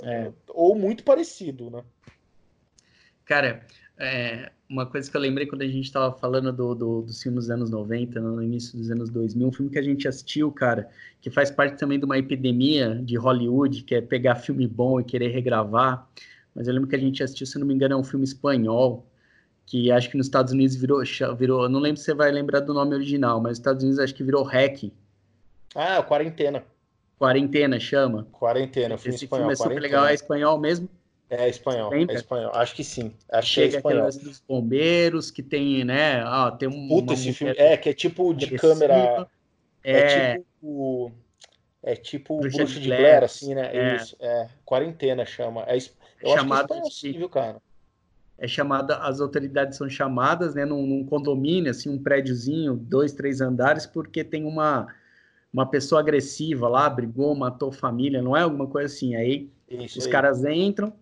É. 0.02 0.30
Ou 0.48 0.74
muito 0.74 1.04
parecido, 1.04 1.70
né? 1.70 1.82
Cara, 3.24 3.66
é, 3.98 4.50
uma 4.68 4.86
coisa 4.86 5.10
que 5.10 5.16
eu 5.16 5.20
lembrei 5.20 5.46
quando 5.46 5.62
a 5.62 5.66
gente 5.66 5.84
estava 5.84 6.14
falando 6.16 6.52
do, 6.52 6.74
do, 6.74 7.02
dos 7.02 7.22
filmes 7.22 7.44
dos 7.44 7.50
anos 7.50 7.70
90, 7.70 8.20
no 8.20 8.42
início 8.42 8.76
dos 8.76 8.90
anos 8.90 9.10
2000, 9.10 9.48
um 9.48 9.52
filme 9.52 9.70
que 9.70 9.78
a 9.78 9.82
gente 9.82 10.06
assistiu, 10.06 10.52
cara, 10.52 10.88
que 11.20 11.30
faz 11.30 11.50
parte 11.50 11.78
também 11.78 11.98
de 11.98 12.04
uma 12.04 12.18
epidemia 12.18 12.94
de 12.96 13.16
Hollywood, 13.16 13.82
que 13.82 13.94
é 13.94 14.00
pegar 14.00 14.36
filme 14.36 14.66
bom 14.66 15.00
e 15.00 15.04
querer 15.04 15.28
regravar. 15.28 16.08
Mas 16.54 16.68
eu 16.68 16.74
lembro 16.74 16.88
que 16.88 16.96
a 16.96 16.98
gente 16.98 17.22
assistiu, 17.22 17.46
se 17.46 17.58
não 17.58 17.66
me 17.66 17.74
engano, 17.74 17.94
é 17.94 17.96
um 17.96 18.04
filme 18.04 18.24
espanhol, 18.24 19.06
que 19.68 19.90
acho 19.92 20.08
que 20.10 20.16
nos 20.16 20.26
Estados 20.26 20.52
Unidos 20.52 20.74
virou, 20.76 21.02
virou, 21.36 21.68
não 21.68 21.78
lembro 21.80 21.98
se 21.98 22.04
você 22.06 22.14
vai 22.14 22.30
lembrar 22.30 22.60
do 22.60 22.72
nome 22.72 22.94
original, 22.94 23.38
mas 23.40 23.50
nos 23.50 23.58
Estados 23.58 23.82
Unidos 23.84 24.00
acho 24.00 24.14
que 24.14 24.22
virou 24.24 24.42
Hack. 24.42 24.90
Ah, 25.74 26.02
quarentena. 26.02 26.64
Quarentena 27.18 27.78
chama. 27.78 28.26
Quarentena, 28.32 28.96
filme 28.96 29.14
Esse 29.16 29.24
espanhol. 29.24 29.42
filme 29.42 29.52
é 29.52 29.56
super 29.56 29.68
Quarentena. 29.70 29.86
legal, 29.86 30.06
é 30.06 30.14
espanhol 30.14 30.58
mesmo. 30.58 30.88
É 31.30 31.46
espanhol, 31.48 31.92
é 31.92 32.14
espanhol. 32.14 32.50
Acho 32.54 32.74
que 32.74 32.82
sim. 32.82 33.12
Acho 33.30 33.48
que 33.48 33.54
Chega 33.54 33.66
é 33.66 33.68
aquele 33.68 33.76
espanhol. 33.94 34.04
lance 34.04 34.24
dos 34.24 34.40
bombeiros, 34.48 35.30
que 35.30 35.42
tem, 35.42 35.84
né? 35.84 36.22
Ah, 36.24 36.50
tem 36.50 36.68
um. 36.68 36.88
Puta, 36.88 37.12
esse 37.12 37.34
filme. 37.34 37.52
É, 37.58 37.76
que 37.76 37.90
é 37.90 37.92
tipo 37.92 38.32
de 38.32 38.56
câmera. 38.56 39.26
É, 39.84 39.98
É, 39.98 40.38
tipo. 40.38 41.12
É 41.82 41.94
tipo 41.94 42.40
Bruxa 42.40 42.56
Bruxa 42.58 42.80
de 42.80 42.86
Blair, 42.88 43.02
Blair, 43.02 43.24
assim, 43.24 43.54
né? 43.54 43.70
é. 43.74 43.96
Isso, 43.96 44.16
é. 44.20 44.48
Quarentena 44.64 45.26
chama. 45.26 45.62
É, 45.66 45.76
eu 45.76 45.76
acho 45.76 46.38
Chamado 46.38 46.66
que 46.66 46.72
é 46.72 46.76
espanhol 46.76 46.88
de- 46.88 46.94
sim, 46.94 47.12
viu, 47.12 47.28
cara? 47.28 47.60
É 48.38 48.46
chamada, 48.46 48.98
as 48.98 49.20
autoridades 49.20 49.76
são 49.76 49.88
chamadas, 49.90 50.54
né, 50.54 50.64
num, 50.64 50.86
num 50.86 51.04
condomínio, 51.04 51.70
assim, 51.70 51.90
um 51.90 52.00
prédiozinho, 52.00 52.74
dois, 52.74 53.12
três 53.12 53.40
andares, 53.40 53.84
porque 53.84 54.22
tem 54.22 54.44
uma, 54.44 54.86
uma 55.52 55.66
pessoa 55.66 56.00
agressiva 56.00 56.68
lá, 56.68 56.88
brigou, 56.88 57.34
matou 57.34 57.72
família, 57.72 58.22
não 58.22 58.36
é 58.36 58.42
alguma 58.42 58.68
coisa 58.68 58.86
assim. 58.94 59.16
Aí 59.16 59.50
Isso 59.68 59.98
os 59.98 60.06
aí. 60.06 60.12
caras 60.12 60.44
entram 60.44 60.92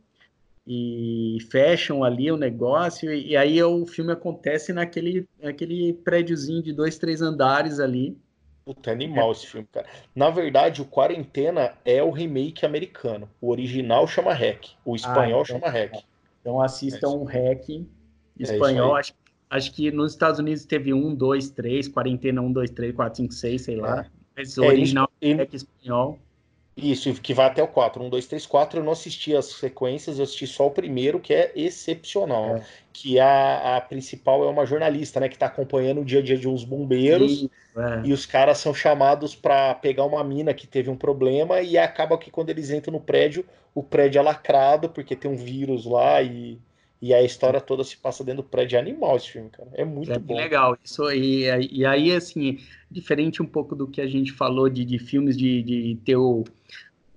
e 0.66 1.38
fecham 1.50 2.02
ali 2.02 2.32
o 2.32 2.36
negócio, 2.36 3.12
e, 3.12 3.28
e 3.32 3.36
aí 3.36 3.62
o 3.62 3.86
filme 3.86 4.12
acontece 4.12 4.72
naquele, 4.72 5.28
naquele 5.40 5.92
prédiozinho 5.92 6.62
de 6.62 6.72
dois, 6.72 6.98
três 6.98 7.20
andares 7.20 7.78
ali. 7.78 8.16
Puta, 8.64 8.90
é 8.90 8.94
animal 8.94 9.30
esse 9.30 9.46
filme, 9.46 9.68
cara. 9.70 9.86
Na 10.12 10.28
verdade, 10.28 10.82
o 10.82 10.86
Quarentena 10.86 11.74
é 11.84 12.02
o 12.02 12.10
remake 12.10 12.66
americano. 12.66 13.30
O 13.40 13.50
original 13.50 14.08
chama 14.08 14.32
Hack. 14.32 14.70
O 14.84 14.96
espanhol 14.96 15.42
então- 15.42 15.60
chama 15.60 15.68
Hack. 15.68 16.02
Então 16.46 16.60
assistam 16.60 17.08
É 17.08 17.10
um 17.10 17.24
REC 17.24 17.88
isso 18.38 18.52
espanhol. 18.52 18.94
aí. 18.94 19.00
acho, 19.00 19.12
acho 19.50 19.72
que 19.72 19.90
nos 19.90 20.12
Estados 20.12 20.38
Unidos 20.38 20.64
teve 20.64 20.94
um, 20.94 21.12
dois, 21.14 21.50
três, 21.50 21.88
quarentena, 21.88 22.40
um, 22.40 22.52
dois, 22.52 22.70
três, 22.70 22.94
quatro, 22.94 23.16
cinco, 23.16 23.32
seis, 23.34 23.62
sei 23.62 23.76
lá. 23.76 24.08
Mas 24.36 24.56
o 24.58 24.64
É, 24.64 24.66
original 24.66 25.10
e- 25.20 25.32
é 25.32 25.34
REC 25.34 25.54
espanhol. 25.56 26.18
Isso, 26.76 27.10
que 27.14 27.32
vai 27.32 27.46
até 27.46 27.62
o 27.62 27.68
4. 27.68 28.04
1, 28.04 28.10
2, 28.10 28.26
3, 28.26 28.46
4. 28.46 28.80
Eu 28.80 28.84
não 28.84 28.92
assisti 28.92 29.34
as 29.34 29.46
sequências, 29.46 30.18
eu 30.18 30.24
assisti 30.24 30.46
só 30.46 30.66
o 30.66 30.70
primeiro, 30.70 31.18
que 31.18 31.32
é 31.32 31.50
excepcional. 31.56 32.56
É. 32.56 32.62
Que 32.92 33.18
a, 33.18 33.76
a 33.76 33.80
principal 33.80 34.44
é 34.44 34.46
uma 34.48 34.66
jornalista, 34.66 35.18
né? 35.18 35.28
Que 35.28 35.38
tá 35.38 35.46
acompanhando 35.46 36.02
o 36.02 36.04
dia 36.04 36.18
a 36.18 36.22
dia 36.22 36.36
de 36.36 36.46
uns 36.46 36.64
bombeiros. 36.64 37.32
Isso, 37.32 37.50
é. 37.78 38.02
E 38.06 38.12
os 38.12 38.26
caras 38.26 38.58
são 38.58 38.74
chamados 38.74 39.34
para 39.34 39.74
pegar 39.74 40.04
uma 40.04 40.22
mina 40.22 40.52
que 40.52 40.66
teve 40.66 40.90
um 40.90 40.96
problema. 40.96 41.62
E 41.62 41.78
acaba 41.78 42.18
que 42.18 42.30
quando 42.30 42.50
eles 42.50 42.68
entram 42.70 42.92
no 42.92 43.00
prédio, 43.00 43.42
o 43.74 43.82
prédio 43.82 44.18
é 44.18 44.22
lacrado, 44.22 44.90
porque 44.90 45.16
tem 45.16 45.30
um 45.30 45.36
vírus 45.36 45.86
lá. 45.86 46.20
E, 46.20 46.58
e 47.00 47.12
a 47.12 47.22
história 47.22 47.60
toda 47.60 47.84
se 47.84 47.96
passa 47.96 48.24
dentro 48.24 48.42
do 48.42 48.48
prédio. 48.48 48.76
É 48.76 48.80
animal 48.80 49.16
esse 49.16 49.30
filme, 49.30 49.50
cara. 49.50 49.68
É 49.74 49.84
muito 49.84 50.10
É 50.12 50.18
bom. 50.18 50.36
legal. 50.36 50.76
Isso, 50.82 51.10
e, 51.12 51.44
e 51.70 51.84
aí, 51.84 52.12
assim, 52.12 52.58
diferente 52.90 53.42
um 53.42 53.46
pouco 53.46 53.74
do 53.74 53.86
que 53.86 54.00
a 54.00 54.06
gente 54.06 54.32
falou 54.32 54.68
de, 54.68 54.84
de 54.84 54.98
filmes 54.98 55.36
de, 55.36 55.62
de 55.62 55.98
ter 56.04 56.16
o, 56.16 56.44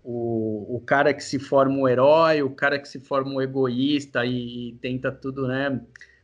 o, 0.03 0.75
o 0.77 0.81
cara 0.85 1.13
que 1.13 1.23
se 1.23 1.39
forma 1.39 1.75
um 1.75 1.87
herói, 1.87 2.41
o 2.41 2.49
cara 2.49 2.79
que 2.79 2.87
se 2.87 2.99
forma 2.99 3.31
um 3.31 3.41
egoísta 3.41 4.25
e, 4.25 4.73
tenta 4.81 5.11
tudo, 5.11 5.47
né? 5.47 5.81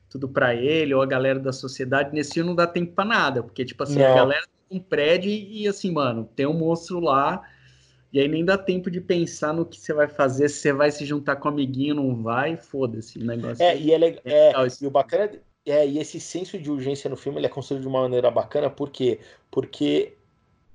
Tudo 0.10 0.30
para 0.30 0.56
ele, 0.56 0.94
ou 0.94 1.02
a 1.02 1.06
galera 1.06 1.40
da 1.40 1.52
sociedade, 1.52 2.14
nesse 2.14 2.34
filme 2.34 2.50
não 2.50 2.56
dá 2.56 2.66
tempo 2.68 2.94
para 2.94 3.06
nada, 3.06 3.44
porque, 3.44 3.66
tipo 3.66 3.84
assim, 3.84 4.02
a 4.02 4.10
Não. 4.10 4.16
galera 4.16 4.46
tem 4.70 4.80
um 4.80 4.82
prédio 4.82 5.30
e, 5.30 5.64
e, 5.64 5.68
assim, 5.68 5.92
mano, 5.92 6.30
tem 6.36 6.46
um 6.46 6.54
monstro 6.54 7.00
lá, 7.00 7.42
e 8.16 8.20
aí 8.22 8.30
nem 8.30 8.46
dá 8.46 8.58
tempo 8.58 8.90
de 8.90 9.02
pensar 9.02 9.54
no 9.54 9.66
que 9.66 9.78
você 9.78 9.94
vai 9.94 10.08
fazer, 10.08 10.48
se 10.48 10.62
você 10.62 10.72
vai 10.72 10.90
se 10.90 11.06
juntar 11.06 11.36
com 11.36 11.50
o 11.50 11.52
amiguinho, 11.52 11.96
não 11.96 12.16
vai, 12.16 12.56
foda-se, 12.56 13.20
o 13.20 13.26
negócio 13.26 13.62
É, 13.62 13.78
e 13.78 13.92
é, 13.92 13.96
é, 13.96 13.98
legal 13.98 14.66
esse 14.66 14.86
e 14.86 14.88
o 14.88 14.90
bacana 14.90 15.32
é, 15.66 15.86
e 15.86 16.00
esse 16.00 16.18
senso 16.18 16.58
de 16.58 16.72
urgência 16.72 17.10
no 17.10 17.18
filme 17.18 17.40
ele 17.40 17.48
é 17.48 17.50
construído 17.50 17.82
de 17.82 17.90
uma 17.90 18.04
maneira 18.04 18.32
bacana, 18.32 18.70
por 18.70 18.90
quê? 18.90 19.20
Porque 19.52 20.16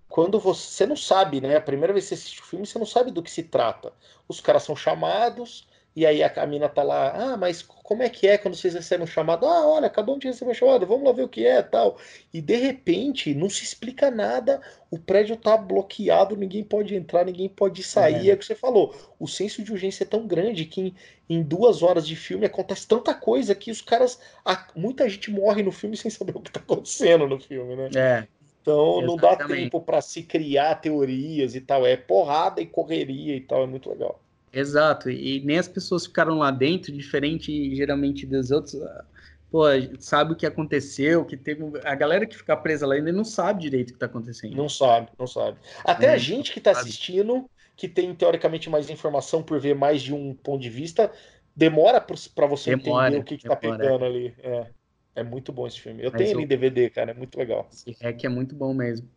quando 0.06 0.38
você, 0.38 0.60
você 0.60 0.86
não 0.86 0.96
sabe, 0.96 1.40
né? 1.40 1.56
A 1.56 1.62
primeira 1.62 1.94
vez 1.94 2.04
que 2.04 2.08
você 2.10 2.14
assiste 2.14 2.40
o 2.42 2.44
filme, 2.44 2.66
você 2.66 2.78
não 2.78 2.84
sabe 2.84 3.10
do 3.10 3.22
que 3.22 3.30
se 3.30 3.44
trata. 3.44 3.90
Os 4.28 4.38
caras 4.38 4.64
são 4.64 4.76
chamados, 4.76 5.66
e 5.94 6.06
aí 6.06 6.22
a 6.22 6.30
Camina 6.30 6.68
tá 6.68 6.82
lá, 6.82 7.32
ah, 7.34 7.36
mas 7.36 7.62
como 7.62 8.02
é 8.02 8.08
que 8.08 8.26
é 8.26 8.38
quando 8.38 8.54
vocês 8.56 8.74
recebem 8.74 9.04
um 9.04 9.06
chamado? 9.06 9.46
Ah, 9.46 9.66
olha, 9.68 9.86
acabou 9.88 10.18
de 10.18 10.28
receber 10.28 10.50
um 10.52 10.54
chamado, 10.54 10.86
vamos 10.86 11.04
lá 11.04 11.12
ver 11.12 11.22
o 11.24 11.28
que 11.28 11.44
é 11.44 11.62
tal. 11.62 11.98
E 12.32 12.40
de 12.40 12.56
repente, 12.56 13.34
não 13.34 13.50
se 13.50 13.64
explica 13.64 14.10
nada, 14.10 14.60
o 14.90 14.98
prédio 14.98 15.36
tá 15.36 15.56
bloqueado, 15.56 16.36
ninguém 16.36 16.62
pode 16.64 16.94
entrar, 16.94 17.24
ninguém 17.24 17.48
pode 17.48 17.82
sair. 17.82 18.28
É. 18.28 18.32
É 18.32 18.34
o 18.34 18.38
que 18.38 18.44
você 18.46 18.54
falou. 18.54 18.94
O 19.18 19.26
senso 19.26 19.62
de 19.62 19.72
urgência 19.72 20.04
é 20.04 20.06
tão 20.06 20.26
grande 20.26 20.64
que 20.64 20.80
em, 20.80 20.94
em 21.28 21.42
duas 21.42 21.82
horas 21.82 22.06
de 22.06 22.16
filme 22.16 22.46
acontece 22.46 22.86
tanta 22.86 23.14
coisa 23.14 23.54
que 23.54 23.70
os 23.70 23.80
caras. 23.82 24.20
a- 24.44 24.68
muita 24.76 25.08
gente 25.08 25.30
morre 25.30 25.62
no 25.62 25.72
filme 25.72 25.96
sem 25.96 26.10
saber 26.10 26.36
o 26.36 26.40
que 26.40 26.50
tá 26.52 26.60
acontecendo 26.60 27.26
no 27.26 27.38
filme, 27.40 27.76
né? 27.76 27.92
É, 27.94 28.28
Então 28.62 29.02
não 29.02 29.18
dá 29.18 29.36
tempo 29.36 29.80
para 29.82 30.00
se 30.00 30.22
criar 30.22 30.76
teorias 30.76 31.54
e 31.54 31.60
tal. 31.60 31.86
É 31.86 31.96
porrada 31.96 32.60
e 32.60 32.66
correria 32.66 33.36
e 33.36 33.40
tal. 33.40 33.62
É 33.64 33.66
muito 33.66 33.90
legal. 33.90 34.20
Exato, 34.52 35.08
e 35.10 35.40
nem 35.44 35.58
as 35.58 35.68
pessoas 35.68 36.06
ficaram 36.06 36.38
lá 36.38 36.50
dentro, 36.50 36.92
diferente 36.92 37.74
geralmente 37.76 38.26
dos 38.26 38.50
outros. 38.50 38.74
ah, 38.82 39.04
Pô, 39.50 39.64
sabe 39.98 40.32
o 40.32 40.36
que 40.36 40.46
aconteceu, 40.46 41.24
que 41.24 41.36
teve. 41.36 41.62
A 41.84 41.94
galera 41.94 42.26
que 42.26 42.36
fica 42.36 42.56
presa 42.56 42.86
lá 42.86 42.94
ainda 42.94 43.12
não 43.12 43.24
sabe 43.24 43.62
direito 43.62 43.90
o 43.90 43.92
que 43.94 43.98
tá 43.98 44.06
acontecendo. 44.06 44.56
Não 44.56 44.68
sabe, 44.68 45.10
não 45.18 45.26
sabe. 45.26 45.58
Até 45.84 46.08
É, 46.08 46.12
a 46.12 46.18
gente 46.18 46.52
que 46.52 46.60
tá 46.60 46.70
sabe. 46.72 46.94
assistindo, 46.94 47.48
que 47.76 47.88
tem 47.88 48.14
teoricamente 48.14 48.68
mais 48.68 48.90
informação 48.90 49.42
por 49.42 49.60
ver 49.60 49.74
mais 49.74 50.02
de 50.02 50.12
um 50.12 50.34
ponto 50.34 50.60
de 50.60 50.68
vista, 50.70 51.12
demora 51.54 52.00
para 52.00 52.46
você 52.46 52.70
Demora, 52.70 52.70
entender 52.70 53.16
o 53.16 53.22
que, 53.24 53.38
tá 53.38 53.54
demora. 53.60 53.94
pegando 53.94 54.04
ali. 54.04 54.34
É, 54.38 54.72
é 55.16 55.22
muito 55.22 55.52
bom 55.52 55.66
esse 55.66 55.80
filme. 55.80 56.02
Eu 56.04 56.10
Mas 56.12 56.14
tenho 56.14 56.32
ele 56.32 56.42
o- 56.42 56.44
em 56.44 56.46
DVD, 56.46 56.90
cara. 56.90 57.12
É 57.12 57.14
muito 57.14 57.38
legal. 57.38 57.70
Esse 57.72 57.90
REC 57.90 58.26
é 58.26 58.28
muito 58.28 58.54
bom 58.54 58.72
mesmo. 58.72 59.08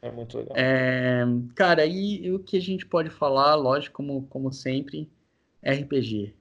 É 0.00 0.10
muito 0.10 0.38
legal. 0.38 0.56
É, 0.56 1.24
cara, 1.54 1.84
e, 1.84 2.24
e 2.24 2.32
o 2.32 2.38
que 2.38 2.56
a 2.56 2.60
gente 2.60 2.86
pode 2.86 3.10
falar, 3.10 3.54
lógico, 3.56 3.96
como, 3.96 4.26
como 4.28 4.52
sempre, 4.52 5.10
RPG. 5.62 6.34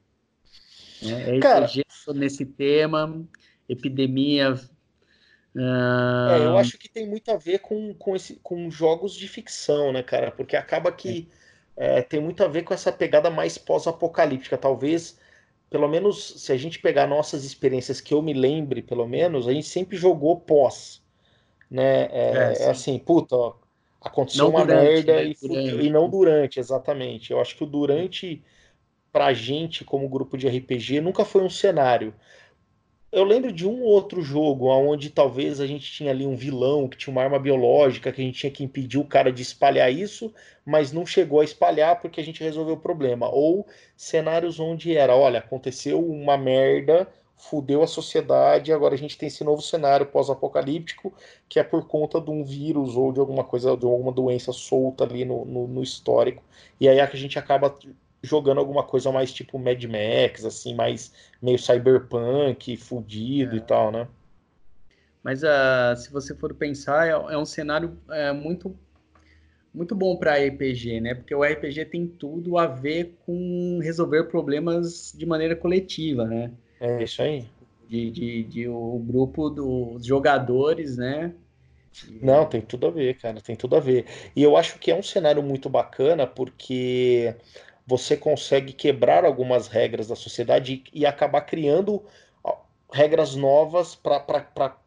Né? 1.02 1.40
Cara- 1.40 1.66
RPG 1.66 1.84
nesse 2.16 2.46
tema, 2.46 3.26
epidemia. 3.68 4.54
ah, 5.58 6.38
É, 6.40 6.46
eu 6.46 6.58
acho 6.58 6.78
que 6.78 6.88
tem 6.90 7.08
muito 7.08 7.30
a 7.32 7.38
ver 7.38 7.60
com, 7.60 7.94
com, 7.96 8.16
esse, 8.16 8.36
com 8.38 8.70
jogos 8.70 9.14
de 9.14 9.28
ficção, 9.28 9.92
né, 9.92 10.04
cara? 10.04 10.32
Porque 10.32 10.56
acaba 10.56 10.92
que 10.92 11.28
é, 11.76 12.02
tem 12.02 12.20
muito 12.20 12.44
a 12.44 12.48
ver 12.48 12.64
com 12.64 12.74
essa 12.74 12.92
pegada 12.92 13.30
mais 13.30 13.58
pós-apocalíptica. 13.58 14.58
Talvez, 14.58 15.20
pelo 15.70 15.88
menos, 15.88 16.42
se 16.44 16.52
a 16.52 16.58
gente 16.58 16.80
pegar 16.80 17.08
nossas 17.08 17.44
experiências 17.44 18.00
que 18.02 18.14
eu 18.14 18.22
me 18.22 18.34
lembre, 18.34 18.82
pelo 18.82 19.08
menos, 19.08 19.48
a 19.48 19.54
gente 19.54 19.68
sempre 19.68 19.98
jogou 19.98 20.40
pós, 20.40 21.04
né? 21.70 22.06
É, 22.12 22.54
É, 22.54 22.54
é 22.66 22.70
sim. 22.72 22.72
assim, 22.72 23.00
puta, 23.00 23.36
ó, 23.36 23.56
aconteceu 24.02 24.48
Não 24.48 24.52
uma 24.52 24.66
durante, 24.66 24.66
merda 24.66 25.12
né? 25.12 25.24
e, 25.24 25.38
e 25.42 25.90
não 25.90 26.10
durante, 26.10 26.60
exatamente. 26.60 27.32
Eu 27.32 27.40
acho 27.42 27.56
que 27.56 27.64
o 27.64 27.68
durante, 27.68 28.44
pra 29.12 29.34
gente, 29.34 29.86
como 29.86 30.10
grupo 30.10 30.38
de 30.38 30.48
RPG, 30.48 31.02
nunca 31.02 31.26
foi 31.26 31.44
um 31.44 31.50
cenário. 31.50 32.16
Eu 33.12 33.24
lembro 33.24 33.52
de 33.54 33.66
um 33.68 33.82
outro 33.84 34.22
jogo 34.22 34.68
onde 34.68 35.10
talvez 35.10 35.60
a 35.62 35.68
gente 35.68 35.92
tinha 35.92 36.12
ali 36.12 36.26
um 36.26 36.36
vilão 36.36 36.88
que 36.90 36.98
tinha 36.98 37.12
uma 37.12 37.24
arma 37.24 37.40
biológica, 37.40 38.12
que 38.12 38.22
a 38.22 38.24
gente 38.24 38.40
tinha 38.40 38.52
que 38.52 38.64
impedir 38.64 38.98
o 38.98 39.06
cara 39.08 39.32
de 39.32 39.42
espalhar 39.42 39.92
isso, 39.92 40.34
mas 40.66 40.92
não 40.92 41.06
chegou 41.06 41.40
a 41.40 41.44
espalhar 41.46 42.02
porque 42.02 42.20
a 42.20 42.24
gente 42.24 42.44
resolveu 42.44 42.76
o 42.76 42.80
problema. 42.80 43.30
Ou 43.30 43.66
cenários 43.96 44.60
onde 44.60 44.96
era, 44.96 45.16
olha, 45.16 45.40
aconteceu 45.40 46.00
uma 46.06 46.38
merda, 46.38 47.08
fudeu 47.38 47.84
a 47.84 47.88
sociedade, 47.88 48.74
agora 48.74 48.96
a 48.96 48.98
gente 48.98 49.18
tem 49.18 49.28
esse 49.28 49.44
novo 49.44 49.62
cenário 49.62 50.06
pós-apocalíptico, 50.08 51.14
que 51.48 51.60
é 51.60 51.64
por 51.64 51.88
conta 51.88 52.20
de 52.20 52.30
um 52.32 52.44
vírus 52.44 52.96
ou 52.96 53.12
de 53.14 53.20
alguma 53.20 53.44
coisa, 53.44 53.78
de 53.78 53.86
alguma 53.86 54.12
doença 54.12 54.52
solta 54.52 55.04
ali 55.04 55.24
no, 55.26 55.46
no, 55.46 55.68
no 55.68 55.84
histórico. 55.84 56.44
E 56.80 56.90
aí 56.90 57.00
é 57.00 57.08
que 57.08 57.16
a 57.16 57.20
gente 57.20 57.38
acaba 57.40 57.76
jogando 58.24 58.60
alguma 58.60 58.84
coisa 58.84 59.12
mais 59.12 59.32
tipo 59.32 59.60
Mad 59.60 59.84
Max, 59.86 60.44
assim, 60.46 60.74
mais 60.76 61.14
meio 61.42 61.60
cyberpunk, 61.60 62.76
fudido 62.78 63.56
É. 63.56 63.58
e 63.58 63.62
tal, 63.62 63.92
né? 63.92 64.08
Mas 65.24 65.44
ah, 65.44 65.96
se 65.96 66.12
você 66.12 66.36
for 66.36 66.54
pensar, 66.54 67.08
é, 67.08 67.12
é 67.12 67.38
um 67.38 67.46
cenário 67.46 67.98
é, 68.10 68.32
muito, 68.32 68.78
muito 69.74 69.96
bom 69.96 70.18
para 70.18 70.38
RPG, 70.38 71.02
né? 71.02 71.16
Porque 71.16 71.36
o 71.36 71.44
RPG 71.44 71.86
tem 71.88 72.08
tudo 72.08 72.58
a 72.58 72.68
ver 72.68 73.18
com 73.26 73.80
resolver 73.82 74.26
problemas 74.26 75.14
de 75.16 75.26
maneira 75.26 75.56
coletiva, 75.56 76.26
né? 76.26 76.54
É 76.80 77.04
isso 77.04 77.22
aí. 77.22 77.46
De, 77.88 78.12
de, 78.12 78.44
de 78.44 78.68
o 78.68 79.00
grupo 79.00 79.50
dos 79.50 80.06
jogadores, 80.06 80.98
né? 80.98 81.34
Não, 82.22 82.46
tem 82.46 82.62
tudo 82.62 82.88
a 82.88 82.92
ver, 82.92 83.18
cara, 83.18 83.42
tem 83.42 83.56
tudo 83.56 83.76
a 83.76 83.80
ver. 83.80 84.06
E 84.36 84.44
eu 84.44 84.56
acho 84.56 84.78
que 84.78 84.92
é 84.92 84.96
um 84.96 85.02
cenário 85.02 85.42
muito 85.42 85.70
bacana 85.70 86.28
porque 86.28 87.36
você 87.88 88.16
consegue 88.16 88.74
quebrar 88.74 89.26
algumas 89.26 89.68
regras 89.68 90.08
da 90.08 90.16
sociedade 90.16 90.84
e, 90.94 91.02
e 91.02 91.06
acabar 91.06 91.42
criando 91.42 92.04
regras 92.92 93.36
novas 93.36 93.96
para 93.96 94.78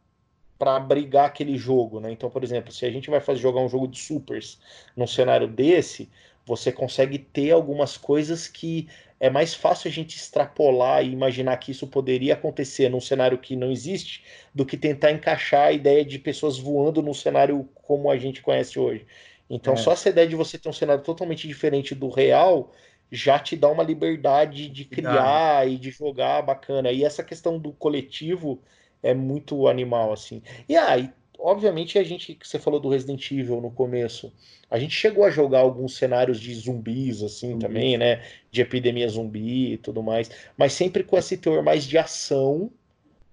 abrigar 0.76 1.26
aquele 1.26 1.56
jogo, 1.56 2.00
né? 2.00 2.10
Então, 2.12 2.30
por 2.30 2.44
exemplo, 2.44 2.72
se 2.72 2.84
a 2.84 2.90
gente 2.90 3.10
vai 3.10 3.20
fazer 3.20 3.40
jogar 3.40 3.60
um 3.60 3.68
jogo 3.68 3.88
de 3.88 3.98
supers 3.98 4.60
num 4.96 5.06
cenário 5.06 5.48
desse, 5.48 6.10
você 6.46 6.72
consegue 6.72 7.18
ter 7.18 7.50
algumas 7.50 7.96
coisas 7.96 8.46
que 8.48 8.88
é 9.20 9.28
mais 9.28 9.54
fácil 9.54 9.88
a 9.88 9.92
gente 9.92 10.16
extrapolar 10.16 11.04
e 11.04 11.12
imaginar 11.12 11.56
que 11.58 11.70
isso 11.70 11.86
poderia 11.86 12.32
acontecer 12.32 12.88
num 12.88 13.00
cenário 13.00 13.36
que 13.38 13.54
não 13.54 13.70
existe 13.70 14.24
do 14.54 14.64
que 14.64 14.78
tentar 14.78 15.12
encaixar 15.12 15.68
a 15.68 15.72
ideia 15.72 16.02
de 16.04 16.18
pessoas 16.18 16.58
voando 16.58 17.02
num 17.02 17.12
cenário 17.12 17.68
como 17.74 18.10
a 18.10 18.16
gente 18.16 18.40
conhece 18.40 18.78
hoje. 18.78 19.06
Então, 19.48 19.74
é. 19.74 19.76
só 19.76 19.92
essa 19.92 20.08
ideia 20.08 20.26
de 20.26 20.34
você 20.34 20.56
ter 20.58 20.70
um 20.70 20.72
cenário 20.72 21.04
totalmente 21.04 21.46
diferente 21.46 21.94
do 21.94 22.08
real 22.08 22.72
já 23.12 23.38
te 23.38 23.56
dá 23.56 23.68
uma 23.68 23.82
liberdade 23.82 24.68
de 24.68 24.84
criar 24.84 25.68
e 25.68 25.76
de 25.76 25.90
jogar 25.90 26.42
bacana. 26.42 26.90
E 26.92 27.04
essa 27.04 27.22
questão 27.24 27.58
do 27.58 27.72
coletivo 27.72 28.62
é 29.02 29.12
muito 29.12 29.66
animal, 29.68 30.12
assim. 30.12 30.42
E 30.68 30.76
aí, 30.76 31.10
ah, 31.12 31.19
obviamente, 31.42 31.98
a 31.98 32.04
gente, 32.04 32.38
você 32.42 32.58
falou 32.58 32.78
do 32.78 32.88
Resident 32.88 33.30
Evil 33.30 33.60
no 33.60 33.70
começo, 33.70 34.32
a 34.70 34.78
gente 34.78 34.94
chegou 34.94 35.24
a 35.24 35.30
jogar 35.30 35.60
alguns 35.60 35.96
cenários 35.96 36.38
de 36.40 36.54
zumbis, 36.54 37.22
assim, 37.22 37.58
também, 37.58 37.96
né? 37.98 38.22
De 38.50 38.60
epidemia 38.60 39.08
zumbi 39.08 39.72
e 39.72 39.76
tudo 39.78 40.02
mais, 40.02 40.30
mas 40.56 40.72
sempre 40.72 41.02
com 41.02 41.16
esse 41.18 41.36
teor 41.36 41.62
mais 41.62 41.84
de 41.84 41.98
ação, 41.98 42.70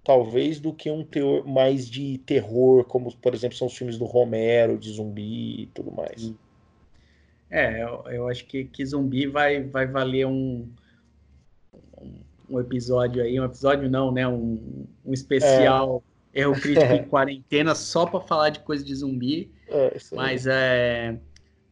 talvez, 0.04 0.60
do 0.60 0.74
que 0.74 0.90
um 0.90 1.04
teor 1.04 1.46
mais 1.46 1.90
de 1.90 2.18
terror, 2.20 2.86
como, 2.86 3.16
por 3.18 3.34
exemplo, 3.34 3.58
são 3.58 3.68
os 3.68 3.78
filmes 3.78 3.98
do 3.98 4.06
Romero, 4.06 4.78
de 4.78 4.92
zumbi 4.92 5.64
e 5.64 5.66
tudo 5.68 5.92
mais. 5.92 6.34
É, 7.50 7.84
eu, 7.84 8.04
eu 8.10 8.28
acho 8.28 8.46
que, 8.46 8.66
que 8.66 8.86
zumbi 8.86 9.28
vai, 9.28 9.64
vai 9.64 9.86
valer 9.86 10.26
um, 10.28 10.68
um 12.50 12.60
episódio 12.60 13.24
aí, 13.24 13.40
um 13.40 13.46
episódio 13.46 13.90
não, 13.90 14.12
né? 14.12 14.28
Um, 14.28 14.86
um 15.06 15.14
especial 15.14 16.04
é. 16.14 16.17
Erro 16.38 16.54
crítico 16.60 16.94
em 16.94 17.04
quarentena 17.10 17.74
só 17.76 18.06
para 18.06 18.22
falar 18.22 18.50
de 18.50 18.60
coisa 18.60 18.84
de 18.84 18.94
zumbi. 18.96 19.52
É, 19.68 19.98
mas 20.14 20.46
é 20.48 21.18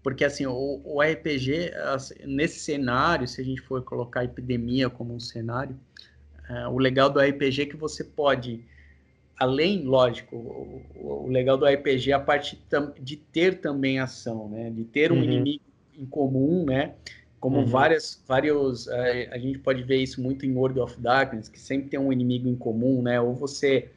porque 0.04 0.24
assim 0.24 0.46
o, 0.46 0.82
o 0.84 1.02
RPG 1.02 1.74
assim, 1.94 2.14
nesse 2.26 2.60
cenário, 2.60 3.28
se 3.28 3.42
a 3.42 3.44
gente 3.44 3.62
for 3.62 3.82
colocar 3.82 4.20
a 4.20 4.26
epidemia 4.26 4.88
como 4.88 5.16
um 5.16 5.20
cenário, 5.20 5.76
é, 6.48 6.68
o 6.68 6.78
legal 6.78 7.10
do 7.10 7.20
RPG 7.20 7.64
é 7.64 7.66
que 7.66 7.76
você 7.76 8.04
pode 8.04 8.64
além, 9.38 9.84
lógico, 9.84 10.36
o, 10.36 11.26
o, 11.26 11.28
legal 11.28 11.58
do 11.58 11.66
RPG 11.66 12.12
é 12.12 12.14
a 12.14 12.20
parte 12.20 12.62
de 13.02 13.18
ter 13.18 13.60
também 13.60 14.00
ação, 14.00 14.50
né? 14.50 14.70
De 14.70 14.84
ter 14.84 15.12
um 15.12 15.18
uhum. 15.18 15.24
inimigo 15.24 15.64
em 15.98 16.06
comum, 16.06 16.66
né? 16.66 16.94
Como 17.40 17.58
uhum. 17.58 17.66
várias, 17.66 18.24
vários, 18.28 18.88
é, 18.88 19.30
a 19.32 19.38
gente 19.38 19.60
pode 19.60 19.84
ver 19.84 19.98
isso 19.98 20.22
muito 20.22 20.46
em 20.46 20.56
World 20.56 20.80
of 20.80 21.00
Darkness, 21.00 21.50
que 21.50 21.60
sempre 21.60 21.90
tem 21.90 22.00
um 22.00 22.14
inimigo 22.14 22.48
em 22.48 22.56
comum, 22.56 23.02
né? 23.02 23.20
Ou 23.20 23.34
você 23.34 23.90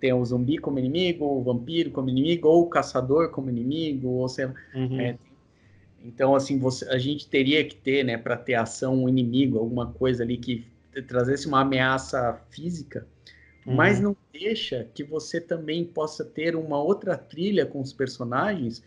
tem 0.00 0.12
o 0.12 0.24
zumbi 0.24 0.58
como 0.58 0.78
inimigo, 0.78 1.24
o 1.24 1.42
vampiro 1.42 1.90
como 1.90 2.08
inimigo, 2.08 2.48
ou 2.48 2.62
o 2.62 2.68
caçador 2.68 3.30
como 3.30 3.50
inimigo, 3.50 4.08
ou 4.08 4.28
sei 4.28 4.46
uhum. 4.74 5.00
é, 5.00 5.18
então, 6.06 6.36
assim, 6.36 6.56
você, 6.56 6.88
a 6.88 6.98
gente 6.98 7.28
teria 7.28 7.64
que 7.64 7.74
ter, 7.74 8.04
né, 8.04 8.16
para 8.16 8.36
ter 8.36 8.54
ação, 8.54 9.02
um 9.02 9.08
inimigo, 9.08 9.58
alguma 9.58 9.90
coisa 9.92 10.22
ali 10.22 10.36
que 10.36 10.64
trazesse 11.08 11.48
uma 11.48 11.60
ameaça 11.62 12.40
física, 12.48 13.06
uhum. 13.66 13.74
mas 13.74 13.98
não 13.98 14.16
deixa 14.32 14.88
que 14.94 15.02
você 15.02 15.40
também 15.40 15.84
possa 15.84 16.24
ter 16.24 16.54
uma 16.54 16.80
outra 16.80 17.16
trilha 17.16 17.66
com 17.66 17.80
os 17.80 17.92
personagens 17.92 18.84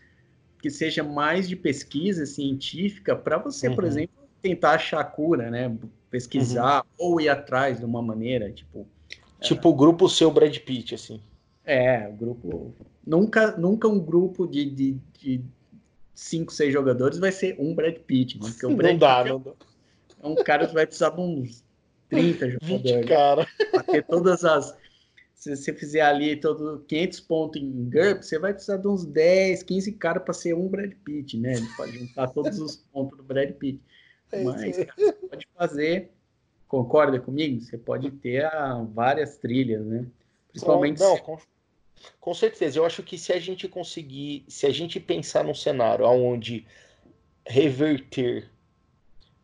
que 0.62 0.70
seja 0.70 1.02
mais 1.02 1.48
de 1.48 1.56
pesquisa 1.56 2.24
científica 2.24 3.14
para 3.14 3.36
você, 3.36 3.68
uhum. 3.68 3.74
por 3.74 3.84
exemplo, 3.84 4.16
tentar 4.40 4.72
achar 4.72 5.00
a 5.00 5.04
cura, 5.04 5.50
né? 5.50 5.76
Pesquisar 6.10 6.80
uhum. 6.80 6.88
ou 6.98 7.20
ir 7.20 7.28
atrás 7.28 7.78
de 7.78 7.84
uma 7.84 8.02
maneira, 8.02 8.50
tipo. 8.50 8.86
Tipo 9.40 9.70
o 9.70 9.74
grupo 9.74 10.08
seu 10.08 10.30
Brad 10.30 10.56
Pitt, 10.58 10.94
assim. 10.94 11.20
É, 11.64 12.08
o 12.08 12.12
grupo. 12.12 12.74
Nunca, 13.06 13.56
nunca 13.56 13.88
um 13.88 13.98
grupo 13.98 14.46
de, 14.46 14.70
de, 14.70 14.96
de 15.18 15.40
cinco, 16.14 16.52
seis 16.52 16.72
jogadores 16.72 17.18
vai 17.18 17.32
ser 17.32 17.56
um 17.58 17.74
Brad 17.74 17.96
Pitt, 17.98 18.38
né? 18.38 18.50
Porque 18.50 18.66
o 18.66 18.76
Brad 18.76 18.92
não 18.92 18.98
dá, 18.98 19.16
Pitt 19.18 19.28
é 19.28 19.32
não 19.32 19.40
dá. 19.40 19.52
É 20.22 20.26
um 20.26 20.34
cara 20.36 20.66
que 20.66 20.74
vai 20.74 20.86
precisar 20.86 21.10
de 21.10 21.20
uns 21.20 21.64
30 22.08 22.50
jogadores. 22.60 22.82
20 22.82 23.06
cara. 23.06 23.46
Pra 23.70 23.82
ter 23.82 24.04
todas 24.04 24.44
as 24.44 24.76
se 25.40 25.56
você 25.56 25.72
fizer 25.72 26.02
ali 26.02 26.36
todo 26.36 26.84
500 26.86 27.20
pontos 27.20 27.62
em 27.62 27.88
GURP, 27.88 28.22
você 28.22 28.38
vai 28.38 28.52
precisar 28.52 28.76
de 28.76 28.86
uns 28.86 29.06
10, 29.06 29.62
15 29.62 29.92
caras 29.92 30.22
para 30.22 30.34
ser 30.34 30.54
um 30.54 30.68
Brad 30.68 30.92
Pitt, 31.02 31.38
né? 31.38 31.54
Ele 31.54 31.66
pode 31.78 31.98
juntar 31.98 32.28
todos 32.28 32.58
os 32.58 32.76
pontos 32.92 33.16
do 33.16 33.24
Brad 33.24 33.50
Pitt. 33.52 33.80
É 34.32 34.44
Mas, 34.44 34.76
cara, 34.76 34.92
você 34.96 35.12
pode 35.12 35.48
fazer, 35.56 36.12
concorda 36.70 37.18
comigo? 37.18 37.60
Você 37.60 37.76
pode 37.76 38.12
ter 38.12 38.44
a, 38.44 38.80
várias 38.94 39.36
trilhas, 39.36 39.84
né? 39.84 40.06
Principalmente. 40.48 41.00
Não, 41.00 41.18
com, 41.18 41.36
com 42.20 42.32
certeza. 42.32 42.78
Eu 42.78 42.86
acho 42.86 43.02
que 43.02 43.18
se 43.18 43.32
a 43.32 43.40
gente 43.40 43.66
conseguir, 43.66 44.44
se 44.46 44.66
a 44.66 44.70
gente 44.70 45.00
pensar 45.00 45.42
num 45.42 45.54
cenário 45.54 46.06
onde 46.06 46.64
reverter 47.44 48.48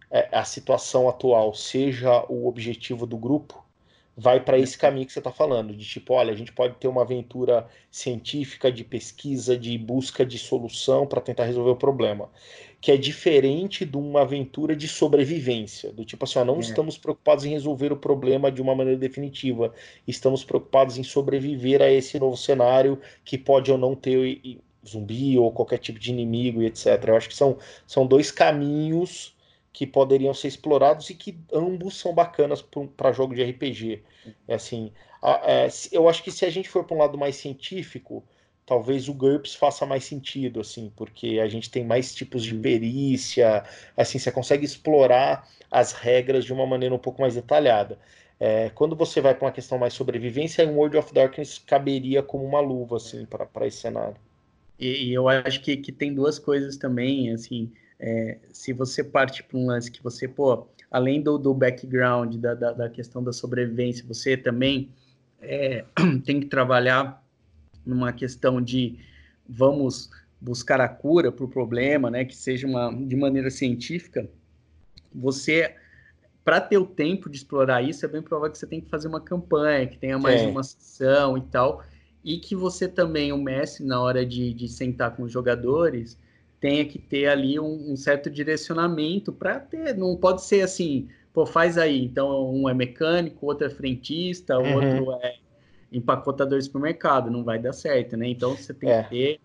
é, 0.08 0.28
a 0.30 0.44
situação 0.44 1.08
atual 1.08 1.52
seja 1.52 2.24
o 2.28 2.46
objetivo 2.46 3.04
do 3.04 3.18
grupo, 3.18 3.66
vai 4.16 4.38
para 4.38 4.56
esse 4.56 4.78
caminho 4.78 5.04
que 5.04 5.12
você 5.12 5.18
está 5.18 5.32
falando, 5.32 5.74
de 5.74 5.84
tipo, 5.84 6.14
olha, 6.14 6.32
a 6.32 6.36
gente 6.36 6.52
pode 6.52 6.76
ter 6.76 6.86
uma 6.86 7.02
aventura 7.02 7.68
científica 7.90 8.70
de 8.70 8.84
pesquisa, 8.84 9.58
de 9.58 9.76
busca 9.76 10.24
de 10.24 10.38
solução 10.38 11.08
para 11.08 11.20
tentar 11.20 11.44
resolver 11.44 11.72
o 11.72 11.76
problema, 11.76 12.30
que 12.80 12.92
é 12.92 12.96
diferente 12.96 13.84
de 13.84 13.96
uma 13.96 14.22
aventura 14.22 14.76
de 14.76 14.86
sobrevivência, 14.86 15.92
do 15.92 16.04
tipo 16.04 16.24
assim, 16.24 16.38
ó, 16.38 16.44
não 16.44 16.56
é. 16.56 16.60
estamos 16.60 16.98
preocupados 16.98 17.44
em 17.44 17.50
resolver 17.50 17.92
o 17.92 17.96
problema 17.96 18.50
de 18.50 18.62
uma 18.62 18.74
maneira 18.74 18.98
definitiva, 18.98 19.72
estamos 20.06 20.44
preocupados 20.44 20.98
em 20.98 21.02
sobreviver 21.02 21.82
a 21.82 21.90
esse 21.90 22.18
novo 22.18 22.36
cenário 22.36 23.00
que 23.24 23.38
pode 23.38 23.72
ou 23.72 23.78
não 23.78 23.94
ter 23.94 24.40
zumbi 24.86 25.36
ou 25.38 25.50
qualquer 25.50 25.78
tipo 25.78 25.98
de 25.98 26.10
inimigo 26.10 26.62
e 26.62 26.66
etc. 26.66 26.86
Eu 27.08 27.16
acho 27.16 27.28
que 27.28 27.34
são, 27.34 27.58
são 27.86 28.06
dois 28.06 28.30
caminhos 28.30 29.34
que 29.72 29.86
poderiam 29.86 30.32
ser 30.32 30.48
explorados 30.48 31.10
e 31.10 31.14
que 31.14 31.38
ambos 31.52 31.98
são 31.98 32.14
bacanas 32.14 32.64
para 32.96 33.12
jogo 33.12 33.34
de 33.34 33.44
RPG. 33.44 34.02
É 34.48 34.54
assim, 34.54 34.92
a, 35.20 35.40
é, 35.44 35.68
eu 35.92 36.08
acho 36.08 36.22
que 36.22 36.30
se 36.30 36.46
a 36.46 36.50
gente 36.50 36.68
for 36.68 36.84
para 36.84 36.96
um 36.96 37.00
lado 37.00 37.18
mais 37.18 37.36
científico, 37.36 38.24
talvez 38.66 39.08
o 39.08 39.14
GURPS 39.14 39.54
faça 39.54 39.86
mais 39.86 40.04
sentido, 40.04 40.60
assim, 40.60 40.92
porque 40.96 41.38
a 41.38 41.46
gente 41.48 41.70
tem 41.70 41.84
mais 41.84 42.12
tipos 42.12 42.42
de 42.42 42.54
perícia, 42.54 43.64
assim, 43.96 44.18
você 44.18 44.32
consegue 44.32 44.64
explorar 44.64 45.48
as 45.70 45.92
regras 45.92 46.44
de 46.44 46.52
uma 46.52 46.66
maneira 46.66 46.94
um 46.94 46.98
pouco 46.98 47.22
mais 47.22 47.36
detalhada. 47.36 47.96
É, 48.38 48.68
quando 48.70 48.96
você 48.96 49.20
vai 49.20 49.34
para 49.34 49.46
uma 49.46 49.52
questão 49.52 49.78
mais 49.78 49.94
sobrevivência, 49.94 50.62
em 50.62 50.70
World 50.70 50.96
of 50.96 51.14
Darkness 51.14 51.58
caberia 51.58 52.22
como 52.22 52.44
uma 52.44 52.60
luva, 52.60 52.96
assim, 52.96 53.24
para 53.24 53.66
esse 53.66 53.78
cenário. 53.78 54.16
E, 54.78 55.10
e, 55.10 55.14
eu 55.14 55.28
acho 55.28 55.62
que, 55.62 55.76
que 55.76 55.92
tem 55.92 56.12
duas 56.12 56.38
coisas 56.38 56.76
também, 56.76 57.32
assim, 57.32 57.72
é, 57.98 58.38
se 58.52 58.72
você 58.72 59.02
parte 59.02 59.42
para 59.42 59.56
um 59.56 59.66
lance 59.66 59.90
que 59.90 60.02
você, 60.02 60.28
pô, 60.28 60.66
além 60.90 61.22
do, 61.22 61.38
do 61.38 61.54
background, 61.54 62.34
da, 62.36 62.54
da, 62.54 62.72
da 62.72 62.90
questão 62.90 63.22
da 63.22 63.32
sobrevivência, 63.32 64.04
você 64.06 64.36
também 64.36 64.90
é, 65.40 65.84
tem 66.26 66.40
que 66.40 66.46
trabalhar 66.46 67.24
numa 67.86 68.12
questão 68.12 68.60
de 68.60 68.98
vamos 69.48 70.10
buscar 70.40 70.80
a 70.80 70.88
cura 70.88 71.32
para 71.32 71.44
o 71.44 71.48
problema, 71.48 72.10
né, 72.10 72.24
que 72.24 72.36
seja 72.36 72.66
uma, 72.66 72.92
de 72.92 73.16
maneira 73.16 73.50
científica, 73.50 74.28
você, 75.14 75.74
para 76.44 76.60
ter 76.60 76.78
o 76.78 76.86
tempo 76.86 77.30
de 77.30 77.38
explorar 77.38 77.82
isso, 77.82 78.04
é 78.04 78.08
bem 78.08 78.20
provável 78.20 78.52
que 78.52 78.58
você 78.58 78.66
tem 78.66 78.80
que 78.80 78.90
fazer 78.90 79.08
uma 79.08 79.20
campanha, 79.20 79.86
que 79.86 79.96
tenha 79.96 80.18
mais 80.18 80.42
é. 80.42 80.46
uma 80.46 80.62
sessão 80.62 81.38
e 81.38 81.40
tal, 81.42 81.82
e 82.22 82.38
que 82.38 82.54
você 82.54 82.88
também, 82.88 83.32
o 83.32 83.38
mestre, 83.38 83.84
na 83.84 84.00
hora 84.00 84.26
de, 84.26 84.52
de 84.52 84.68
sentar 84.68 85.16
com 85.16 85.22
os 85.22 85.32
jogadores, 85.32 86.18
tenha 86.60 86.84
que 86.84 86.98
ter 86.98 87.28
ali 87.28 87.58
um, 87.58 87.92
um 87.92 87.96
certo 87.96 88.28
direcionamento 88.28 89.32
para 89.32 89.60
ter, 89.60 89.96
não 89.96 90.16
pode 90.16 90.42
ser 90.42 90.62
assim, 90.62 91.08
pô, 91.32 91.46
faz 91.46 91.78
aí, 91.78 92.04
então 92.04 92.52
um 92.52 92.68
é 92.68 92.74
mecânico, 92.74 93.46
outro 93.46 93.66
é 93.66 93.70
frentista, 93.70 94.58
uhum. 94.58 94.74
outro 94.74 95.12
é 95.22 95.36
empacotador 95.92 96.58
de 96.58 96.64
supermercado, 96.64 97.30
não 97.30 97.44
vai 97.44 97.58
dar 97.58 97.72
certo, 97.72 98.16
né? 98.16 98.28
Então 98.28 98.56
você 98.56 98.74
tem 98.74 98.90
é. 98.90 99.02
que 99.02 99.08
ter, 99.10 99.40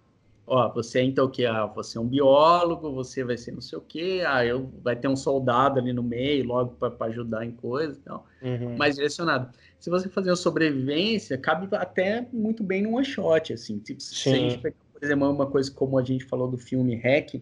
ó, 0.45 0.69
você 0.69 0.99
é 0.99 1.03
então 1.03 1.25
o 1.25 1.29
que? 1.29 1.45
Ah, 1.45 1.65
você 1.65 1.97
é 1.97 2.01
um 2.01 2.07
biólogo, 2.07 2.91
você 2.91 3.23
vai 3.23 3.37
ser 3.37 3.51
não 3.51 3.61
sei 3.61 3.77
o 3.77 3.81
que, 3.81 4.21
ah, 4.21 4.45
eu 4.45 4.69
vai 4.83 4.95
ter 4.95 5.07
um 5.07 5.15
soldado 5.15 5.79
ali 5.79 5.93
no 5.93 6.03
meio, 6.03 6.45
logo 6.45 6.75
para 6.75 7.07
ajudar 7.07 7.45
em 7.45 7.51
coisas 7.51 7.97
e 7.97 8.01
tal, 8.01 8.25
uhum. 8.41 8.77
mais 8.77 8.95
direcionado. 8.95 9.49
Se 9.79 9.89
você 9.89 10.09
fazer 10.09 10.29
uma 10.29 10.35
sobrevivência, 10.35 11.37
cabe 11.37 11.67
até 11.75 12.27
muito 12.31 12.63
bem 12.63 12.83
no 12.83 12.95
one 12.95 13.05
shot, 13.05 13.53
assim, 13.53 13.79
tipo, 13.79 14.01
Sim. 14.01 14.15
se 14.15 14.29
a 14.29 14.35
gente 14.35 14.57
pegar 14.59 14.75
por 15.01 15.05
exemplo, 15.05 15.31
uma 15.31 15.47
coisa 15.47 15.71
como 15.71 15.97
a 15.97 16.03
gente 16.03 16.23
falou 16.25 16.47
do 16.47 16.59
filme 16.59 16.95
Hack, 16.95 17.41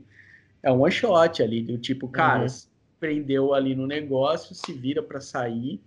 é 0.64 0.72
um 0.72 0.82
one 0.82 0.92
shot 0.94 1.44
ali, 1.44 1.62
do 1.62 1.78
tipo, 1.78 2.08
cara, 2.08 2.44
uhum. 2.44 2.58
prendeu 2.98 3.54
ali 3.54 3.76
no 3.76 3.86
negócio, 3.86 4.56
se 4.56 4.72
vira 4.72 5.04
para 5.04 5.20
sair. 5.20 5.82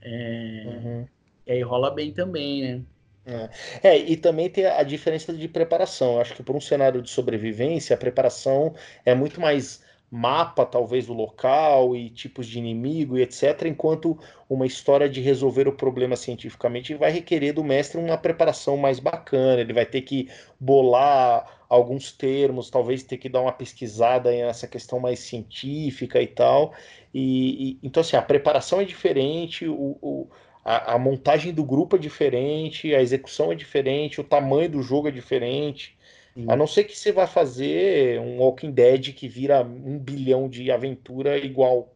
É... 0.00 0.64
Uhum. 0.66 1.06
E 1.46 1.52
aí 1.52 1.62
rola 1.62 1.90
bem 1.90 2.12
também, 2.12 2.62
né? 2.62 2.82
É. 3.24 3.88
é. 3.90 3.98
e 3.98 4.16
também 4.16 4.50
tem 4.50 4.66
a 4.66 4.82
diferença 4.82 5.32
de 5.32 5.48
preparação. 5.48 6.14
Eu 6.14 6.20
acho 6.20 6.34
que 6.34 6.42
por 6.42 6.56
um 6.56 6.60
cenário 6.60 7.00
de 7.00 7.10
sobrevivência, 7.10 7.94
a 7.94 7.98
preparação 7.98 8.74
é 9.04 9.14
muito 9.14 9.40
mais 9.40 9.82
mapa, 10.14 10.66
talvez, 10.66 11.06
do 11.06 11.14
local 11.14 11.96
e 11.96 12.10
tipos 12.10 12.46
de 12.46 12.58
inimigo 12.58 13.16
e 13.16 13.22
etc., 13.22 13.62
enquanto 13.64 14.18
uma 14.46 14.66
história 14.66 15.08
de 15.08 15.22
resolver 15.22 15.66
o 15.66 15.72
problema 15.72 16.16
cientificamente 16.16 16.94
vai 16.94 17.10
requerer 17.10 17.54
do 17.54 17.64
mestre 17.64 17.98
uma 17.98 18.18
preparação 18.18 18.76
mais 18.76 19.00
bacana, 19.00 19.62
ele 19.62 19.72
vai 19.72 19.86
ter 19.86 20.02
que 20.02 20.28
bolar 20.60 21.64
alguns 21.66 22.12
termos, 22.12 22.68
talvez 22.68 23.02
ter 23.02 23.16
que 23.16 23.30
dar 23.30 23.40
uma 23.40 23.52
pesquisada 23.52 24.30
nessa 24.30 24.68
questão 24.68 25.00
mais 25.00 25.20
científica 25.20 26.20
e 26.20 26.26
tal. 26.26 26.74
E, 27.14 27.70
e 27.70 27.78
então, 27.82 28.02
assim, 28.02 28.14
a 28.14 28.20
preparação 28.20 28.82
é 28.82 28.84
diferente, 28.84 29.66
o, 29.66 29.96
o 30.02 30.28
a, 30.64 30.94
a, 30.94 30.98
montagem 30.98 31.52
do 31.52 31.64
grupo 31.64 31.96
é 31.96 31.98
diferente, 31.98 32.94
a 32.94 33.02
execução 33.02 33.50
é 33.50 33.54
diferente, 33.54 34.20
o 34.20 34.24
tamanho 34.24 34.68
do 34.68 34.82
jogo 34.82 35.08
é 35.08 35.10
diferente. 35.10 35.96
Sim. 36.34 36.46
A 36.48 36.56
não 36.56 36.66
ser 36.66 36.84
que 36.84 36.96
você 36.96 37.12
vá 37.12 37.26
fazer 37.26 38.20
um 38.20 38.38
Walking 38.38 38.70
Dead 38.70 39.12
que 39.12 39.28
vira 39.28 39.62
um 39.62 39.98
bilhão 39.98 40.48
de 40.48 40.70
aventura 40.70 41.36
igual. 41.36 41.92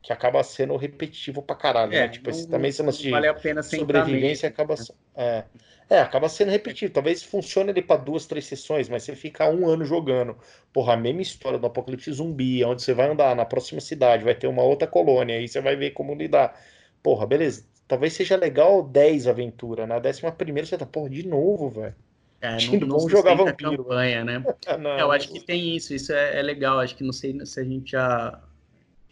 Que 0.00 0.12
acaba 0.12 0.42
sendo 0.44 0.76
repetitivo 0.76 1.42
pra 1.42 1.56
caralho. 1.56 1.92
É, 1.92 2.02
né? 2.02 2.08
Tipo, 2.08 2.30
não- 2.30 2.46
também 2.46 2.70
esse 2.70 2.82
lance 2.82 3.02
de 3.02 3.10
Vale 3.10 3.26
a 3.26 3.34
pena 3.34 3.62
sobrevivência 3.62 4.48
acaba. 4.48 4.74
É, 5.16 5.44
é, 5.90 5.98
acaba 5.98 6.28
sendo 6.28 6.50
repetido. 6.50 6.92
Talvez 6.92 7.22
funcione 7.22 7.70
ali 7.70 7.82
pra 7.82 7.96
duas, 7.96 8.24
três 8.24 8.46
sessões, 8.46 8.88
mas 8.88 9.02
você 9.02 9.16
fica 9.16 9.48
um 9.50 9.66
ano 9.68 9.84
jogando. 9.84 10.36
Porra, 10.72 10.94
a 10.94 10.96
mesma 10.96 11.20
história 11.20 11.58
do 11.58 11.66
apocalipse 11.66 12.12
zumbi, 12.12 12.64
onde 12.64 12.82
você 12.82 12.94
vai 12.94 13.08
andar 13.08 13.34
na 13.34 13.44
próxima 13.44 13.80
cidade, 13.80 14.24
vai 14.24 14.34
ter 14.34 14.46
uma 14.46 14.62
outra 14.62 14.86
colônia, 14.86 15.36
aí 15.36 15.48
você 15.48 15.60
vai 15.60 15.74
ver 15.74 15.90
como 15.90 16.14
lidar. 16.14 16.58
Porra, 17.02 17.26
beleza. 17.26 17.64
Talvez 17.88 18.12
seja 18.12 18.36
legal 18.36 18.82
10 18.82 19.26
aventura. 19.26 19.86
Na 19.86 19.98
décima 19.98 20.30
primeira 20.30 20.68
você 20.68 20.76
tá, 20.76 20.84
porra, 20.84 21.08
de 21.08 21.26
novo, 21.26 21.70
velho. 21.70 21.94
É, 22.40 22.52
não, 22.52 22.58
que 22.58 22.78
não 22.78 22.98
vamos 22.98 23.10
jogar 23.10 23.34
vampiro, 23.34 23.82
campanha, 23.82 24.24
né? 24.24 24.44
Ah, 24.66 24.76
não. 24.76 24.90
É, 24.90 25.02
eu 25.02 25.10
acho 25.10 25.32
que 25.32 25.40
tem 25.40 25.74
isso, 25.74 25.94
isso 25.94 26.12
é, 26.12 26.38
é 26.38 26.42
legal. 26.42 26.78
Acho 26.78 26.94
que 26.94 27.02
não 27.02 27.14
sei 27.14 27.44
se 27.46 27.58
a 27.58 27.64
gente 27.64 27.92
já, 27.92 28.38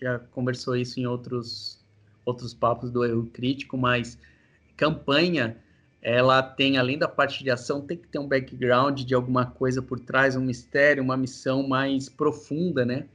já 0.00 0.18
conversou 0.18 0.76
isso 0.76 1.00
em 1.00 1.06
outros, 1.06 1.82
outros 2.24 2.52
papos 2.52 2.90
do 2.90 3.02
erro 3.02 3.26
crítico, 3.32 3.78
mas 3.78 4.18
campanha, 4.76 5.56
ela 6.02 6.42
tem, 6.42 6.76
além 6.76 6.98
da 6.98 7.08
parte 7.08 7.42
de 7.42 7.50
ação, 7.50 7.80
tem 7.80 7.96
que 7.96 8.06
ter 8.06 8.18
um 8.18 8.28
background 8.28 9.00
de 9.00 9.14
alguma 9.14 9.46
coisa 9.46 9.80
por 9.80 9.98
trás, 9.98 10.36
um 10.36 10.42
mistério, 10.42 11.02
uma 11.02 11.16
missão 11.16 11.66
mais 11.66 12.10
profunda, 12.10 12.84
né? 12.84 13.06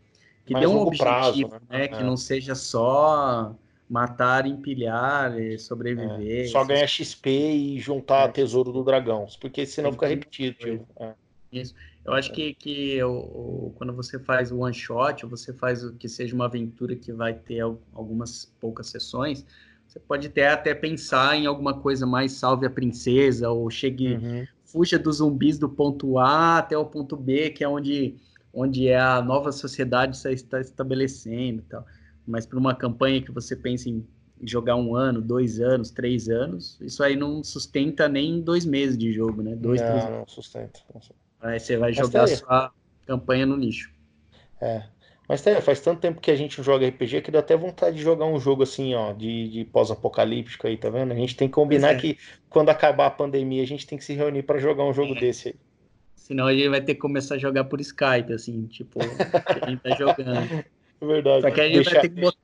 Que 0.43 0.53
Mais 0.53 0.65
dê 0.65 0.73
um 0.73 0.75
longo 0.75 0.97
prazo, 0.97 1.29
objetivo, 1.29 1.53
né? 1.69 1.77
né? 1.77 1.83
É. 1.85 1.87
Que 1.87 2.03
não 2.03 2.17
seja 2.17 2.55
só 2.55 3.55
matar, 3.91 4.47
empilhar, 4.47 5.37
e 5.37 5.59
sobreviver. 5.59 6.45
É, 6.45 6.47
Só 6.47 6.63
ganhar 6.63 6.87
XP 6.87 7.29
e 7.29 7.79
juntar 7.79 8.29
É. 8.29 8.31
tesouro 8.31 8.71
do 8.71 8.83
dragão. 8.85 9.27
Porque 9.41 9.65
senão 9.65 9.91
fica 9.91 10.07
que- 10.07 10.13
repetido. 10.13 10.87
É. 10.97 11.13
Eu 12.05 12.13
acho 12.13 12.31
que, 12.31 12.53
que 12.53 13.03
o, 13.03 13.11
o- 13.11 13.73
quando 13.75 13.91
você 13.93 14.17
faz 14.17 14.49
o 14.49 14.59
one 14.59 14.73
shot, 14.73 15.25
ou 15.25 15.29
você 15.29 15.51
faz 15.53 15.83
o 15.83 15.93
que 15.93 16.07
seja 16.07 16.33
uma 16.33 16.45
aventura 16.45 16.95
que 16.95 17.11
vai 17.11 17.33
ter 17.33 17.59
al- 17.59 17.81
algumas 17.93 18.45
poucas 18.61 18.87
sessões, 18.87 19.45
você 19.85 19.99
pode 19.99 20.27
até, 20.27 20.47
até 20.47 20.73
pensar 20.73 21.35
em 21.35 21.45
alguma 21.45 21.73
coisa 21.77 22.07
mais 22.07 22.31
salve 22.31 22.65
a 22.65 22.69
princesa, 22.69 23.49
ou 23.49 23.69
chegue, 23.69 24.13
Uhum. 24.15 24.47
fuja 24.63 24.97
dos 24.97 25.17
zumbis 25.17 25.59
do 25.59 25.67
ponto 25.67 26.17
A 26.17 26.59
até 26.59 26.77
o 26.77 26.85
ponto 26.85 27.17
B, 27.17 27.49
que 27.49 27.61
é 27.61 27.67
onde, 27.67 28.15
onde 28.53 28.87
é 28.87 28.97
a 28.97 29.21
nova 29.21 29.51
sociedade 29.51 30.17
se 30.17 30.31
está 30.31 30.61
estabelecendo 30.61 31.59
e 31.61 31.65
tal. 31.65 31.85
Mas 32.27 32.45
para 32.45 32.59
uma 32.59 32.75
campanha 32.75 33.21
que 33.21 33.31
você 33.31 33.55
pensa 33.55 33.89
em 33.89 34.05
jogar 34.43 34.75
um 34.75 34.95
ano, 34.95 35.21
dois 35.21 35.59
anos, 35.59 35.91
três 35.91 36.29
anos, 36.29 36.79
isso 36.81 37.03
aí 37.03 37.15
não 37.15 37.43
sustenta 37.43 38.07
nem 38.07 38.41
dois 38.41 38.65
meses 38.65 38.97
de 38.97 39.11
jogo, 39.11 39.41
né? 39.41 39.55
Dois, 39.55 39.81
três 39.81 40.05
Não, 40.05 40.27
sustenta. 40.27 40.79
não 40.93 41.01
sustenta. 41.01 41.21
Aí 41.41 41.59
você 41.59 41.77
vai 41.77 41.89
Mas 41.89 41.97
jogar 41.97 42.27
tá 42.27 42.35
sua 42.35 42.71
campanha 43.05 43.45
no 43.45 43.55
lixo. 43.55 43.91
É. 44.61 44.83
Mas 45.27 45.41
tá, 45.41 45.61
faz 45.61 45.79
tanto 45.79 46.01
tempo 46.01 46.19
que 46.19 46.29
a 46.29 46.35
gente 46.35 46.61
joga 46.61 46.87
RPG 46.87 47.21
que 47.21 47.31
dá 47.31 47.39
até 47.39 47.55
vontade 47.55 47.95
de 47.95 48.03
jogar 48.03 48.25
um 48.25 48.39
jogo 48.39 48.63
assim, 48.63 48.93
ó, 48.93 49.13
de, 49.13 49.47
de 49.47 49.65
pós-apocalíptico 49.65 50.67
aí, 50.67 50.75
tá 50.75 50.89
vendo? 50.89 51.13
A 51.13 51.15
gente 51.15 51.35
tem 51.35 51.47
que 51.47 51.53
combinar 51.53 51.93
é. 51.93 51.95
que 51.95 52.17
quando 52.49 52.69
acabar 52.69 53.07
a 53.07 53.11
pandemia 53.11 53.63
a 53.63 53.67
gente 53.67 53.87
tem 53.87 53.97
que 53.97 54.03
se 54.03 54.13
reunir 54.13 54.43
pra 54.43 54.59
jogar 54.59 54.83
um 54.83 54.93
jogo 54.93 55.15
desse 55.15 55.49
aí. 55.49 55.55
Senão 56.15 56.47
a 56.47 56.53
gente 56.53 56.69
vai 56.69 56.81
ter 56.81 56.95
que 56.95 56.99
começar 56.99 57.35
a 57.35 57.37
jogar 57.37 57.63
por 57.63 57.79
Skype, 57.79 58.33
assim, 58.33 58.65
tipo, 58.67 58.99
a 59.63 59.69
gente 59.69 59.81
tá 59.81 59.95
jogando. 59.95 60.65
É 61.01 61.05
verdade. 61.05 61.41
Só 61.41 61.51
que 61.51 61.61
a 61.61 61.63
gente 61.65 61.75
Deixa- 61.75 61.91
vai 61.91 62.01
ter 62.01 62.09
que 62.09 62.21
botar. 62.21 62.37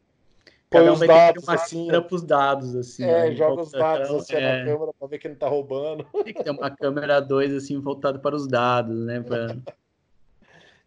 põe 0.69 0.89
um 0.89 0.93
os 0.93 0.99
dados 0.99 1.43
uma 1.43 1.53
assim, 1.53 1.85
câmera 1.85 2.01
pros 2.01 2.23
dados, 2.23 2.75
assim. 2.75 3.03
é, 3.05 3.21
aí 3.21 3.35
joga 3.35 3.61
os 3.61 3.71
dados 3.71 4.09
assim 4.11 4.35
é, 4.35 4.41
na 4.59 4.65
câmera 4.71 4.91
pra 4.97 5.07
ver 5.07 5.17
que 5.19 5.29
não 5.29 5.35
tá 5.35 5.47
roubando. 5.47 6.03
Tem 6.23 6.33
que 6.33 6.43
ter 6.43 6.49
uma 6.51 6.69
câmera 6.71 7.19
2, 7.21 7.53
assim, 7.53 7.79
voltada 7.79 8.19
para 8.19 8.35
os 8.35 8.47
dados, 8.47 8.97
né? 9.05 9.21
pra- 9.21 9.47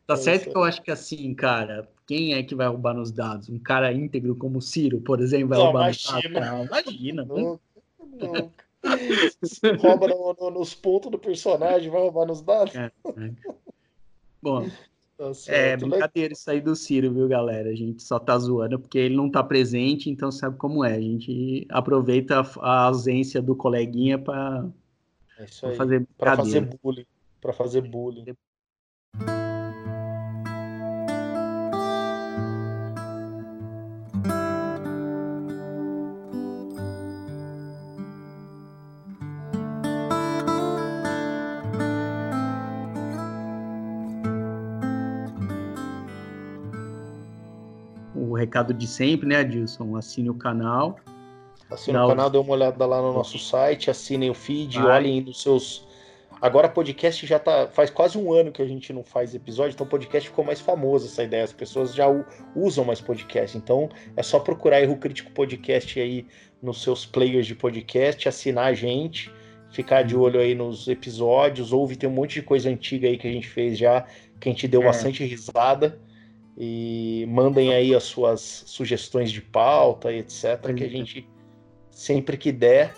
Tá 0.07 0.15
É 0.15 0.17
certo 0.17 0.51
que 0.51 0.57
eu 0.57 0.65
acho 0.65 0.83
que 0.83 0.91
assim, 0.91 1.33
cara, 1.35 1.89
quem 2.05 2.35
é 2.35 2.43
que 2.43 2.53
vai 2.57 2.67
roubar 2.67 2.93
nos 2.95 3.13
dados? 3.13 3.49
Um 3.49 3.61
cara 3.61 3.93
íntegro 3.93 4.35
como 4.35 4.59
o 4.59 4.63
Ciro, 4.63 5.01
por 5.01 5.21
exemplo, 5.21 5.51
vai 5.51 5.59
Não, 5.59 5.67
roubar 5.67 5.87
nos 5.87 6.03
dados? 6.05 6.25
imagina. 6.25 6.65
Imagina. 6.65 7.25
Não, 7.25 7.61
não. 8.19 8.53
Rouba 9.79 10.09
no- 10.09 10.35
no- 10.41 10.51
nos 10.51 10.75
pontos 10.75 11.13
do 11.13 11.19
personagem, 11.19 11.89
vai 11.91 12.01
roubar 12.01 12.27
nos 12.27 12.43
dados. 12.43 12.75
É, 12.75 12.91
Bom, 14.43 14.69
Tá 15.21 15.29
É 15.29 15.35
certo. 15.35 15.87
brincadeira 15.87 16.33
isso 16.33 16.51
aí 16.51 16.63
do 16.63 16.75
Ciro, 16.75 17.13
viu, 17.13 17.29
galera? 17.29 17.69
A 17.69 17.75
gente 17.75 18.03
só 18.03 18.19
tá 18.19 18.39
zoando 18.39 18.81
porque 18.81 18.97
ele 18.97 19.15
não 19.15 19.31
tá 19.31 19.45
presente, 19.45 20.09
então 20.09 20.33
sabe 20.33 20.57
como 20.57 20.83
é. 20.83 20.95
A 20.95 21.01
gente 21.01 21.67
aproveita 21.69 22.41
a, 22.61 22.85
ausência 22.85 23.43
do 23.43 23.55
coleguinha 23.55 24.19
para 24.19 24.67
É 25.39 25.47
fazer 25.77 26.07
Pra 26.17 26.37
fazer 26.37 26.79
bullying. 26.83 27.07
Pra 27.39 27.53
fazer 27.53 27.83
bullying. 27.83 28.35
Recado 48.51 48.75
de 48.75 48.87
sempre, 48.87 49.29
né, 49.29 49.37
Adilson? 49.37 49.97
Assine 49.97 50.29
o 50.29 50.35
canal. 50.35 50.99
Assine 51.71 51.97
o 51.97 52.09
canal, 52.09 52.29
dê 52.29 52.37
uma 52.37 52.53
olhada 52.53 52.85
lá 52.85 53.01
no 53.01 53.13
nosso 53.13 53.39
site, 53.39 53.91
assinem 53.91 54.29
o 54.29 54.35
feed, 54.35 54.77
Vai. 54.79 54.97
olhem 54.97 55.21
nos 55.21 55.41
seus. 55.41 55.89
Agora 56.43 56.69
podcast 56.69 57.25
já 57.27 57.39
tá. 57.39 57.69
Faz 57.69 57.91
quase 57.91 58.19
um 58.19 58.33
ano 58.33 58.51
que 58.51 58.61
a 58.61 58.67
gente 58.67 58.93
não 58.93 59.05
faz 59.05 59.35
episódio, 59.35 59.75
então 59.75 59.87
o 59.87 59.91
podcast 59.91 60.29
ficou 60.29 60.45
mais 60.45 60.59
famoso 60.61 61.07
essa 61.07 61.23
ideia. 61.23 61.45
As 61.45 61.53
pessoas 61.53 61.95
já 61.95 62.07
usam 62.57 62.85
mais 62.85 63.01
podcast. 63.01 63.57
Então 63.57 63.89
é 64.17 64.23
só 64.23 64.41
procurar 64.41 64.81
Erro 64.83 64.97
Crítico 64.97 65.31
Podcast 65.31 66.01
aí 66.01 66.27
nos 66.61 66.83
seus 66.83 67.07
players 67.07 67.47
de 67.47 67.55
podcast, 67.55 68.29
assinar 68.29 68.67
a 68.67 68.75
gente, 68.75 69.33
ficar 69.71 70.03
de 70.03 70.17
olho 70.17 70.41
aí 70.41 70.55
nos 70.55 70.89
episódios, 70.89 71.73
ouve, 71.73 71.95
tem 71.97 72.09
um 72.09 72.13
monte 72.13 72.35
de 72.35 72.43
coisa 72.43 72.69
antiga 72.69 73.07
aí 73.07 73.17
que 73.17 73.29
a 73.29 73.33
gente 73.33 73.49
fez 73.49 73.79
já, 73.79 74.05
que 74.41 74.49
a 74.49 74.53
gente 74.53 74.67
deu 74.67 74.83
É. 74.83 74.87
bastante 74.87 75.25
risada. 75.25 75.99
E 76.63 77.25
mandem 77.27 77.73
aí 77.73 77.95
as 77.95 78.03
suas 78.03 78.41
sugestões 78.67 79.33
de 79.33 79.41
pauta 79.41 80.13
e 80.13 80.19
etc. 80.19 80.61
Que 80.75 80.85
a 80.85 80.89
gente 80.91 81.27
sempre 81.91 82.37
que 82.37 82.53
der. 82.53 82.93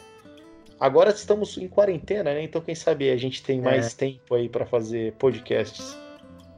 Agora 0.81 1.11
estamos 1.11 1.57
em 1.59 1.69
quarentena, 1.69 2.35
né? 2.35 2.43
Então 2.43 2.61
quem 2.61 2.75
sabe 2.75 3.09
a 3.09 3.17
gente 3.17 3.41
tem 3.41 3.61
mais 3.61 3.95
tempo 3.95 4.35
aí 4.35 4.49
para 4.49 4.67
fazer 4.67 5.13
podcasts. 5.13 5.97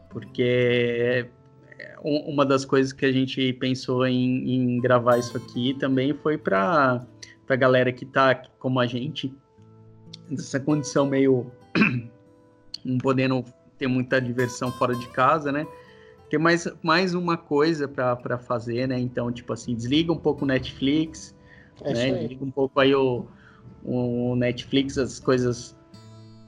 porque 0.08 1.26
é, 1.78 1.96
um- 2.02 2.30
uma 2.30 2.46
das 2.46 2.64
coisas 2.64 2.92
que 2.92 3.04
a 3.04 3.10
gente 3.12 3.52
pensou 3.54 4.06
em, 4.06 4.48
em 4.54 4.80
gravar 4.80 5.18
isso 5.18 5.36
aqui 5.36 5.74
também 5.74 6.14
foi 6.14 6.38
para 6.38 7.04
a 7.48 7.56
galera 7.56 7.92
que 7.92 8.06
tá 8.06 8.34
como 8.58 8.78
a 8.80 8.86
gente, 8.86 9.34
nessa 10.30 10.58
condição 10.60 11.04
meio 11.04 11.50
não 12.84 12.96
podendo 12.98 13.44
ter 13.76 13.88
muita 13.88 14.20
diversão 14.20 14.70
fora 14.72 14.94
de 14.94 15.08
casa, 15.08 15.50
né? 15.52 15.66
Ter 16.30 16.38
mais, 16.38 16.66
mais 16.82 17.14
uma 17.14 17.36
coisa 17.36 17.86
para 17.86 18.38
fazer, 18.38 18.88
né? 18.88 18.98
Então, 18.98 19.30
tipo 19.30 19.52
assim, 19.52 19.74
desliga 19.74 20.12
um 20.12 20.16
pouco 20.18 20.44
o 20.44 20.48
Netflix, 20.48 21.34
É 21.82 21.92
né? 21.92 22.10
Desliga 22.12 22.44
um 22.44 22.50
pouco 22.50 22.80
aí 22.80 22.94
o, 22.94 23.26
o 23.84 24.34
Netflix, 24.36 24.98
as 24.98 25.20
coisas 25.20 25.76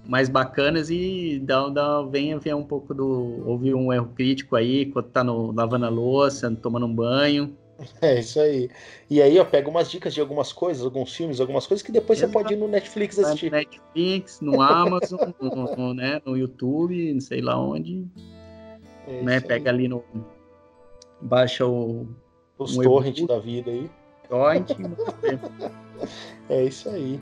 mais 0.07 0.29
bacanas 0.29 0.89
e 0.89 1.41
dá, 1.45 1.68
dá, 1.68 2.03
venha 2.03 2.39
ver 2.39 2.55
um 2.55 2.64
pouco 2.64 2.95
do. 2.95 3.43
ouvir 3.47 3.74
um 3.74 3.93
erro 3.93 4.09
crítico 4.14 4.57
aí, 4.57 4.87
quando 4.87 5.07
tá 5.09 5.22
no, 5.22 5.53
lavando 5.53 5.87
a 5.87 5.89
louça, 5.91 6.51
tomando 6.62 6.87
um 6.87 6.95
banho. 6.95 7.57
É 8.01 8.20
isso 8.20 8.41
aí. 8.41 8.70
E 9.11 9.20
aí, 9.20 9.39
ó, 9.39 9.45
pega 9.45 9.68
umas 9.68 9.91
dicas 9.91 10.14
de 10.14 10.20
algumas 10.20 10.53
coisas, 10.53 10.83
alguns 10.83 11.14
filmes, 11.14 11.41
algumas 11.41 11.66
coisas 11.66 11.85
que 11.85 11.93
depois 11.93 12.18
você 12.18 12.24
Exato. 12.24 12.39
pode 12.43 12.55
ir 12.55 12.57
no 12.57 12.68
Netflix 12.68 13.16
Vai 13.16 13.24
no 13.24 13.29
assistir. 13.29 13.51
Netflix, 13.53 14.41
no 14.41 14.62
Amazon, 14.62 15.18
no, 15.41 15.77
no- 15.77 15.95
né, 15.95 16.20
no 16.24 16.37
YouTube, 16.37 17.12
não 17.12 17.20
sei 17.20 17.43
lá 17.43 17.61
onde. 17.61 18.07
É 19.07 19.22
né, 19.22 19.40
pega 19.40 19.70
ali 19.70 19.88
no. 19.88 20.04
Baixa 21.20 21.66
o 21.66 22.07
Os 22.59 22.76
um 22.76 22.82
torrent 22.82 23.26
da 23.26 23.38
vida 23.38 23.70
aí. 23.70 23.90
torrent. 24.28 24.70
É 26.50 26.62
isso 26.62 26.90
aí. 26.90 27.18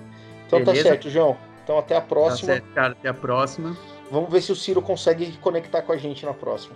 Então 0.47 0.59
Beleza? 0.59 0.83
tá 0.83 0.89
certo, 0.91 1.09
João. 1.09 1.37
Então 1.63 1.79
até 1.79 1.97
a 1.97 2.01
tá 2.01 2.07
próxima. 2.07 2.53
certo, 2.55 2.67
cara. 2.75 2.93
Até 2.93 3.09
a 3.09 3.15
próxima. 3.15 3.77
Vamos 4.11 4.31
ver 4.31 4.43
se 4.43 4.53
o 4.53 4.57
Ciro 4.57 4.83
consegue 4.83 5.31
conectar 5.39 5.83
com 5.83 5.93
a 5.93 5.97
gente 5.97 6.27
na 6.27 6.35
próxima. 6.35 6.75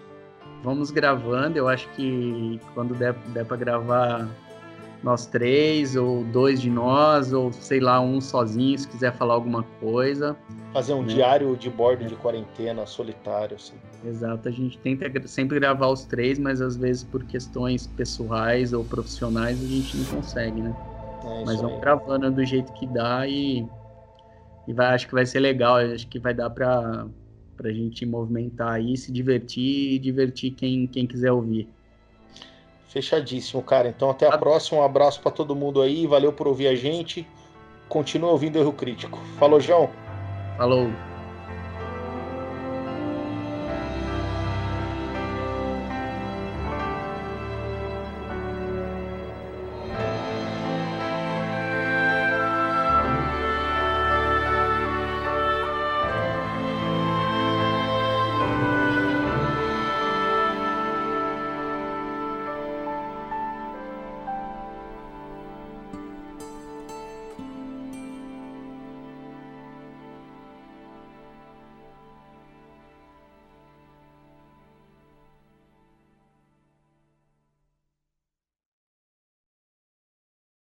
Vamos 0.63 0.91
gravando. 0.91 1.59
Eu 1.59 1.69
acho 1.69 1.89
que 1.91 2.61
quando 2.73 2.95
der, 2.95 3.15
der 3.29 3.45
para 3.45 3.57
gravar 3.57 4.29
nós 5.03 5.27
três, 5.27 5.95
ou 5.97 6.25
dois 6.25 6.61
de 6.61 6.69
nós, 6.71 7.33
ou 7.33 7.53
sei 7.53 7.81
lá, 7.81 8.01
um 8.01 8.21
sozinho, 8.21 8.79
se 8.79 8.89
quiser 8.89 9.13
falar 9.15 9.35
alguma 9.35 9.63
coisa. 9.81 10.37
Fazer 10.73 10.93
um 10.93 11.03
Né? 11.03 11.15
diário 11.15 11.57
de 11.57 11.71
bordo 11.71 12.05
de 12.05 12.15
quarentena 12.17 12.85
solitário, 12.87 13.57
assim. 13.57 13.75
Exato, 14.05 14.49
a 14.49 14.53
gente 14.53 14.79
tenta 14.79 15.27
sempre 15.27 15.59
gravar 15.59 15.89
os 15.89 16.05
três, 16.05 16.39
mas 16.39 16.61
às 16.61 16.77
vezes 16.77 17.03
por 17.05 17.25
questões 17.25 17.87
pessoais 17.87 18.73
ou 18.73 18.85
profissionais 18.85 19.63
a 19.63 19.67
gente 19.67 19.97
não 19.97 20.05
consegue, 20.05 20.61
né? 20.61 20.75
É 21.25 21.45
Mas 21.45 21.61
vamos 21.61 21.75
aí. 21.75 21.81
gravando 21.81 22.31
do 22.31 22.45
jeito 22.45 22.73
que 22.75 22.87
dá 22.87 23.27
e, 23.27 23.67
e 24.67 24.73
vai, 24.73 24.95
acho 24.95 25.07
que 25.09 25.15
vai 25.15 25.27
ser 25.27 25.41
legal. 25.41 25.77
Acho 25.77 26.07
que 26.07 26.19
vai 26.19 26.33
dar 26.33 26.51
pra, 26.51 27.07
pra 27.57 27.73
gente 27.73 28.07
movimentar 28.07 28.75
aí, 28.75 28.97
se 28.97 29.11
divertir 29.11 29.95
e 29.95 29.99
divertir 29.99 30.53
quem, 30.53 30.87
quem 30.87 31.07
quiser 31.07 31.33
ouvir. 31.33 31.69
Fechadíssimo, 32.89 33.63
cara. 33.63 33.89
Então 33.89 34.11
até 34.11 34.27
a 34.27 34.35
ah. 34.35 34.39
próxima. 34.39 34.81
Um 34.81 34.85
abraço 34.85 35.21
para 35.21 35.31
todo 35.31 35.55
mundo 35.55 35.81
aí. 35.81 36.07
Valeu 36.07 36.33
por 36.33 36.49
ouvir 36.49 36.69
a 36.69 36.75
gente. 36.75 37.27
Continua 37.89 38.31
ouvindo 38.31 38.59
Erro 38.59 38.73
Crítico. 38.73 39.19
Falou, 39.39 39.61
João. 39.61 39.91
Falou. 40.57 40.91